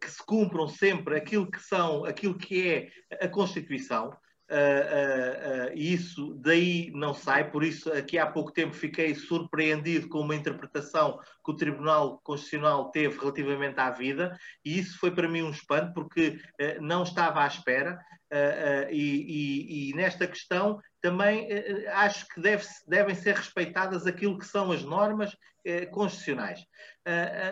que 0.00 0.10
se 0.10 0.24
cumpram 0.24 0.66
sempre 0.66 1.16
aquilo 1.16 1.50
que 1.50 1.60
são, 1.60 2.04
aquilo 2.04 2.36
que 2.36 2.68
é 2.68 2.88
a 3.24 3.28
Constituição. 3.28 4.10
Uh, 4.50 5.70
uh, 5.70 5.78
isso 5.78 6.34
daí 6.40 6.90
não 6.92 7.14
sai, 7.14 7.48
por 7.52 7.62
isso 7.62 7.92
aqui 7.92 8.18
há 8.18 8.26
pouco 8.26 8.50
tempo 8.50 8.74
fiquei 8.74 9.14
surpreendido 9.14 10.08
com 10.08 10.18
uma 10.18 10.34
interpretação 10.34 11.20
que 11.44 11.52
o 11.52 11.56
Tribunal 11.56 12.20
Constitucional 12.24 12.90
teve 12.90 13.16
relativamente 13.16 13.78
à 13.78 13.90
vida, 13.90 14.36
e 14.64 14.80
isso 14.80 14.98
foi 14.98 15.12
para 15.12 15.28
mim 15.28 15.42
um 15.42 15.50
espanto, 15.50 15.94
porque 15.94 16.40
não 16.80 17.04
estava 17.04 17.44
à 17.44 17.46
espera, 17.46 17.96
e, 18.90 18.96
e, 18.98 19.90
e, 19.90 19.94
nesta 19.94 20.26
questão 20.26 20.80
também 21.00 21.48
acho 21.92 22.26
que 22.28 22.40
deve, 22.40 22.64
devem 22.88 23.14
ser 23.14 23.36
respeitadas 23.36 24.04
aquilo 24.06 24.38
que 24.38 24.46
são 24.46 24.72
as 24.72 24.82
normas 24.82 25.34
constitucionais. 25.92 26.60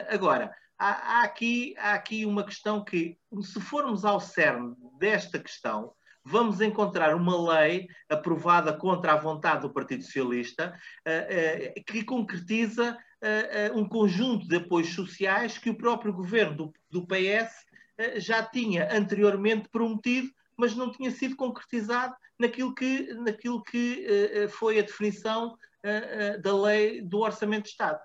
agora, 0.08 0.52
há, 0.78 1.20
há, 1.20 1.22
aqui, 1.22 1.74
há 1.78 1.94
aqui 1.94 2.26
uma 2.26 2.44
questão 2.44 2.84
que, 2.84 3.16
se 3.42 3.60
formos 3.60 4.04
ao 4.04 4.20
cerne 4.20 4.74
desta 4.98 5.38
questão, 5.38 5.92
vamos 6.28 6.60
encontrar 6.60 7.14
uma 7.14 7.54
lei 7.54 7.88
aprovada 8.08 8.72
contra 8.72 9.14
a 9.14 9.16
vontade 9.16 9.62
do 9.62 9.72
Partido 9.72 10.04
Socialista 10.04 10.78
uh, 11.06 11.80
uh, 11.80 11.84
que 11.84 12.04
concretiza 12.04 12.92
uh, 12.94 13.78
um 13.78 13.88
conjunto 13.88 14.46
de 14.46 14.56
apoios 14.56 14.92
sociais 14.92 15.56
que 15.56 15.70
o 15.70 15.76
próprio 15.76 16.12
governo 16.12 16.54
do, 16.54 16.72
do 16.90 17.06
PS 17.06 17.66
já 18.18 18.44
tinha 18.44 18.96
anteriormente 18.96 19.68
prometido, 19.68 20.30
mas 20.56 20.76
não 20.76 20.92
tinha 20.92 21.10
sido 21.10 21.34
concretizado 21.34 22.14
naquilo 22.38 22.72
que, 22.72 23.12
naquilo 23.14 23.60
que 23.64 24.06
foi 24.50 24.78
a 24.78 24.82
definição 24.82 25.56
da 26.40 26.56
lei 26.62 27.02
do 27.02 27.18
Orçamento 27.18 27.64
de 27.64 27.70
Estado. 27.70 27.98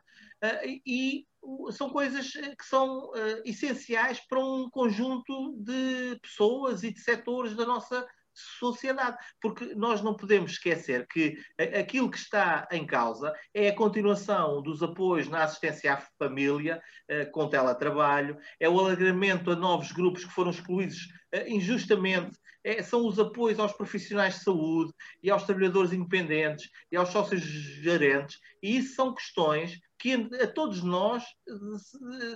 e 0.84 1.28
são 1.72 1.89
coisas 1.89 2.32
que 2.32 2.66
são 2.66 3.10
uh, 3.10 3.41
essenciais 3.46 4.20
para 4.20 4.39
um 4.39 4.70
conjunto 4.70 5.56
de 5.60 6.18
pessoas 6.22 6.84
e 6.84 6.94
de 6.94 7.00
setores 7.00 7.56
da 7.56 7.66
nossa 7.66 8.06
sociedade, 8.34 9.18
porque 9.39 9.76
nós 9.76 10.02
não 10.02 10.16
podemos 10.16 10.54
esquecer 10.54 11.08
que 11.08 11.38
aquilo 11.80 12.10
que 12.10 12.18
está 12.18 12.68
em 12.72 12.86
causa 12.86 13.32
é 13.54 13.70
a 13.70 13.76
continuação 13.76 14.62
dos 14.62 14.82
apoios 14.82 15.30
na 15.30 15.44
assistência 15.44 15.94
à 15.94 15.98
família, 16.18 16.82
uh, 17.10 17.32
com 17.32 17.48
teletrabalho, 17.48 18.38
é 18.60 18.68
o 18.68 18.80
alargamento 18.80 19.52
a 19.52 19.56
novos 19.56 19.91
grupos 19.91 20.26
que 20.26 20.34
foram 20.34 20.52
excluídos 20.52 21.08
uh, 21.36 21.48
injustamente 21.48 22.38
é, 22.64 22.82
são 22.82 23.05
os 23.05 23.20
apoios 23.20 23.59
aos 23.59 23.74
profissionais 23.74 24.36
de 24.36 24.43
saúde 24.43 24.93
e 25.22 25.30
aos 25.30 25.43
trabalhadores 25.43 25.91
independentes 25.91 26.70
e 26.91 26.95
aos 26.95 27.09
sócios 27.09 27.41
gerentes, 27.41 28.39
e 28.61 28.78
isso 28.78 28.95
são 28.95 29.14
questões 29.14 29.80
que 30.03 30.14
a 30.41 30.47
todos 30.47 30.84
nós 30.84 31.24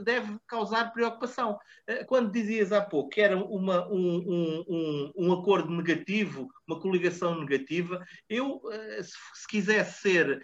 deve 0.02 0.38
causar 0.48 0.94
preocupação. 0.94 1.60
Eh, 1.86 2.06
quando 2.06 2.32
dizias 2.32 2.72
há 2.72 2.80
pouco 2.80 3.10
que 3.10 3.20
era 3.20 3.38
uma, 3.38 3.86
um, 3.92 4.64
um, 4.70 5.12
um, 5.18 5.34
acordo 5.34 5.70
negativo, 5.70 6.48
uma 6.66 6.80
coligação 6.80 7.38
negativa, 7.38 8.02
eu, 8.30 8.62
eh, 8.72 9.04
se 9.04 9.48
quisesse 9.50 10.00
ser 10.00 10.42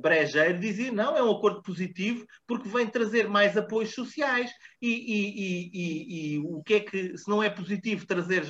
brejeiro, 0.00 0.58
dizia 0.58 0.92
não, 0.92 1.16
é 1.16 1.22
um 1.22 1.30
acordo 1.30 1.62
positivo 1.62 2.26
porque 2.46 2.68
vem 2.68 2.86
trazer 2.86 3.26
mais 3.26 3.56
apoios 3.56 3.94
sociais. 3.94 4.50
E, 4.82 4.88
e, 4.88 5.40
e, 5.72 6.34
e 6.34 6.38
o 6.40 6.62
que 6.62 6.74
é 6.74 6.80
que, 6.80 7.16
se 7.16 7.26
não 7.26 7.42
é 7.42 7.48
positivo 7.48 8.06
trazer, 8.06 8.44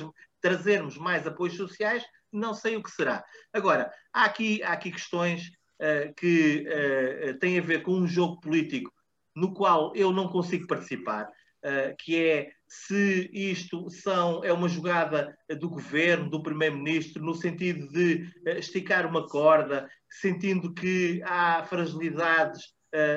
trazermos 0.45 0.95
mais 0.95 1.25
apoios 1.25 1.57
sociais, 1.57 2.03
não 2.31 2.53
sei 2.53 2.75
o 2.75 2.83
que 2.83 2.91
será. 2.91 3.25
Agora, 3.51 3.91
há 4.13 4.25
aqui, 4.25 4.61
há 4.61 4.73
aqui 4.73 4.91
questões 4.91 5.47
uh, 5.81 6.13
que 6.15 6.67
uh, 6.67 7.39
têm 7.39 7.57
a 7.57 7.63
ver 7.63 7.81
com 7.81 7.93
um 7.93 8.07
jogo 8.07 8.39
político 8.39 8.93
no 9.35 9.55
qual 9.55 9.91
eu 9.95 10.13
não 10.13 10.27
consigo 10.27 10.67
participar, 10.67 11.23
uh, 11.23 11.95
que 11.97 12.23
é 12.23 12.51
se 12.67 13.27
isto 13.33 13.89
são, 13.89 14.43
é 14.43 14.53
uma 14.53 14.69
jogada 14.69 15.35
do 15.59 15.67
governo, 15.67 16.29
do 16.29 16.43
primeiro-ministro, 16.43 17.23
no 17.23 17.33
sentido 17.33 17.87
de 17.87 18.31
esticar 18.57 19.07
uma 19.07 19.27
corda, 19.27 19.89
sentindo 20.07 20.75
que 20.75 21.23
há 21.23 21.63
fragilidades 21.63 22.75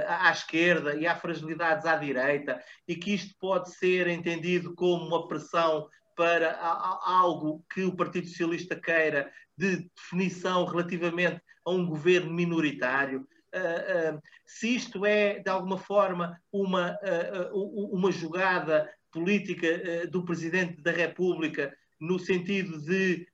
à 0.09 0.33
esquerda 0.33 0.97
e 0.97 1.07
há 1.07 1.15
fragilidades 1.15 1.87
à 1.87 1.95
direita, 1.95 2.61
e 2.87 2.97
que 2.97 3.15
isto 3.15 3.33
pode 3.39 3.73
ser 3.77 4.09
entendido 4.09 4.75
como 4.75 5.07
uma 5.07 5.29
pressão 5.29 5.89
para 6.19 6.59
algo 7.05 7.65
que 7.73 7.85
o 7.85 7.95
Partido 7.95 8.27
Socialista 8.27 8.75
queira 8.75 9.33
de 9.57 9.89
definição 9.95 10.65
relativamente 10.65 11.41
a 11.65 11.71
um 11.71 11.87
governo 11.87 12.33
minoritário. 12.33 13.21
Uh, 13.55 14.17
uh, 14.17 14.23
se 14.45 14.75
isto 14.75 15.07
é, 15.07 15.39
de 15.39 15.49
alguma 15.49 15.79
forma, 15.79 16.37
uma, 16.53 16.99
uh, 17.53 17.95
uma 17.95 18.11
jogada 18.11 18.93
política 19.13 20.09
do 20.09 20.25
Presidente 20.25 20.83
da 20.83 20.91
República 20.91 21.73
no 22.01 22.19
sentido 22.19 22.79
de, 22.83 23.27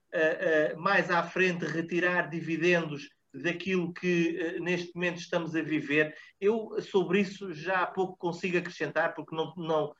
mais 0.77 1.11
à 1.11 1.21
frente, 1.21 1.65
retirar 1.65 2.29
dividendos 2.29 3.09
daquilo 3.33 3.93
que 3.93 4.57
neste 4.61 4.95
momento 4.95 5.17
estamos 5.17 5.53
a 5.53 5.61
viver, 5.61 6.15
eu 6.39 6.81
sobre 6.81 7.19
isso 7.19 7.53
já 7.53 7.81
há 7.81 7.85
pouco 7.85 8.17
consigo 8.17 8.57
acrescentar, 8.57 9.13
porque 9.13 9.35
não, 9.35 9.53
não 9.57 9.93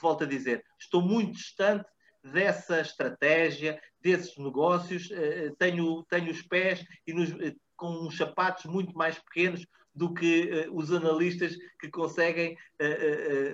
volto 0.00 0.24
a 0.24 0.26
dizer, 0.26 0.64
estou 0.80 1.00
muito 1.00 1.34
distante 1.34 1.86
dessa 2.22 2.80
estratégia, 2.80 3.80
desses 4.00 4.36
negócios, 4.36 5.10
eh, 5.10 5.46
eh, 5.46 5.52
tenho, 5.58 6.04
tenho 6.04 6.30
os 6.30 6.42
pés 6.42 6.84
e 7.06 7.12
nos, 7.12 7.30
eh, 7.40 7.54
com 7.76 8.06
uns 8.06 8.16
sapatos 8.16 8.64
muito 8.64 8.96
mais 8.96 9.18
pequenos 9.18 9.66
do 9.94 10.14
que 10.14 10.68
os 10.70 10.92
analistas 10.92 11.56
que 11.80 11.90
conseguem 11.90 12.56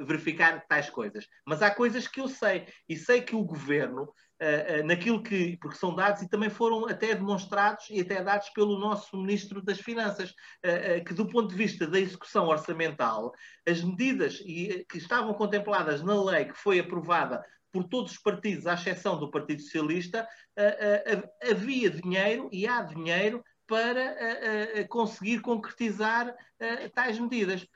verificar 0.07 0.67
tais 0.69 0.91
coisas. 0.91 1.27
Mas 1.47 1.63
há 1.63 1.71
coisas 1.71 2.07
que 2.07 2.21
eu 2.21 2.29
sei, 2.29 2.67
e 2.87 2.95
sei 2.95 3.23
que 3.23 3.35
o 3.35 3.43
governo, 3.43 4.13
naquilo 4.85 5.23
que. 5.23 5.57
porque 5.57 5.79
são 5.79 5.95
dados 5.95 6.21
e 6.21 6.29
também 6.29 6.51
foram 6.51 6.87
até 6.87 7.15
demonstrados 7.15 7.87
e 7.89 8.03
até 8.03 8.23
dados 8.23 8.51
pelo 8.51 8.79
nosso 8.79 9.17
Ministro 9.17 9.63
das 9.63 9.81
Finanças, 9.81 10.35
que 11.07 11.15
do 11.15 11.27
ponto 11.27 11.49
de 11.49 11.57
vista 11.57 11.87
da 11.87 11.99
execução 11.99 12.47
orçamental, 12.49 13.33
as 13.67 13.83
medidas 13.83 14.37
que 14.37 14.99
estavam 14.99 15.33
contempladas 15.33 16.03
na 16.03 16.23
lei 16.23 16.45
que 16.45 16.59
foi 16.59 16.79
aprovada 16.79 17.43
por 17.73 17.85
todos 17.85 18.13
os 18.13 18.19
partidos, 18.19 18.67
à 18.67 18.75
exceção 18.75 19.19
do 19.19 19.31
Partido 19.31 19.63
Socialista, 19.63 20.27
havia 21.43 21.91
dinheiro 21.91 22.49
e 22.53 22.67
há 22.67 22.83
dinheiro 22.83 23.45
para 23.67 24.17
conseguir 24.89 25.41
concretizar 25.41 26.35
tais 26.95 27.19
medidas. 27.19 27.67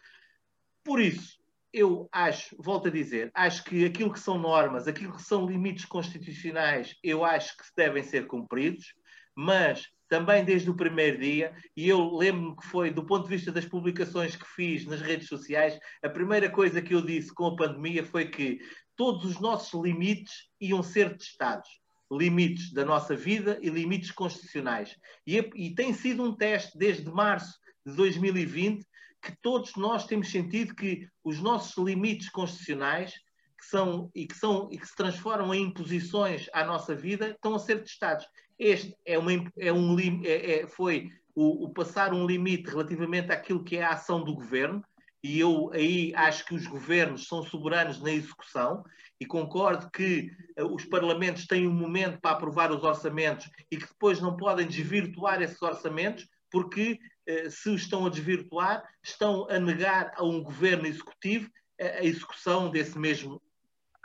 Por 0.83 1.01
isso, 1.01 1.39
eu 1.73 2.09
acho, 2.11 2.57
volto 2.59 2.89
a 2.89 2.91
dizer, 2.91 3.31
acho 3.35 3.63
que 3.65 3.85
aquilo 3.85 4.13
que 4.13 4.19
são 4.19 4.39
normas, 4.39 4.89
aquilo 4.89 5.15
que 5.15 5.23
são 5.23 5.47
limites 5.47 5.85
constitucionais, 5.85 6.97
eu 7.03 7.25
acho 7.25 7.57
que 7.57 7.65
devem 7.77 8.03
ser 8.03 8.27
cumpridos, 8.27 8.95
mas 9.37 9.89
também 10.09 10.45
desde 10.45 10.69
o 10.69 10.75
primeiro 10.75 11.21
dia, 11.21 11.55
e 11.77 11.89
eu 11.89 12.17
lembro-me 12.17 12.57
que 12.57 12.67
foi, 12.67 12.91
do 12.91 13.07
ponto 13.07 13.29
de 13.29 13.37
vista 13.37 13.53
das 13.53 13.65
publicações 13.65 14.35
que 14.35 14.45
fiz 14.45 14.85
nas 14.85 15.01
redes 15.01 15.29
sociais, 15.29 15.79
a 16.03 16.09
primeira 16.09 16.51
coisa 16.51 16.83
que 16.83 16.93
eu 16.93 17.01
disse 17.01 17.33
com 17.33 17.47
a 17.47 17.55
pandemia 17.55 18.05
foi 18.05 18.29
que 18.29 18.59
todos 19.01 19.25
os 19.25 19.41
nossos 19.41 19.83
limites 19.83 20.51
iam 20.61 20.83
ser 20.83 21.17
testados. 21.17 21.71
Limites 22.13 22.71
da 22.71 22.85
nossa 22.85 23.17
vida 23.17 23.59
e 23.63 23.71
limites 23.71 24.11
constitucionais. 24.11 24.95
E, 25.27 25.39
e 25.55 25.75
tem 25.75 25.95
sido 25.95 26.23
um 26.23 26.37
teste 26.37 26.77
desde 26.77 27.11
março 27.11 27.59
de 27.87 27.95
2020 27.95 28.85
que 29.23 29.35
todos 29.41 29.75
nós 29.77 30.05
temos 30.05 30.31
sentido 30.31 30.75
que 30.75 31.09
os 31.25 31.41
nossos 31.41 31.83
limites 31.83 32.29
constitucionais 32.29 33.15
que 33.59 33.65
são 33.65 34.11
e 34.15 34.27
que 34.27 34.37
são 34.37 34.69
e 34.71 34.77
que 34.77 34.87
se 34.87 34.95
transformam 34.95 35.55
em 35.55 35.63
imposições 35.63 36.51
à 36.53 36.63
nossa 36.63 36.95
vida 36.95 37.31
estão 37.31 37.55
a 37.55 37.59
ser 37.59 37.83
testados. 37.83 38.27
Este 38.59 38.95
é, 39.07 39.19
uma, 39.19 39.33
é 39.57 39.73
um 39.73 39.99
é, 39.99 40.61
é, 40.61 40.67
foi 40.67 41.11
o, 41.35 41.65
o, 41.65 41.73
passar 41.73 42.13
um 42.13 42.27
limite 42.27 42.69
relativamente 42.69 43.33
àquilo 43.33 43.65
que 43.65 43.79
é 43.79 43.83
a 43.83 43.93
ação 43.93 44.23
do 44.23 44.35
governo 44.35 44.85
e 45.23 45.39
eu 45.39 45.71
aí 45.73 46.13
acho 46.15 46.45
que 46.47 46.55
os 46.55 46.67
governos 46.67 47.27
são 47.27 47.43
soberanos 47.43 48.01
na 48.01 48.11
execução 48.11 48.85
e 49.21 49.27
concordo 49.27 49.91
que 49.91 50.31
uh, 50.59 50.75
os 50.75 50.85
parlamentos 50.85 51.47
têm 51.47 51.67
um 51.67 51.75
momento 51.75 52.19
para 52.21 52.33
aprovar 52.33 52.73
os 52.73 52.83
orçamentos 52.83 53.51
e 53.71 53.77
que 53.77 53.87
depois 53.87 54.21
não 54.21 54.37
podem 54.37 54.67
desvirtuar 54.67 55.43
esses 55.43 55.61
orçamentos 55.61 56.27
porque 56.51 56.99
uh, 57.29 57.51
se 57.51 57.69
os 57.69 57.83
estão 57.83 58.07
a 58.07 58.11
desvirtuar 58.11 58.83
estão 59.03 59.47
a 59.51 59.59
negar 59.59 60.13
a 60.17 60.25
um 60.25 60.43
governo 60.43 60.87
executivo 60.87 61.51
a 61.79 62.05
execução 62.05 62.71
desse 62.71 62.99
mesmo 62.99 63.41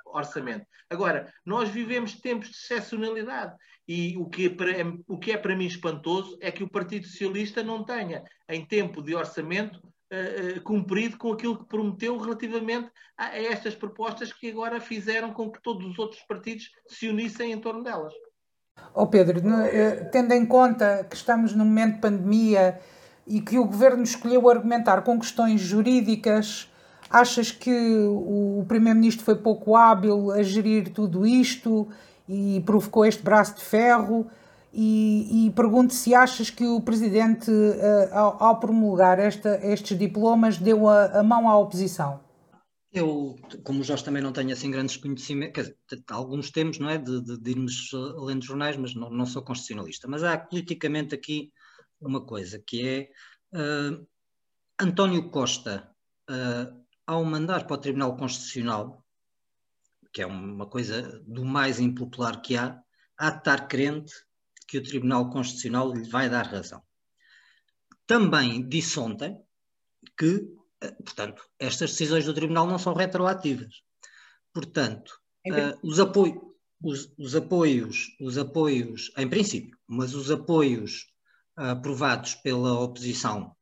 orçamento. 0.05 0.65
Agora, 0.89 1.33
nós 1.45 1.69
vivemos 1.69 2.19
tempos 2.21 2.49
de 2.49 2.55
excepcionalidade 2.55 3.53
e 3.87 4.15
o 4.17 4.29
que, 4.29 4.45
é 4.45 4.49
para, 4.49 4.71
o 5.07 5.17
que 5.19 5.31
é 5.31 5.37
para 5.37 5.55
mim 5.55 5.65
espantoso 5.65 6.37
é 6.41 6.51
que 6.51 6.63
o 6.63 6.69
Partido 6.69 7.05
Socialista 7.05 7.61
não 7.61 7.83
tenha, 7.83 8.23
em 8.49 8.65
tempo 8.65 9.01
de 9.01 9.13
orçamento, 9.13 9.81
uh, 10.11 10.57
uh, 10.57 10.61
cumprido 10.61 11.17
com 11.17 11.31
aquilo 11.31 11.57
que 11.57 11.65
prometeu 11.65 12.17
relativamente 12.17 12.89
a, 13.17 13.27
a, 13.27 13.41
estas 13.41 13.75
propostas 13.75 14.31
que 14.33 14.49
agora 14.49 14.79
fizeram 14.79 15.33
com 15.33 15.51
que 15.51 15.61
todos 15.61 15.85
os 15.85 15.99
outros 15.99 16.21
partidos 16.23 16.71
se 16.87 17.07
unissem 17.07 17.51
em 17.51 17.59
torno 17.59 17.83
delas. 17.83 18.13
Oh 18.93 19.07
Pedro, 19.07 19.41
eh, 19.49 20.09
tendo 20.11 20.33
em 20.33 20.45
conta 20.45 21.05
que 21.09 21.15
estamos 21.15 21.53
num 21.53 21.63
momento 21.63 21.95
de 21.95 22.01
pandemia 22.01 22.79
e 23.25 23.39
que 23.39 23.57
o 23.57 23.65
governo 23.65 24.03
escolheu 24.03 24.49
argumentar 24.49 25.01
com 25.01 25.17
questões 25.17 25.61
jurídicas 25.61 26.69
Achas 27.09 27.51
que 27.51 27.71
o 28.07 28.65
Primeiro-Ministro 28.67 29.23
foi 29.23 29.35
pouco 29.35 29.75
hábil 29.75 30.31
a 30.31 30.41
gerir 30.41 30.89
tudo 30.89 31.25
isto 31.25 31.87
e 32.27 32.61
provocou 32.65 33.05
este 33.05 33.21
braço 33.21 33.55
de 33.55 33.63
ferro? 33.63 34.27
E, 34.77 35.47
e 35.47 35.51
pergunto 35.51 35.93
se 35.93 36.13
achas 36.13 36.49
que 36.49 36.65
o 36.65 36.81
Presidente, 36.81 37.49
eh, 37.49 38.09
ao, 38.11 38.43
ao 38.43 38.59
promulgar 38.59 39.19
esta, 39.19 39.57
estes 39.65 39.97
diplomas, 39.97 40.57
deu 40.57 40.89
a, 40.89 41.19
a, 41.19 41.23
mão 41.23 41.49
à 41.49 41.57
oposição? 41.57 42.19
Eu, 42.91 43.37
como 43.63 43.79
o 43.79 43.83
Jorge 43.85 44.03
também 44.03 44.21
não 44.21 44.33
tenho 44.33 44.51
assim 44.51 44.69
grandes 44.69 44.97
conhecimentos, 44.97 45.53
quer 45.53 45.61
dizer, 45.61 46.03
alguns 46.09 46.51
temos, 46.51 46.77
não 46.77 46.89
é, 46.89 46.97
de, 46.97 47.21
de, 47.21 47.37
de 47.39 47.51
irmos 47.51 47.89
além 48.17 48.37
dos 48.37 48.47
jornais, 48.47 48.75
mas 48.75 48.93
não, 48.93 49.09
não, 49.09 49.25
sou 49.25 49.41
constitucionalista. 49.41 50.09
Mas 50.09 50.23
há 50.23 50.37
politicamente 50.37 51.15
aqui 51.15 51.53
uma 52.01 52.25
coisa, 52.25 52.59
que 52.59 52.85
é 52.85 53.57
uh, 53.57 54.05
António 54.77 55.29
Costa 55.29 55.89
uh, 56.29 56.85
ao 57.07 57.23
mandar 57.23 57.65
para 57.65 57.75
o 57.75 57.79
Tribunal 57.79 58.17
Constitucional, 58.17 59.01
que 60.11 60.21
é 60.21 60.25
uma 60.25 60.65
coisa 60.65 61.23
do 61.25 61.45
mais 61.45 61.79
impopular 61.79 62.41
que 62.41 62.57
há, 62.57 62.77
há 63.17 63.29
de 63.29 63.37
estar 63.37 63.69
crente 63.69 64.24
que 64.67 64.77
o 64.77 64.83
Tribunal 64.83 65.29
Constitucional 65.29 65.93
lhe 65.93 66.09
vai 66.09 66.29
dar 66.29 66.45
razão. 66.45 66.81
Também 68.07 68.67
disse 68.67 68.99
ontem 68.99 69.37
que, 70.17 70.47
eh, 70.81 70.91
portanto, 70.91 71.43
estas 71.59 71.91
decisões 71.91 72.25
do 72.25 72.33
Tribunal 72.33 72.67
não 72.67 72.77
são 72.77 72.93
retroativas. 72.93 73.81
Portanto, 74.53 75.19
uh, 75.47 75.87
os, 75.87 75.99
apoio, 75.99 76.55
os, 76.81 77.11
os, 77.17 77.35
apoios, 77.35 78.15
os 78.21 78.37
apoios, 78.37 79.11
em 79.17 79.27
princípio, 79.27 79.77
mas 79.87 80.13
os 80.13 80.31
apoios 80.31 81.11
uh, 81.57 81.71
aprovados 81.71 82.35
pela 82.35 82.79
oposição 82.79 83.55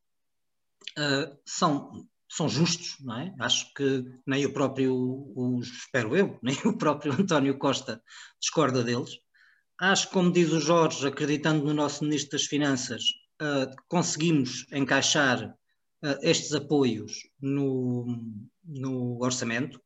uh, 0.97 1.37
são 1.45 2.07
são 2.35 2.49
justos, 2.49 2.97
não 2.99 3.19
é? 3.19 3.35
Acho 3.39 3.71
que 3.75 4.03
nem 4.25 4.43
o 4.45 4.51
próprio, 4.51 4.95
o, 4.95 5.59
espero 5.61 6.15
eu, 6.15 6.39
nem 6.41 6.57
o 6.65 6.75
próprio 6.75 7.13
António 7.13 7.57
Costa 7.59 8.01
discorda 8.39 8.83
deles. 8.83 9.11
Acho, 9.79 10.09
como 10.09 10.31
diz 10.31 10.51
o 10.51 10.59
Jorge, 10.59 11.07
acreditando 11.07 11.65
no 11.65 11.73
nosso 11.73 12.03
Ministro 12.03 12.37
das 12.37 12.45
Finanças, 12.45 13.03
uh, 13.41 13.75
conseguimos 13.87 14.65
encaixar 14.71 15.49
uh, 15.49 16.17
estes 16.21 16.53
apoios 16.53 17.27
no, 17.41 18.05
no 18.63 19.23
orçamento, 19.23 19.81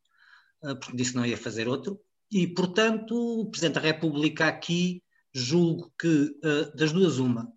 uh, 0.63 0.75
porque 0.75 0.97
disse 0.97 1.11
que 1.11 1.17
não 1.17 1.25
ia 1.25 1.37
fazer 1.37 1.67
outro, 1.67 1.99
e, 2.29 2.47
portanto, 2.47 3.15
o 3.15 3.49
Presidente 3.49 3.75
da 3.75 3.81
República 3.81 4.47
aqui 4.47 5.01
julgo 5.33 5.93
que 5.99 6.35
das 6.75 6.91
duas 6.91 7.19
uma, 7.19 7.49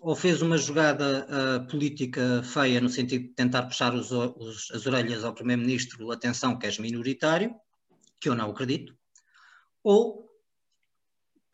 ou 0.00 0.16
fez 0.16 0.42
uma 0.42 0.56
jogada 0.56 1.66
política 1.70 2.42
feia 2.42 2.80
no 2.80 2.88
sentido 2.88 3.28
de 3.28 3.34
tentar 3.34 3.64
puxar 3.64 3.94
os, 3.94 4.10
os, 4.10 4.70
as 4.72 4.86
orelhas 4.86 5.22
ao 5.22 5.34
Primeiro-Ministro, 5.34 6.10
atenção 6.10 6.58
que 6.58 6.66
és 6.66 6.78
minoritário, 6.78 7.54
que 8.20 8.28
eu 8.28 8.34
não 8.34 8.50
acredito, 8.50 8.96
ou 9.84 10.25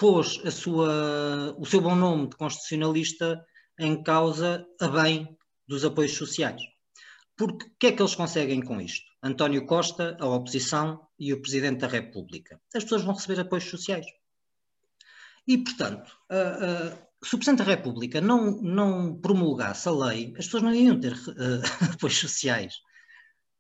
pôs 0.03 0.41
a 0.45 0.51
sua, 0.51 1.55
o 1.57 1.65
seu 1.65 1.81
bom 1.81 1.95
nome 1.95 2.27
de 2.27 2.35
constitucionalista 2.35 3.41
em 3.79 4.03
causa 4.03 4.67
a 4.81 4.89
bem 4.89 5.39
dos 5.69 5.85
apoios 5.85 6.17
sociais. 6.17 6.61
Porque 7.37 7.67
o 7.67 7.71
que 7.79 7.87
é 7.87 7.93
que 7.93 8.03
eles 8.03 8.17
conseguem 8.17 8.61
com 8.61 8.81
isto? 8.81 9.07
António 9.23 9.65
Costa, 9.65 10.17
a 10.19 10.27
oposição 10.27 11.07
e 11.17 11.33
o 11.33 11.41
Presidente 11.41 11.83
da 11.83 11.87
República. 11.87 12.61
As 12.75 12.83
pessoas 12.83 13.03
vão 13.05 13.15
receber 13.15 13.41
apoios 13.43 13.71
sociais. 13.71 14.05
E, 15.47 15.57
portanto, 15.59 16.11
se 17.23 17.37
o 17.37 17.39
Presidente 17.39 17.59
da 17.59 17.73
República 17.73 18.21
não, 18.21 18.61
não 18.61 19.15
promulgasse 19.21 19.89
a 19.89 19.93
lei, 19.93 20.35
as 20.37 20.47
pessoas 20.47 20.65
não 20.65 20.75
iam 20.75 20.99
ter 20.99 21.13
uh, 21.13 21.63
apoios 21.95 22.19
sociais. 22.19 22.75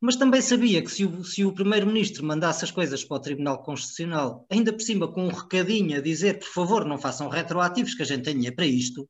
Mas 0.04 0.16
também 0.16 0.42
sabia 0.42 0.82
que 0.82 0.90
se 0.90 1.04
o, 1.04 1.22
se 1.22 1.44
o 1.44 1.54
Primeiro-Ministro 1.54 2.24
mandasse 2.26 2.64
as 2.64 2.72
coisas 2.72 3.04
para 3.04 3.18
o 3.18 3.20
Tribunal 3.20 3.62
Constitucional, 3.62 4.44
ainda 4.50 4.72
por 4.72 4.82
cima 4.82 5.06
com 5.06 5.26
um 5.26 5.32
recadinho 5.32 5.96
a 5.96 6.00
dizer, 6.02 6.40
por 6.40 6.48
favor, 6.48 6.84
não 6.84 6.98
façam 6.98 7.28
retroativos, 7.28 7.94
que 7.94 8.02
a 8.02 8.04
gente 8.04 8.24
tenha 8.24 8.52
para 8.52 8.66
isto, 8.66 9.08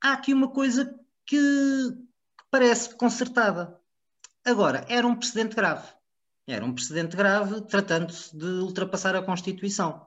há 0.00 0.12
aqui 0.12 0.32
uma 0.32 0.48
coisa 0.48 0.96
que, 1.26 1.36
que 1.36 2.44
parece 2.52 2.96
consertada. 2.96 3.76
Agora, 4.44 4.86
era 4.88 5.04
um 5.04 5.16
precedente 5.16 5.56
grave. 5.56 5.88
Era 6.46 6.64
um 6.64 6.72
precedente 6.72 7.16
grave 7.16 7.62
tratando-se 7.62 8.36
de 8.38 8.46
ultrapassar 8.46 9.16
a 9.16 9.22
Constituição. 9.22 10.06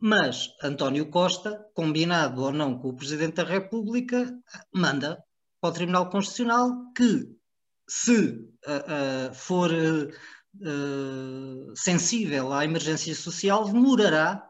Mas 0.00 0.48
António 0.62 1.10
Costa, 1.10 1.66
combinado 1.74 2.42
ou 2.42 2.50
não 2.50 2.78
com 2.78 2.88
o 2.88 2.96
Presidente 2.96 3.34
da 3.34 3.44
República, 3.44 4.34
manda 4.72 5.22
para 5.60 5.68
o 5.68 5.72
Tribunal 5.74 6.08
Constitucional 6.08 6.94
que, 6.94 7.36
se 7.88 8.18
uh, 8.18 9.30
uh, 9.30 9.34
for 9.34 9.70
uh, 9.72 11.76
sensível 11.76 12.52
à 12.52 12.64
emergência 12.64 13.14
social, 13.14 13.66
demorará 13.66 14.44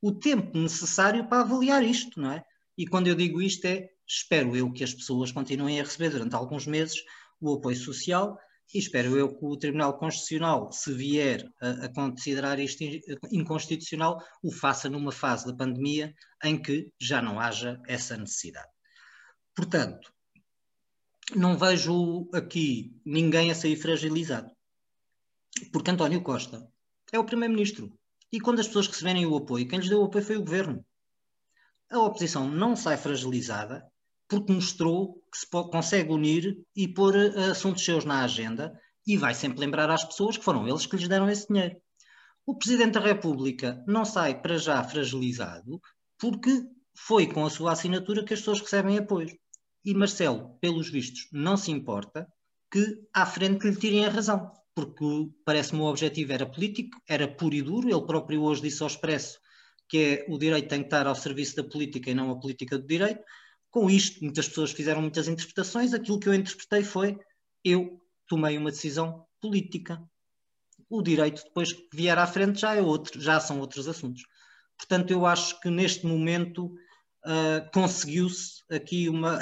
o 0.00 0.12
tempo 0.12 0.56
necessário 0.56 1.28
para 1.28 1.42
avaliar 1.42 1.82
isto, 1.82 2.20
não 2.20 2.32
é? 2.32 2.44
E 2.78 2.86
quando 2.86 3.08
eu 3.08 3.14
digo 3.14 3.40
isto 3.40 3.64
é, 3.66 3.88
espero 4.06 4.56
eu 4.56 4.72
que 4.72 4.84
as 4.84 4.94
pessoas 4.94 5.32
continuem 5.32 5.80
a 5.80 5.84
receber 5.84 6.10
durante 6.10 6.34
alguns 6.34 6.66
meses 6.66 7.02
o 7.40 7.54
apoio 7.54 7.76
social 7.76 8.38
e 8.74 8.78
espero 8.78 9.16
eu 9.16 9.34
que 9.34 9.44
o 9.44 9.56
Tribunal 9.56 9.98
Constitucional, 9.98 10.72
se 10.72 10.92
vier 10.92 11.48
a, 11.60 11.86
a, 11.86 11.92
considerar 11.92 12.58
isto 12.58 12.82
inconstitucional, 13.30 14.22
o 14.42 14.52
faça 14.52 14.88
numa 14.88 15.12
fase 15.12 15.46
da 15.46 15.54
pandemia 15.54 16.14
em 16.42 16.60
que 16.60 16.90
já 17.00 17.22
não 17.22 17.38
haja 17.38 17.80
essa 17.86 18.16
necessidade. 18.16 18.68
Portanto, 19.54 20.12
não 21.34 21.58
vejo 21.58 22.28
aqui 22.32 22.94
ninguém 23.04 23.50
a 23.50 23.54
sair 23.54 23.76
fragilizado. 23.76 24.50
Porque 25.72 25.90
António 25.90 26.22
Costa 26.22 26.66
é 27.12 27.18
o 27.18 27.24
Primeiro-Ministro. 27.24 27.92
E 28.32 28.40
quando 28.40 28.60
as 28.60 28.66
pessoas 28.66 28.88
receberem 28.88 29.26
o 29.26 29.36
apoio, 29.36 29.66
quem 29.66 29.78
lhes 29.78 29.88
deu 29.88 30.00
o 30.00 30.04
apoio 30.04 30.24
foi 30.24 30.36
o 30.36 30.44
Governo. 30.44 30.84
A 31.90 31.98
oposição 32.00 32.48
não 32.48 32.76
sai 32.76 32.96
fragilizada 32.96 33.84
porque 34.28 34.52
mostrou 34.52 35.22
que 35.30 35.38
se 35.38 35.48
pode, 35.48 35.70
consegue 35.70 36.12
unir 36.12 36.58
e 36.74 36.88
pôr 36.88 37.14
uh, 37.14 37.50
assuntos 37.50 37.84
seus 37.84 38.04
na 38.04 38.24
agenda 38.24 38.78
e 39.06 39.16
vai 39.16 39.34
sempre 39.34 39.60
lembrar 39.60 39.88
às 39.88 40.04
pessoas 40.04 40.36
que 40.36 40.44
foram 40.44 40.66
eles 40.66 40.84
que 40.84 40.96
lhes 40.96 41.08
deram 41.08 41.30
esse 41.30 41.46
dinheiro. 41.46 41.76
O 42.44 42.56
Presidente 42.56 42.94
da 42.94 43.00
República 43.00 43.82
não 43.86 44.04
sai 44.04 44.40
para 44.40 44.58
já 44.58 44.82
fragilizado 44.82 45.80
porque 46.18 46.64
foi 46.96 47.26
com 47.32 47.44
a 47.44 47.50
sua 47.50 47.72
assinatura 47.72 48.24
que 48.24 48.34
as 48.34 48.40
pessoas 48.40 48.60
recebem 48.60 48.98
apoio. 48.98 49.38
E 49.86 49.94
Marcelo, 49.94 50.58
pelos 50.60 50.90
vistos, 50.90 51.28
não 51.32 51.56
se 51.56 51.70
importa 51.70 52.30
que 52.70 53.06
à 53.14 53.24
frente 53.24 53.66
lhe 53.66 53.76
tirem 53.76 54.04
a 54.04 54.10
razão, 54.10 54.52
porque 54.74 55.30
parece-me 55.44 55.80
o 55.80 55.84
objetivo 55.84 56.32
era 56.32 56.44
político, 56.44 57.00
era 57.08 57.28
puro 57.28 57.54
e 57.54 57.62
duro, 57.62 57.88
ele 57.88 58.06
próprio 58.06 58.42
hoje 58.42 58.62
disse 58.62 58.82
ao 58.82 58.88
Expresso 58.88 59.38
que 59.88 59.98
é 59.98 60.26
o 60.28 60.38
direito 60.38 60.68
tem 60.68 60.80
que 60.80 60.86
estar 60.86 61.06
ao 61.06 61.14
serviço 61.14 61.56
da 61.56 61.64
política 61.64 62.10
e 62.10 62.14
não 62.14 62.30
a 62.30 62.40
política 62.40 62.78
do 62.78 62.86
direito. 62.86 63.22
Com 63.70 63.88
isto, 63.88 64.22
muitas 64.22 64.48
pessoas 64.48 64.72
fizeram 64.72 65.00
muitas 65.00 65.28
interpretações, 65.28 65.94
aquilo 65.94 66.18
que 66.18 66.28
eu 66.28 66.34
interpretei 66.34 66.82
foi 66.82 67.18
eu 67.64 68.00
tomei 68.28 68.56
uma 68.56 68.70
decisão 68.70 69.24
política. 69.40 70.02
O 70.88 71.02
direito, 71.02 71.42
depois 71.44 71.72
que 71.72 71.88
vier 71.92 72.16
à 72.18 72.26
frente, 72.26 72.60
já 72.60 72.74
é 72.74 72.80
outro, 72.80 73.20
já 73.20 73.40
são 73.40 73.60
outros 73.60 73.88
assuntos. 73.88 74.22
Portanto, 74.76 75.10
eu 75.10 75.26
acho 75.26 75.60
que 75.60 75.70
neste 75.70 76.06
momento 76.06 76.76
uh, 77.26 77.70
conseguiu-se 77.72 78.62
aqui 78.70 79.08
uma 79.08 79.38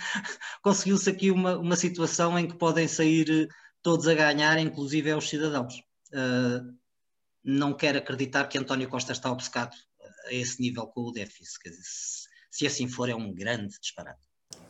conseguiu-se 0.62 1.08
aqui 1.08 1.30
uma, 1.30 1.56
uma 1.58 1.76
situação 1.76 2.38
em 2.38 2.48
que 2.48 2.56
podem 2.56 2.88
sair 2.88 3.48
todos 3.82 4.08
a 4.08 4.14
ganhar, 4.14 4.58
inclusive 4.58 5.12
os 5.14 5.28
cidadãos. 5.28 5.74
Uh, 6.12 6.74
não 7.44 7.72
quero 7.72 7.98
acreditar 7.98 8.46
que 8.48 8.58
António 8.58 8.88
Costa 8.88 9.12
está 9.12 9.30
obcecado 9.30 9.76
a 10.26 10.32
esse 10.32 10.60
nível 10.60 10.86
com 10.86 11.02
o 11.02 11.12
déficit. 11.12 11.58
Dizer, 11.64 11.82
se, 11.82 12.28
se 12.50 12.66
assim 12.66 12.88
for, 12.88 13.08
é 13.08 13.14
um 13.14 13.32
grande 13.32 13.78
disparate. 13.80 14.20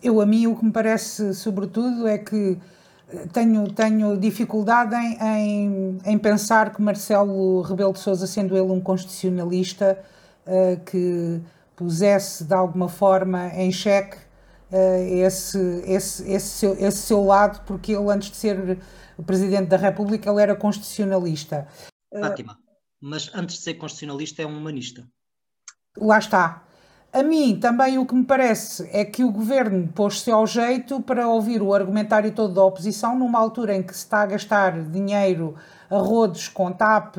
Eu, 0.02 0.20
a 0.20 0.26
mim, 0.26 0.46
o 0.46 0.56
que 0.56 0.64
me 0.64 0.72
parece, 0.72 1.34
sobretudo, 1.34 2.06
é 2.06 2.18
que 2.18 2.59
tenho, 3.32 3.72
tenho 3.72 4.16
dificuldade 4.16 4.94
em, 4.94 5.18
em, 5.20 5.98
em 6.04 6.18
pensar 6.18 6.74
que 6.74 6.82
Marcelo 6.82 7.62
Rebelo 7.62 7.92
de 7.92 8.00
Sousa, 8.00 8.26
sendo 8.26 8.56
ele 8.56 8.70
um 8.70 8.80
constitucionalista, 8.80 9.98
uh, 10.46 10.84
que 10.84 11.40
pusesse 11.78 12.44
de 12.44 12.54
alguma 12.54 12.88
forma 12.88 13.46
em 13.54 13.70
xeque 13.70 14.16
uh, 14.72 15.24
esse, 15.24 15.58
esse, 15.86 16.28
esse, 16.28 16.48
seu, 16.48 16.72
esse 16.74 16.98
seu 16.98 17.24
lado, 17.24 17.64
porque 17.64 17.92
ele, 17.92 18.10
antes 18.10 18.30
de 18.30 18.36
ser 18.36 18.78
Presidente 19.22 19.68
da 19.68 19.76
República, 19.76 20.28
ele 20.28 20.42
era 20.42 20.56
constitucionalista. 20.56 21.68
Fátima, 22.12 22.58
mas 23.00 23.30
antes 23.32 23.56
de 23.56 23.62
ser 23.62 23.74
constitucionalista, 23.74 24.42
é 24.42 24.46
um 24.46 24.58
humanista. 24.58 25.08
Lá 25.96 26.18
está. 26.18 26.67
A 27.11 27.22
mim 27.22 27.59
também 27.59 27.96
o 27.96 28.04
que 28.04 28.14
me 28.14 28.24
parece 28.24 28.88
é 28.92 29.02
que 29.02 29.24
o 29.24 29.32
governo 29.32 29.88
pôs-se 29.94 30.30
ao 30.30 30.46
jeito 30.46 31.00
para 31.00 31.26
ouvir 31.26 31.62
o 31.62 31.72
argumentário 31.72 32.30
todo 32.32 32.52
da 32.52 32.62
oposição 32.62 33.18
numa 33.18 33.38
altura 33.38 33.74
em 33.74 33.82
que 33.82 33.94
se 33.94 34.00
está 34.00 34.22
a 34.22 34.26
gastar 34.26 34.82
dinheiro 34.82 35.54
a 35.88 35.96
rodos 35.96 36.48
com 36.48 36.70
TAP 36.70 37.16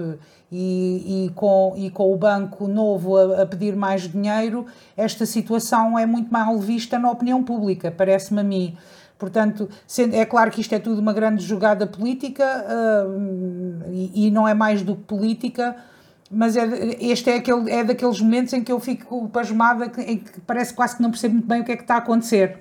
e, 0.52 1.26
e, 1.26 1.32
com, 1.34 1.74
e 1.76 1.90
com 1.90 2.14
o 2.14 2.16
banco 2.16 2.68
novo 2.68 3.18
a, 3.18 3.42
a, 3.42 3.46
pedir 3.48 3.76
mais 3.76 4.04
dinheiro, 4.04 4.68
esta 4.96 5.26
situação 5.26 5.98
é 5.98 6.06
muito 6.06 6.32
mal 6.32 6.58
vista 6.60 7.00
na 7.00 7.10
opinião 7.10 7.44
pública, 7.44 7.92
parece-me 7.92 8.42
a 8.42 8.44
mim. 8.44 8.78
Portanto, 9.18 9.68
é 10.14 10.24
claro 10.24 10.50
que 10.50 10.62
isto 10.62 10.74
é 10.74 10.80
tudo 10.80 11.02
uma 11.02 11.12
grande 11.12 11.44
jogada 11.44 11.86
política 11.86 12.46
uh, 12.66 13.92
e, 13.92 14.28
e, 14.28 14.32
não 14.32 14.48
é 14.48 14.54
mais 14.54 14.82
do 14.82 14.96
que 14.96 15.04
política, 15.04 15.76
mas 16.32 16.56
é, 16.56 16.64
este 17.00 17.30
é, 17.30 17.36
aquele, 17.38 17.72
é 17.72 17.84
daqueles 17.84 18.22
momentos 18.22 18.54
em 18.54 18.64
que 18.64 18.72
eu 18.72 18.80
fico 18.80 19.30
pasmada, 19.30 19.92
em 20.02 20.20
que 20.20 20.42
parece 20.42 20.74
quase 20.74 20.98
que 20.98 21.02
não 21.02 21.10
percebo 21.10 21.36
muito 21.36 21.48
bem 21.48 21.62
o 21.62 21.66
que 21.66 21.72
é 21.72 21.76
que 21.76 21.84
está 21.84 21.96
a 21.96 22.00
acontecer, 22.00 22.58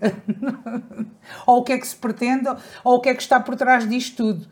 ou 1.47 1.59
o 1.59 1.65
que 1.65 1.73
é 1.73 1.79
que 1.79 1.87
se 1.87 1.97
pretende, 1.97 2.49
ou 2.83 2.97
o 2.97 3.01
que 3.01 3.11
é 3.11 3.15
que 3.15 3.23
está 3.23 3.39
por 3.39 3.57
trás 3.57 3.89
disto 3.89 4.17
tudo. 4.17 4.49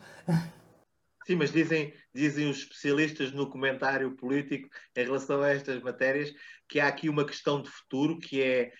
Sim, 1.25 1.35
mas 1.35 1.51
dizem, 1.51 1.93
dizem 2.13 2.49
os 2.49 2.59
especialistas 2.59 3.31
no 3.31 3.49
comentário 3.49 4.11
político 4.11 4.69
em 4.95 5.03
relação 5.03 5.41
a 5.41 5.49
estas 5.49 5.81
matérias 5.81 6.33
que 6.69 6.79
há 6.79 6.87
aqui 6.87 7.09
uma 7.09 7.25
questão 7.25 7.61
de 7.61 7.69
futuro 7.69 8.19
que 8.19 8.41
é 8.41 8.71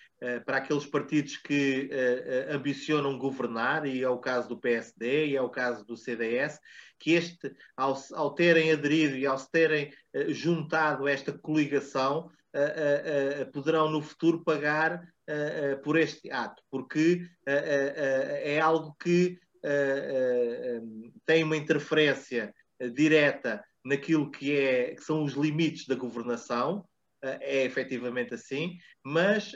para 0.45 0.57
aqueles 0.57 0.85
partidos 0.85 1.37
que 1.37 1.89
uh, 1.91 2.53
uh, 2.53 2.55
ambicionam 2.55 3.17
governar, 3.17 3.85
e 3.85 4.03
é 4.03 4.09
o 4.09 4.17
caso 4.17 4.49
do 4.49 4.57
PSD 4.57 5.27
e 5.27 5.35
é 5.35 5.41
o 5.41 5.49
caso 5.49 5.85
do 5.85 5.95
CDS, 5.95 6.59
que 6.99 7.13
este, 7.13 7.53
ao, 7.75 7.95
ao 8.13 8.33
terem 8.33 8.71
aderido 8.71 9.15
e 9.15 9.25
ao 9.25 9.37
se 9.37 9.51
terem 9.51 9.93
juntado 10.29 11.07
esta 11.07 11.31
coligação, 11.31 12.31
poderão 13.53 13.87
no 13.87 14.01
futuro 14.01 14.43
pagar 14.43 15.07
por 15.83 15.95
este 15.95 16.31
ato, 16.31 16.63
porque 16.71 17.29
é 17.45 18.59
algo 18.59 18.95
que 18.99 19.39
tem 21.23 21.43
uma 21.43 21.55
interferência 21.55 22.51
direta 22.95 23.63
naquilo 23.85 24.29
que, 24.29 24.55
é, 24.55 24.95
que 24.95 25.03
são 25.03 25.23
os 25.23 25.33
limites 25.33 25.87
da 25.87 25.95
governação, 25.95 26.83
é 27.21 27.65
efetivamente 27.65 28.33
assim, 28.33 28.77
mas 29.03 29.53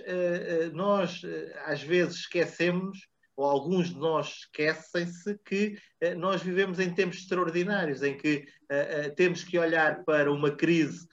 nós 0.74 1.22
às 1.66 1.82
vezes 1.82 2.18
esquecemos, 2.22 3.07
ou 3.36 3.45
alguns 3.45 3.89
de 3.89 3.97
nós 3.97 4.39
esquecem-se, 4.39 5.39
que 5.45 5.78
nós 6.18 6.41
vivemos 6.41 6.80
em 6.80 6.93
tempos 6.93 7.18
extraordinários, 7.20 8.03
em 8.03 8.18
que 8.18 8.45
temos 9.16 9.43
que 9.43 9.57
olhar 9.57 10.03
para 10.03 10.32
uma 10.32 10.51
crise 10.51 11.07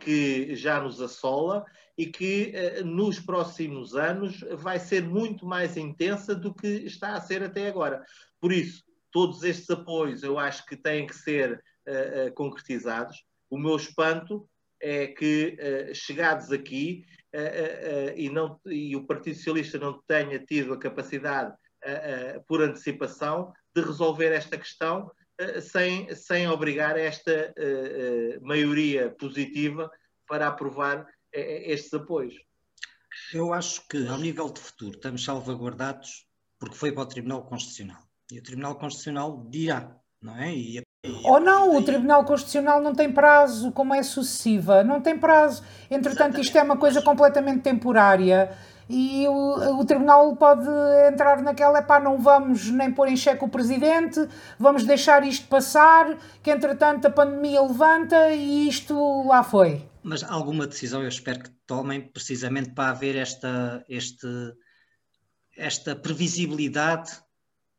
que 0.00 0.54
já 0.54 0.80
nos 0.82 1.00
assola 1.00 1.64
e 1.96 2.06
que 2.06 2.52
nos 2.84 3.20
próximos 3.20 3.94
anos 3.94 4.40
vai 4.58 4.78
ser 4.78 5.02
muito 5.02 5.46
mais 5.46 5.76
intensa 5.76 6.34
do 6.34 6.54
que 6.54 6.66
está 6.66 7.14
a 7.14 7.20
ser 7.20 7.42
até 7.42 7.68
agora. 7.68 8.04
Por 8.40 8.52
isso, 8.52 8.82
todos 9.10 9.42
estes 9.42 9.70
apoios 9.70 10.22
eu 10.22 10.38
acho 10.38 10.66
que 10.66 10.76
têm 10.76 11.06
que 11.06 11.14
ser 11.14 11.62
concretizados. 12.34 13.22
O 13.48 13.58
meu 13.58 13.76
espanto 13.76 14.48
é 14.82 15.06
que, 15.06 15.56
uh, 15.58 15.94
chegados 15.94 16.50
aqui, 16.52 17.04
e, 18.14 18.28
não, 18.28 18.60
e 18.66 18.94
o 18.94 19.06
Partido 19.06 19.36
Socialista 19.36 19.78
não 19.78 20.02
tenha 20.06 20.38
tido 20.38 20.74
a 20.74 20.78
capacidade, 20.78 21.56
por 22.46 22.60
antecipação, 22.60 23.50
de 23.74 23.80
resolver 23.80 24.32
esta 24.32 24.58
questão 24.58 25.10
sem, 25.62 26.14
sem 26.14 26.46
obrigar 26.46 26.98
esta 26.98 27.54
maioria 28.42 29.16
positiva 29.18 29.90
para 30.28 30.48
aprovar 30.48 31.06
estes 31.32 31.94
apoios. 31.94 32.34
Eu 33.32 33.54
acho 33.54 33.88
que, 33.88 34.06
ao 34.06 34.18
nível 34.18 34.50
de 34.50 34.60
futuro, 34.60 34.96
estamos 34.96 35.24
salvaguardados 35.24 36.26
porque 36.58 36.76
foi 36.76 36.92
para 36.92 37.04
o 37.04 37.06
Tribunal 37.06 37.46
Constitucional. 37.46 38.02
E 38.30 38.38
o 38.38 38.42
Tribunal 38.42 38.78
Constitucional 38.78 39.46
dirá, 39.48 39.98
não 40.20 40.36
é? 40.36 40.54
E 40.54 40.82
ou 41.24 41.40
não, 41.40 41.76
o 41.76 41.82
Tribunal 41.82 42.24
Constitucional 42.24 42.80
não 42.80 42.94
tem 42.94 43.10
prazo, 43.10 43.72
como 43.72 43.94
é 43.94 44.02
sucessiva, 44.02 44.82
não 44.82 45.00
tem 45.00 45.18
prazo. 45.18 45.62
Entretanto, 45.90 46.40
isto 46.40 46.56
é 46.56 46.62
uma 46.62 46.76
coisa 46.76 47.02
completamente 47.02 47.60
temporária 47.60 48.50
e 48.88 49.26
o, 49.26 49.80
o 49.80 49.84
Tribunal 49.84 50.36
pode 50.36 50.68
entrar 51.08 51.40
naquela, 51.40 51.82
pá, 51.82 51.98
não 51.98 52.18
vamos 52.18 52.68
nem 52.68 52.92
pôr 52.92 53.08
em 53.08 53.16
xeque 53.16 53.44
o 53.44 53.48
Presidente, 53.48 54.20
vamos 54.58 54.84
deixar 54.84 55.26
isto 55.26 55.46
passar, 55.48 56.16
que 56.42 56.50
entretanto 56.50 57.06
a 57.06 57.10
pandemia 57.10 57.62
levanta 57.62 58.30
e 58.30 58.68
isto 58.68 59.26
lá 59.26 59.42
foi. 59.42 59.88
Mas 60.02 60.22
alguma 60.22 60.66
decisão 60.66 61.00
eu 61.02 61.08
espero 61.08 61.40
que 61.40 61.50
tomem 61.66 62.00
precisamente 62.00 62.70
para 62.72 62.90
haver 62.90 63.16
esta, 63.16 63.84
este, 63.88 64.26
esta 65.56 65.94
previsibilidade 65.94 67.12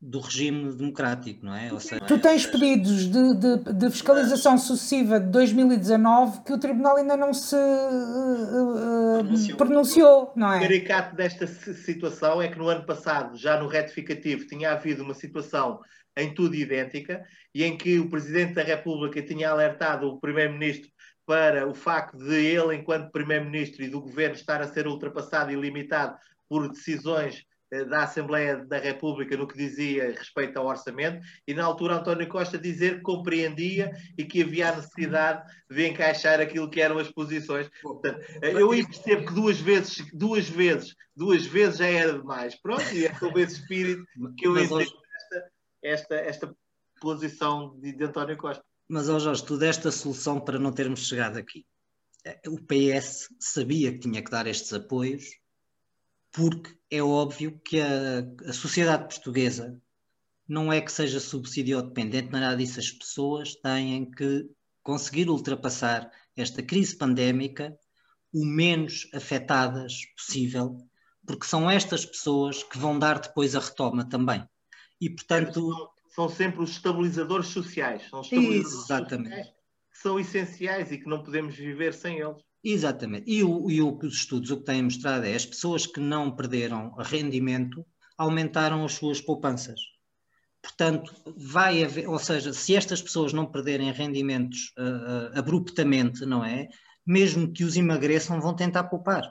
do 0.06 0.20
regime 0.20 0.74
democrático, 0.74 1.45
não 1.45 1.56
é? 1.56 1.70
Seja, 1.80 2.01
tu 2.01 2.20
tens 2.20 2.45
pedidos 2.45 3.10
de, 3.10 3.36
de, 3.36 3.74
de, 3.74 3.89
fiscalização 3.89 4.58
sucessiva 4.58 5.18
de 5.18 5.28
2019 5.28 6.41
que 6.43 6.51
o 6.51 6.58
Tribunal 6.60 6.97
ainda 6.97 7.16
não 7.16 7.34
se 7.34 7.56
uh, 7.56 9.24
pronunciou. 9.24 9.58
pronunciou, 9.58 10.34
não 10.36 10.51
é? 10.51 10.58
O 10.58 10.62
caricato 10.62 11.16
desta 11.16 11.47
situação 11.47 12.41
é 12.41 12.49
que 12.49 12.58
no 12.58 12.68
ano 12.68 12.86
passado, 12.86 13.38
já 13.38 13.58
no 13.58 13.68
retificativo, 13.68 14.45
tinha 14.45 14.74
havido 14.74 15.04
uma 15.04 15.14
situação 15.14 15.80
em 16.18 16.34
tudo 16.34 16.54
idêntica 16.56 17.24
e 17.56 17.64
em 17.64 17.78
que 17.78 17.97
o 17.97 18.10
Presidente 18.10 18.56
da 18.56 18.64
República 18.64 19.22
tinha 19.22 19.51
alertado 19.51 20.08
o 20.08 20.20
Primeiro-Ministro 20.20 20.91
para 21.26 21.66
o 21.66 21.74
facto 21.74 22.18
de 22.18 22.36
ele, 22.36 22.76
enquanto 22.76 23.12
Primeiro-Ministro 23.12 23.84
e 23.84 23.88
do 23.88 24.01
Governo, 24.01 24.36
estar 24.36 24.62
a 24.62 24.68
ser 24.68 24.86
ultrapassado 24.86 25.49
e 25.49 25.56
limitado 25.56 26.18
por 26.49 26.68
decisões 26.68 27.45
da 27.90 28.04
Assembleia 28.04 28.58
da 28.66 28.78
República 28.78 29.36
no 29.36 29.48
que 29.48 29.58
dizia 29.58 30.12
respeito 30.12 30.58
ao 30.58 30.68
orçamento, 30.68 31.26
e 31.48 31.54
na 31.54 31.64
altura 31.64 31.96
António 31.96 32.28
Costa 32.28 32.58
dizer 32.58 32.98
que 32.98 33.02
compreendia 33.02 33.92
e 34.18 34.24
que 34.24 34.44
havia 34.44 34.70
a 34.70 34.76
necessidade 34.76 35.44
de 35.70 35.88
encaixar 35.88 36.40
aquilo 36.40 36.70
que 36.70 36.82
eram 36.82 37.00
as 37.00 37.10
posições. 37.10 37.70
Portanto, 37.82 38.20
eu 38.42 38.70
percebo 38.70 39.26
que 39.26 39.34
duas 39.34 39.60
vezes, 39.60 40.06
duas 40.14 40.48
vezes, 40.48 40.96
duas 41.16 41.46
vezes 41.46 41.80
já 41.80 41.88
era 41.88 42.14
demais. 42.14 42.56
Pronto, 42.56 42.84
e 42.94 43.06
é 43.06 43.14
sobre 43.16 43.42
esse 43.42 43.62
espírito 43.62 44.06
que 44.38 44.48
eu 44.48 44.58
entendo 44.58 44.82
esta, 44.82 45.52
esta, 45.82 46.16
esta 46.16 46.56
posição 47.02 47.78
de, 47.80 47.92
de 47.92 48.04
António 48.04 48.38
Costa. 48.38 48.64
Mas, 48.88 49.10
ó 49.10 49.18
Jorge, 49.18 49.44
tu 49.44 49.58
deste 49.58 49.88
a 49.88 49.92
solução 49.92 50.40
para 50.40 50.60
não 50.60 50.72
termos 50.72 51.08
chegado 51.08 51.38
aqui. 51.38 51.66
Eh, 52.26 52.40
o 52.48 52.58
PS 52.58 53.30
sabia 53.40 53.92
que 53.92 54.00
tinha 54.00 54.22
que 54.22 54.30
dar 54.30 54.46
estes 54.48 54.72
apoios 54.74 55.24
porque 56.34 56.76
é 56.90 57.02
óbvio 57.02 57.60
que 57.64 57.80
a, 57.80 58.50
a 58.50 58.54
sociedade 58.54 59.08
portuguesa 59.08 59.80
não 60.48 60.74
é 60.74 60.82
que 60.82 60.92
seja 60.92 61.20
subsídio 61.20 61.82
dependente, 61.82 62.32
não 62.32 62.40
é 62.40 62.42
nada 62.42 62.58
disso. 62.58 62.80
As 62.80 62.92
pessoas 62.92 63.56
têm 63.56 64.12
que 64.12 64.50
conseguir 64.82 65.30
ultrapassar 65.30 66.12
esta 66.36 66.62
crise 66.62 66.98
pandémica 66.98 67.78
o 68.34 68.44
menos 68.44 69.08
afetadas 69.14 70.06
possível, 70.18 70.78
porque 71.26 71.46
são 71.46 71.70
estas 71.70 72.06
pessoas 72.06 72.64
que 72.64 72.78
vão 72.78 73.00
dar 73.00 73.20
depois 73.20 73.56
a 73.56 73.60
retoma 73.60 74.04
também. 74.04 74.44
E, 75.00 75.10
portanto. 75.10 75.72
São, 75.72 75.90
são 76.10 76.30
sempre 76.30 76.64
os 76.64 76.72
estabilizadores 76.72 77.48
sociais. 77.48 78.10
São 78.10 78.22
estabilizadores 78.22 78.84
Exatamente. 78.84 79.30
sociais 79.30 79.64
que 79.94 80.00
são 80.00 80.20
essenciais 80.20 80.92
e 80.92 80.98
que 80.98 81.08
não 81.08 81.24
podemos 81.24 81.56
viver 81.56 81.94
sem 81.94 82.20
eles. 82.20 82.42
Exatamente. 82.64 83.30
E 83.30 83.43
o, 83.43 83.70
e 83.70 83.82
o 83.82 83.97
que 83.97 84.05
os 84.05 84.16
estudos 84.16 84.49
o 84.51 84.57
que 84.57 84.64
têm 84.64 84.84
mostrado 84.84 85.26
é 85.26 85.36
as 85.36 85.45
pessoas 85.45 85.86
que 85.86 85.99
não 85.99 86.34
perderam 86.34 86.93
rendimento 86.97 87.86
aumentaram 88.18 88.86
as 88.86 88.93
suas 88.93 89.20
poupanças. 89.20 89.80
Portanto, 90.61 91.14
vai 91.36 91.84
haver, 91.84 92.07
ou 92.07 92.18
seja, 92.18 92.53
se 92.53 92.74
estas 92.74 93.01
pessoas 93.01 93.34
não 93.34 93.45
perderem 93.45 93.91
rendimentos 93.91 94.74
uh, 94.78 95.38
abruptamente, 95.38 96.26
não 96.26 96.43
é? 96.43 96.70
Mesmo 97.05 97.51
que 97.51 97.66
os 97.66 97.76
emagreçam, 97.76 98.39
vão 98.39 98.55
tentar 98.55 98.86
poupar. 98.86 99.30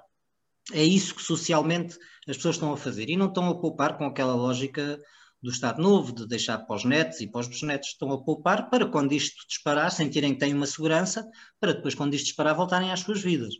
É 0.70 0.84
isso 0.84 1.14
que 1.14 1.22
socialmente 1.22 1.96
as 2.28 2.36
pessoas 2.36 2.56
estão 2.56 2.70
a 2.70 2.76
fazer. 2.76 3.08
E 3.08 3.16
não 3.16 3.28
estão 3.28 3.48
a 3.48 3.58
poupar 3.58 3.96
com 3.96 4.04
aquela 4.04 4.34
lógica 4.34 5.00
do 5.42 5.50
Estado 5.50 5.82
Novo, 5.82 6.14
de 6.14 6.26
deixar 6.26 6.58
para 6.58 6.76
os 6.76 6.84
netos 6.84 7.20
e 7.20 7.26
para 7.26 7.40
os 7.40 7.48
bisnetos, 7.48 7.88
estão 7.88 8.12
a 8.12 8.22
poupar 8.22 8.70
para 8.70 8.86
quando 8.86 9.12
isto 9.12 9.46
disparar, 9.48 9.90
sentirem 9.90 10.34
que 10.34 10.38
têm 10.38 10.54
uma 10.54 10.66
segurança, 10.66 11.28
para 11.58 11.72
depois, 11.72 11.94
quando 11.94 12.14
isto 12.14 12.26
disparar, 12.26 12.54
voltarem 12.54 12.92
às 12.92 13.00
suas 13.00 13.20
vidas. 13.20 13.54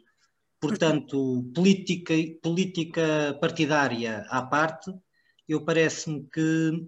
Portanto, 0.61 1.51
política, 1.53 2.15
política 2.41 3.37
partidária 3.41 4.25
à 4.29 4.43
parte, 4.43 4.93
eu 5.49 5.65
parece-me 5.65 6.25
que 6.33 6.87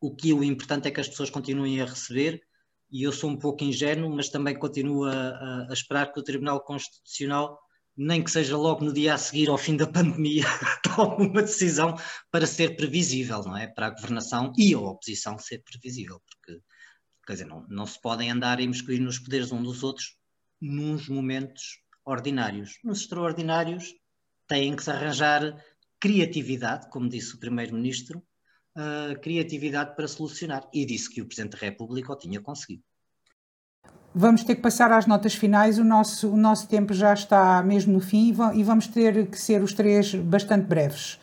o 0.00 0.14
que 0.14 0.32
o 0.32 0.42
importante 0.42 0.88
é 0.88 0.90
que 0.90 1.00
as 1.00 1.08
pessoas 1.08 1.30
continuem 1.30 1.80
a 1.80 1.84
receber, 1.84 2.42
e 2.90 3.04
eu 3.04 3.12
sou 3.12 3.30
um 3.30 3.38
pouco 3.38 3.62
ingênuo, 3.62 4.14
mas 4.14 4.28
também 4.28 4.58
continuo 4.58 5.04
a, 5.04 5.66
a 5.70 5.72
esperar 5.72 6.12
que 6.12 6.18
o 6.18 6.22
Tribunal 6.22 6.60
Constitucional 6.64 7.58
nem 7.96 8.22
que 8.22 8.30
seja 8.30 8.56
logo 8.56 8.84
no 8.84 8.92
dia 8.92 9.14
a 9.14 9.18
seguir 9.18 9.48
ao 9.48 9.58
fim 9.58 9.76
da 9.76 9.86
pandemia, 9.86 10.44
tome 10.82 11.26
uma 11.26 11.42
decisão 11.42 11.94
para 12.30 12.46
ser 12.46 12.76
previsível, 12.76 13.42
não 13.42 13.56
é? 13.56 13.66
Para 13.66 13.88
a 13.88 13.90
governação 13.90 14.52
e 14.56 14.74
a 14.74 14.78
oposição 14.78 15.38
ser 15.38 15.62
previsível, 15.62 16.20
porque, 16.20 16.60
quer 17.26 17.32
dizer, 17.34 17.46
não, 17.46 17.66
não 17.68 17.86
se 17.86 18.00
podem 18.00 18.30
andar 18.30 18.58
a 18.58 18.62
imiscuir 18.62 18.98
nos 18.98 19.18
poderes 19.18 19.52
um 19.52 19.62
dos 19.62 19.82
outros 19.82 20.16
nos 20.60 21.08
momentos 21.08 21.80
ordinários. 22.04 22.78
Nos 22.84 23.00
extraordinários 23.00 23.94
têm 24.46 24.74
que 24.74 24.82
se 24.82 24.90
arranjar 24.90 25.62
criatividade, 26.00 26.88
como 26.90 27.08
disse 27.08 27.34
o 27.34 27.38
Primeiro-Ministro, 27.38 28.22
uh, 28.76 29.20
criatividade 29.20 29.94
para 29.94 30.08
solucionar. 30.08 30.68
E 30.72 30.84
disse 30.84 31.10
que 31.10 31.22
o 31.22 31.26
Presidente 31.26 31.52
da 31.52 31.58
República 31.58 32.12
o 32.12 32.16
tinha 32.16 32.40
conseguido. 32.40 32.82
Vamos 34.14 34.44
ter 34.44 34.56
que 34.56 34.60
passar 34.60 34.92
às 34.92 35.06
notas 35.06 35.34
finais, 35.34 35.78
o 35.78 35.84
nosso, 35.84 36.28
o 36.28 36.36
nosso 36.36 36.68
tempo 36.68 36.92
já 36.92 37.14
está 37.14 37.62
mesmo 37.62 37.94
no 37.94 38.00
fim 38.00 38.34
e 38.54 38.62
vamos 38.62 38.86
ter 38.86 39.26
que 39.26 39.40
ser 39.40 39.62
os 39.62 39.72
três 39.72 40.14
bastante 40.14 40.66
breves. 40.66 41.18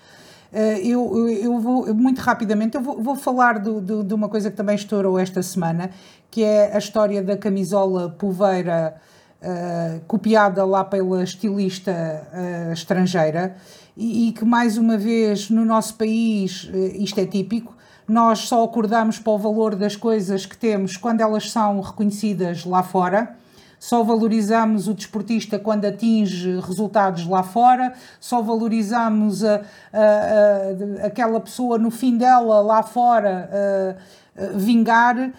Eh, 0.51 0.87
eu, 0.87 1.29
eu 1.29 1.59
vou, 1.59 1.93
muito 1.93 2.19
rapidamente, 2.19 2.75
eu 2.75 2.81
vou, 2.81 3.01
vou 3.01 3.15
falar 3.15 3.59
do, 3.59 3.79
do, 3.79 4.03
de 4.03 4.13
uma 4.13 4.27
coisa 4.27 4.49
que 4.49 4.57
também 4.57 4.75
estourou 4.75 5.19
esta 5.19 5.43
semana, 5.43 5.91
que 6.31 6.43
é 6.43 6.75
a 6.75 6.79
história 6.79 7.21
da 7.21 7.37
camisola 7.37 8.09
poveira 8.09 8.95
uh, 9.41 9.99
copiada 10.07 10.65
lá 10.65 10.83
pela 10.83 11.23
estilista 11.23 11.91
uh, 11.91 12.73
estrangeira 12.73 13.55
e, 13.95 14.29
e, 14.29 14.31
que 14.31 14.45
mais 14.45 14.77
uma 14.77 14.97
vez 14.97 15.49
no 15.49 15.65
nosso 15.65 15.95
país, 15.95 16.63
uh, 16.65 16.77
isto 16.95 17.19
é 17.19 17.25
típico, 17.25 17.75
nós 18.11 18.39
só 18.39 18.63
acordamos 18.63 19.19
para 19.19 19.31
o 19.31 19.37
valor 19.37 19.75
das 19.75 19.95
coisas 19.95 20.45
que 20.45 20.57
temos 20.57 20.97
quando 20.97 21.21
elas 21.21 21.51
são 21.51 21.79
reconhecidas 21.81 22.65
lá 22.65 22.83
fora. 22.83 23.35
Só 23.79 24.03
valorizamos 24.03 24.87
o 24.89 24.93
desportista 24.93 25.57
quando 25.57 25.85
atinge 25.85 26.59
resultados 26.59 27.25
lá 27.25 27.43
fora, 27.43 27.93
só 28.19 28.41
valorizamos 28.41 29.41
a, 29.41 29.61
a, 29.93 31.03
a, 31.03 31.05
aquela 31.05 31.39
pessoa 31.39 31.77
no 31.77 31.89
fim 31.89 32.17
dela 32.17 32.59
lá 32.59 32.83
fora 32.83 33.97
vingar. 34.53 35.31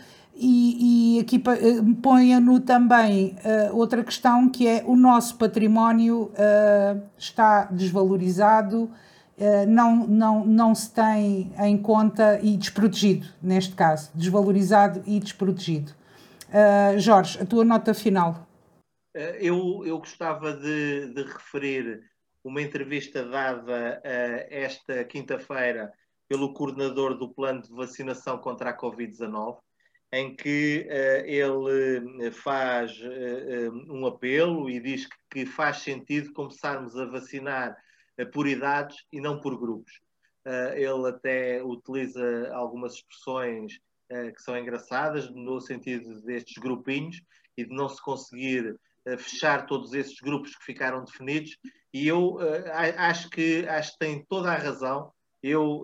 E, 0.42 1.16
e, 1.16 1.20
aqui 1.20 1.38
ponha-no 2.00 2.60
também 2.60 3.36
uh, 3.44 3.76
outra 3.76 4.02
questão 4.02 4.48
que 4.48 4.66
é 4.66 4.82
o 4.86 4.96
nosso 4.96 5.36
património 5.36 6.32
uh, 6.32 7.02
está 7.18 7.64
desvalorizado 7.64 8.90
eh, 8.90 9.09
não, 9.66 10.06
não, 10.06 10.46
não 10.46 10.74
se 10.74 10.92
tem 10.92 11.52
em 11.58 11.76
conta 11.78 12.38
e 12.42 12.56
desprotegido, 12.56 13.26
neste 13.42 13.74
caso, 13.74 14.10
desvalorizado 14.14 15.02
e 15.06 15.18
desprotegido. 15.18 15.92
Uh, 16.50 16.98
Jorge, 16.98 17.40
a 17.40 17.46
tua 17.46 17.64
nota 17.64 17.94
final. 17.94 18.46
Eh, 19.14 19.38
eu, 19.40 19.84
eu 19.86 19.98
gostava 19.98 20.52
de, 20.52 21.12
de 21.14 21.22
referir 21.22 22.02
uma 22.42 22.60
entrevista 22.60 23.24
dada 23.24 24.00
uh, 24.04 24.46
esta 24.50 25.04
quinta-feira 25.04 25.92
pelo 26.28 26.52
coordenador 26.52 27.16
do 27.16 27.32
plano 27.32 27.62
de 27.62 27.72
vacinação 27.72 28.38
contra 28.38 28.70
a 28.70 28.76
Covid-19, 28.76 29.58
em 30.12 30.34
que 30.34 30.88
uh, 30.88 31.26
ele 31.26 32.30
faz 32.32 33.00
um 33.88 34.06
apelo 34.06 34.68
e 34.68 34.80
diz 34.80 35.06
que, 35.06 35.16
que, 35.30 35.46
faz 35.46 35.78
sentido 35.78 36.32
começarmos 36.32 36.96
a 36.96 37.04
vacinar 37.04 37.70
eh, 37.72 37.89
por 38.26 38.46
idades 38.46 38.96
e 39.12 39.20
não 39.20 39.40
por 39.40 39.58
grupos. 39.58 39.92
Uh, 40.46 40.72
ele 40.74 41.08
até 41.08 41.62
utiliza 41.62 42.50
algumas 42.52 42.94
expressões 42.94 43.74
uh, 44.10 44.32
que 44.32 44.42
são 44.42 44.56
engraçadas, 44.56 45.30
no 45.30 45.60
sentido 45.60 46.20
destes 46.22 46.56
grupinhos 46.56 47.20
e 47.56 47.64
de 47.64 47.74
não 47.74 47.88
se 47.88 48.02
conseguir 48.02 48.78
fechar 49.18 49.66
todos 49.66 49.94
esses 49.94 50.20
grupos 50.20 50.54
que 50.54 50.64
ficaram 50.64 51.04
definidos. 51.04 51.56
E 51.92 52.06
eu 52.06 52.38
acho, 52.96 53.30
que, 53.30 53.66
acho 53.66 53.92
que 53.92 53.98
tem 53.98 54.24
toda 54.26 54.52
a 54.52 54.56
razão. 54.56 55.10
Eu, 55.42 55.82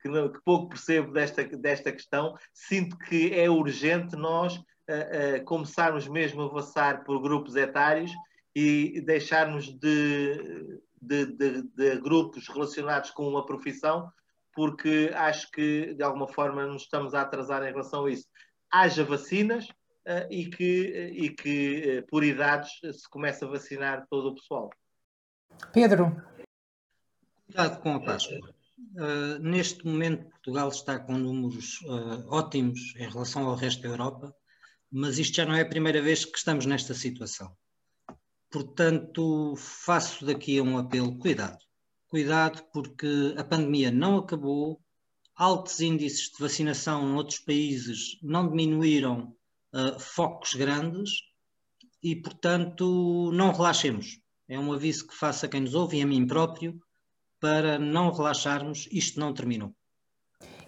que, 0.00 0.08
não, 0.08 0.32
que, 0.32 0.40
pouco 0.44 0.70
percebo 0.70 1.12
desta, 1.12 1.44
desta 1.44 1.92
questão, 1.92 2.34
sinto 2.52 2.96
que 2.98 3.32
é 3.34 3.50
urgente 3.50 4.16
nós 4.16 4.60
começarmos 5.44 6.08
mesmo 6.08 6.42
a 6.42 6.46
avançar 6.46 7.04
por 7.04 7.20
grupos 7.20 7.54
etários 7.54 8.10
e 8.56 9.00
deixarmos 9.02 9.66
de 9.78 10.80
de, 11.00 11.26
de, 11.26 11.62
de 11.62 12.00
grupos 12.00 12.48
relacionados 12.48 13.10
com 13.10 13.28
uma 13.28 13.44
profissão, 13.44 14.10
porque 14.58 15.10
acho 15.14 15.50
que 15.52 15.94
de 15.94 16.02
alguma 16.02 16.26
forma 16.26 16.66
nos 16.66 16.82
estamos 16.82 17.14
a 17.14 17.22
atrasar 17.22 17.62
em 17.62 17.70
relação 17.70 18.06
a 18.06 18.10
isso. 18.10 18.26
Haja 18.70 19.04
vacinas 19.04 19.66
uh, 19.68 20.26
e 20.30 20.46
que, 20.46 21.12
e 21.14 21.30
que 21.30 21.98
uh, 21.98 22.06
por 22.08 22.24
idades 22.24 22.70
se 22.82 23.08
comece 23.08 23.44
a 23.44 23.48
vacinar 23.48 24.06
todo 24.10 24.30
o 24.30 24.34
pessoal. 24.34 24.70
Pedro. 25.72 26.20
Cuidado 27.46 27.80
com 27.80 27.94
a 27.94 28.00
Páscoa. 28.00 28.38
Uh, 28.96 29.38
neste 29.40 29.86
momento, 29.86 30.28
Portugal 30.28 30.68
está 30.68 30.98
com 30.98 31.16
números 31.16 31.80
ótimos 32.28 32.94
em 32.96 33.08
relação 33.08 33.46
ao 33.46 33.54
resto 33.54 33.82
da 33.82 33.88
Europa, 33.88 34.34
mas 34.90 35.18
isto 35.18 35.36
já 35.36 35.46
não 35.46 35.54
é 35.54 35.62
a 35.62 35.68
primeira 35.68 36.02
vez 36.02 36.24
que 36.24 36.36
estamos 36.36 36.66
nesta 36.66 36.94
situação. 36.94 37.56
Portanto, 38.50 39.54
faço 39.56 40.24
daqui 40.24 40.60
um 40.60 40.78
apelo: 40.78 41.18
cuidado. 41.18 41.58
Cuidado, 42.08 42.62
porque 42.72 43.34
a 43.36 43.44
pandemia 43.44 43.90
não 43.90 44.16
acabou, 44.16 44.80
altos 45.36 45.80
índices 45.80 46.30
de 46.30 46.40
vacinação 46.40 47.08
em 47.08 47.14
outros 47.14 47.38
países 47.38 48.18
não 48.22 48.48
diminuíram 48.48 49.34
uh, 49.72 50.00
focos 50.00 50.54
grandes 50.54 51.10
e, 52.02 52.16
portanto, 52.16 53.30
não 53.32 53.52
relaxemos. 53.52 54.20
É 54.48 54.58
um 54.58 54.72
aviso 54.72 55.06
que 55.06 55.14
faço 55.14 55.44
a 55.44 55.48
quem 55.48 55.60
nos 55.60 55.74
ouve 55.74 55.98
e 55.98 56.02
a 56.02 56.06
mim 56.06 56.26
próprio 56.26 56.80
para 57.38 57.78
não 57.78 58.10
relaxarmos. 58.10 58.88
Isto 58.90 59.20
não 59.20 59.34
terminou. 59.34 59.74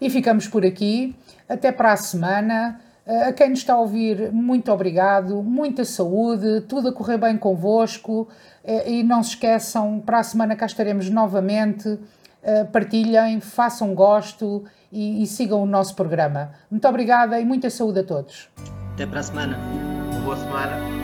E 0.00 0.10
ficamos 0.10 0.46
por 0.46 0.64
aqui. 0.64 1.14
Até 1.48 1.72
para 1.72 1.92
a 1.92 1.96
semana. 1.96 2.89
Eh, 3.10 3.24
a 3.24 3.32
quem 3.32 3.50
nos 3.50 3.58
está 3.58 3.74
a 3.74 3.80
ouvir, 3.80 4.30
muito 4.30 4.70
obrigado, 4.70 5.42
muita 5.42 5.84
saúde, 5.84 6.60
tudo 6.68 6.88
a 6.88 6.92
correr 6.92 7.18
bem 7.18 7.36
convosco 7.36 8.28
eh, 8.62 8.88
e 8.88 9.02
não 9.02 9.20
se 9.20 9.30
esqueçam, 9.30 9.98
para 9.98 10.20
a 10.20 10.22
semana 10.22 10.54
cá 10.54 10.64
estaremos 10.64 11.10
novamente. 11.10 11.98
Eh, 12.40 12.64
partilhem, 12.64 13.40
façam 13.40 13.94
gosto 13.94 14.64
e, 14.92 15.24
e 15.24 15.26
sigam 15.26 15.60
o 15.60 15.66
nosso 15.66 15.96
programa. 15.96 16.52
Muito 16.70 16.86
obrigada 16.86 17.38
e 17.40 17.44
muita 17.44 17.68
saúde 17.68 17.98
a 17.98 18.04
todos. 18.04 18.48
Até 18.94 19.04
para 19.06 19.18
a 19.18 19.22
semana. 19.24 19.58
Boa 20.24 20.36
semana. 20.36 20.99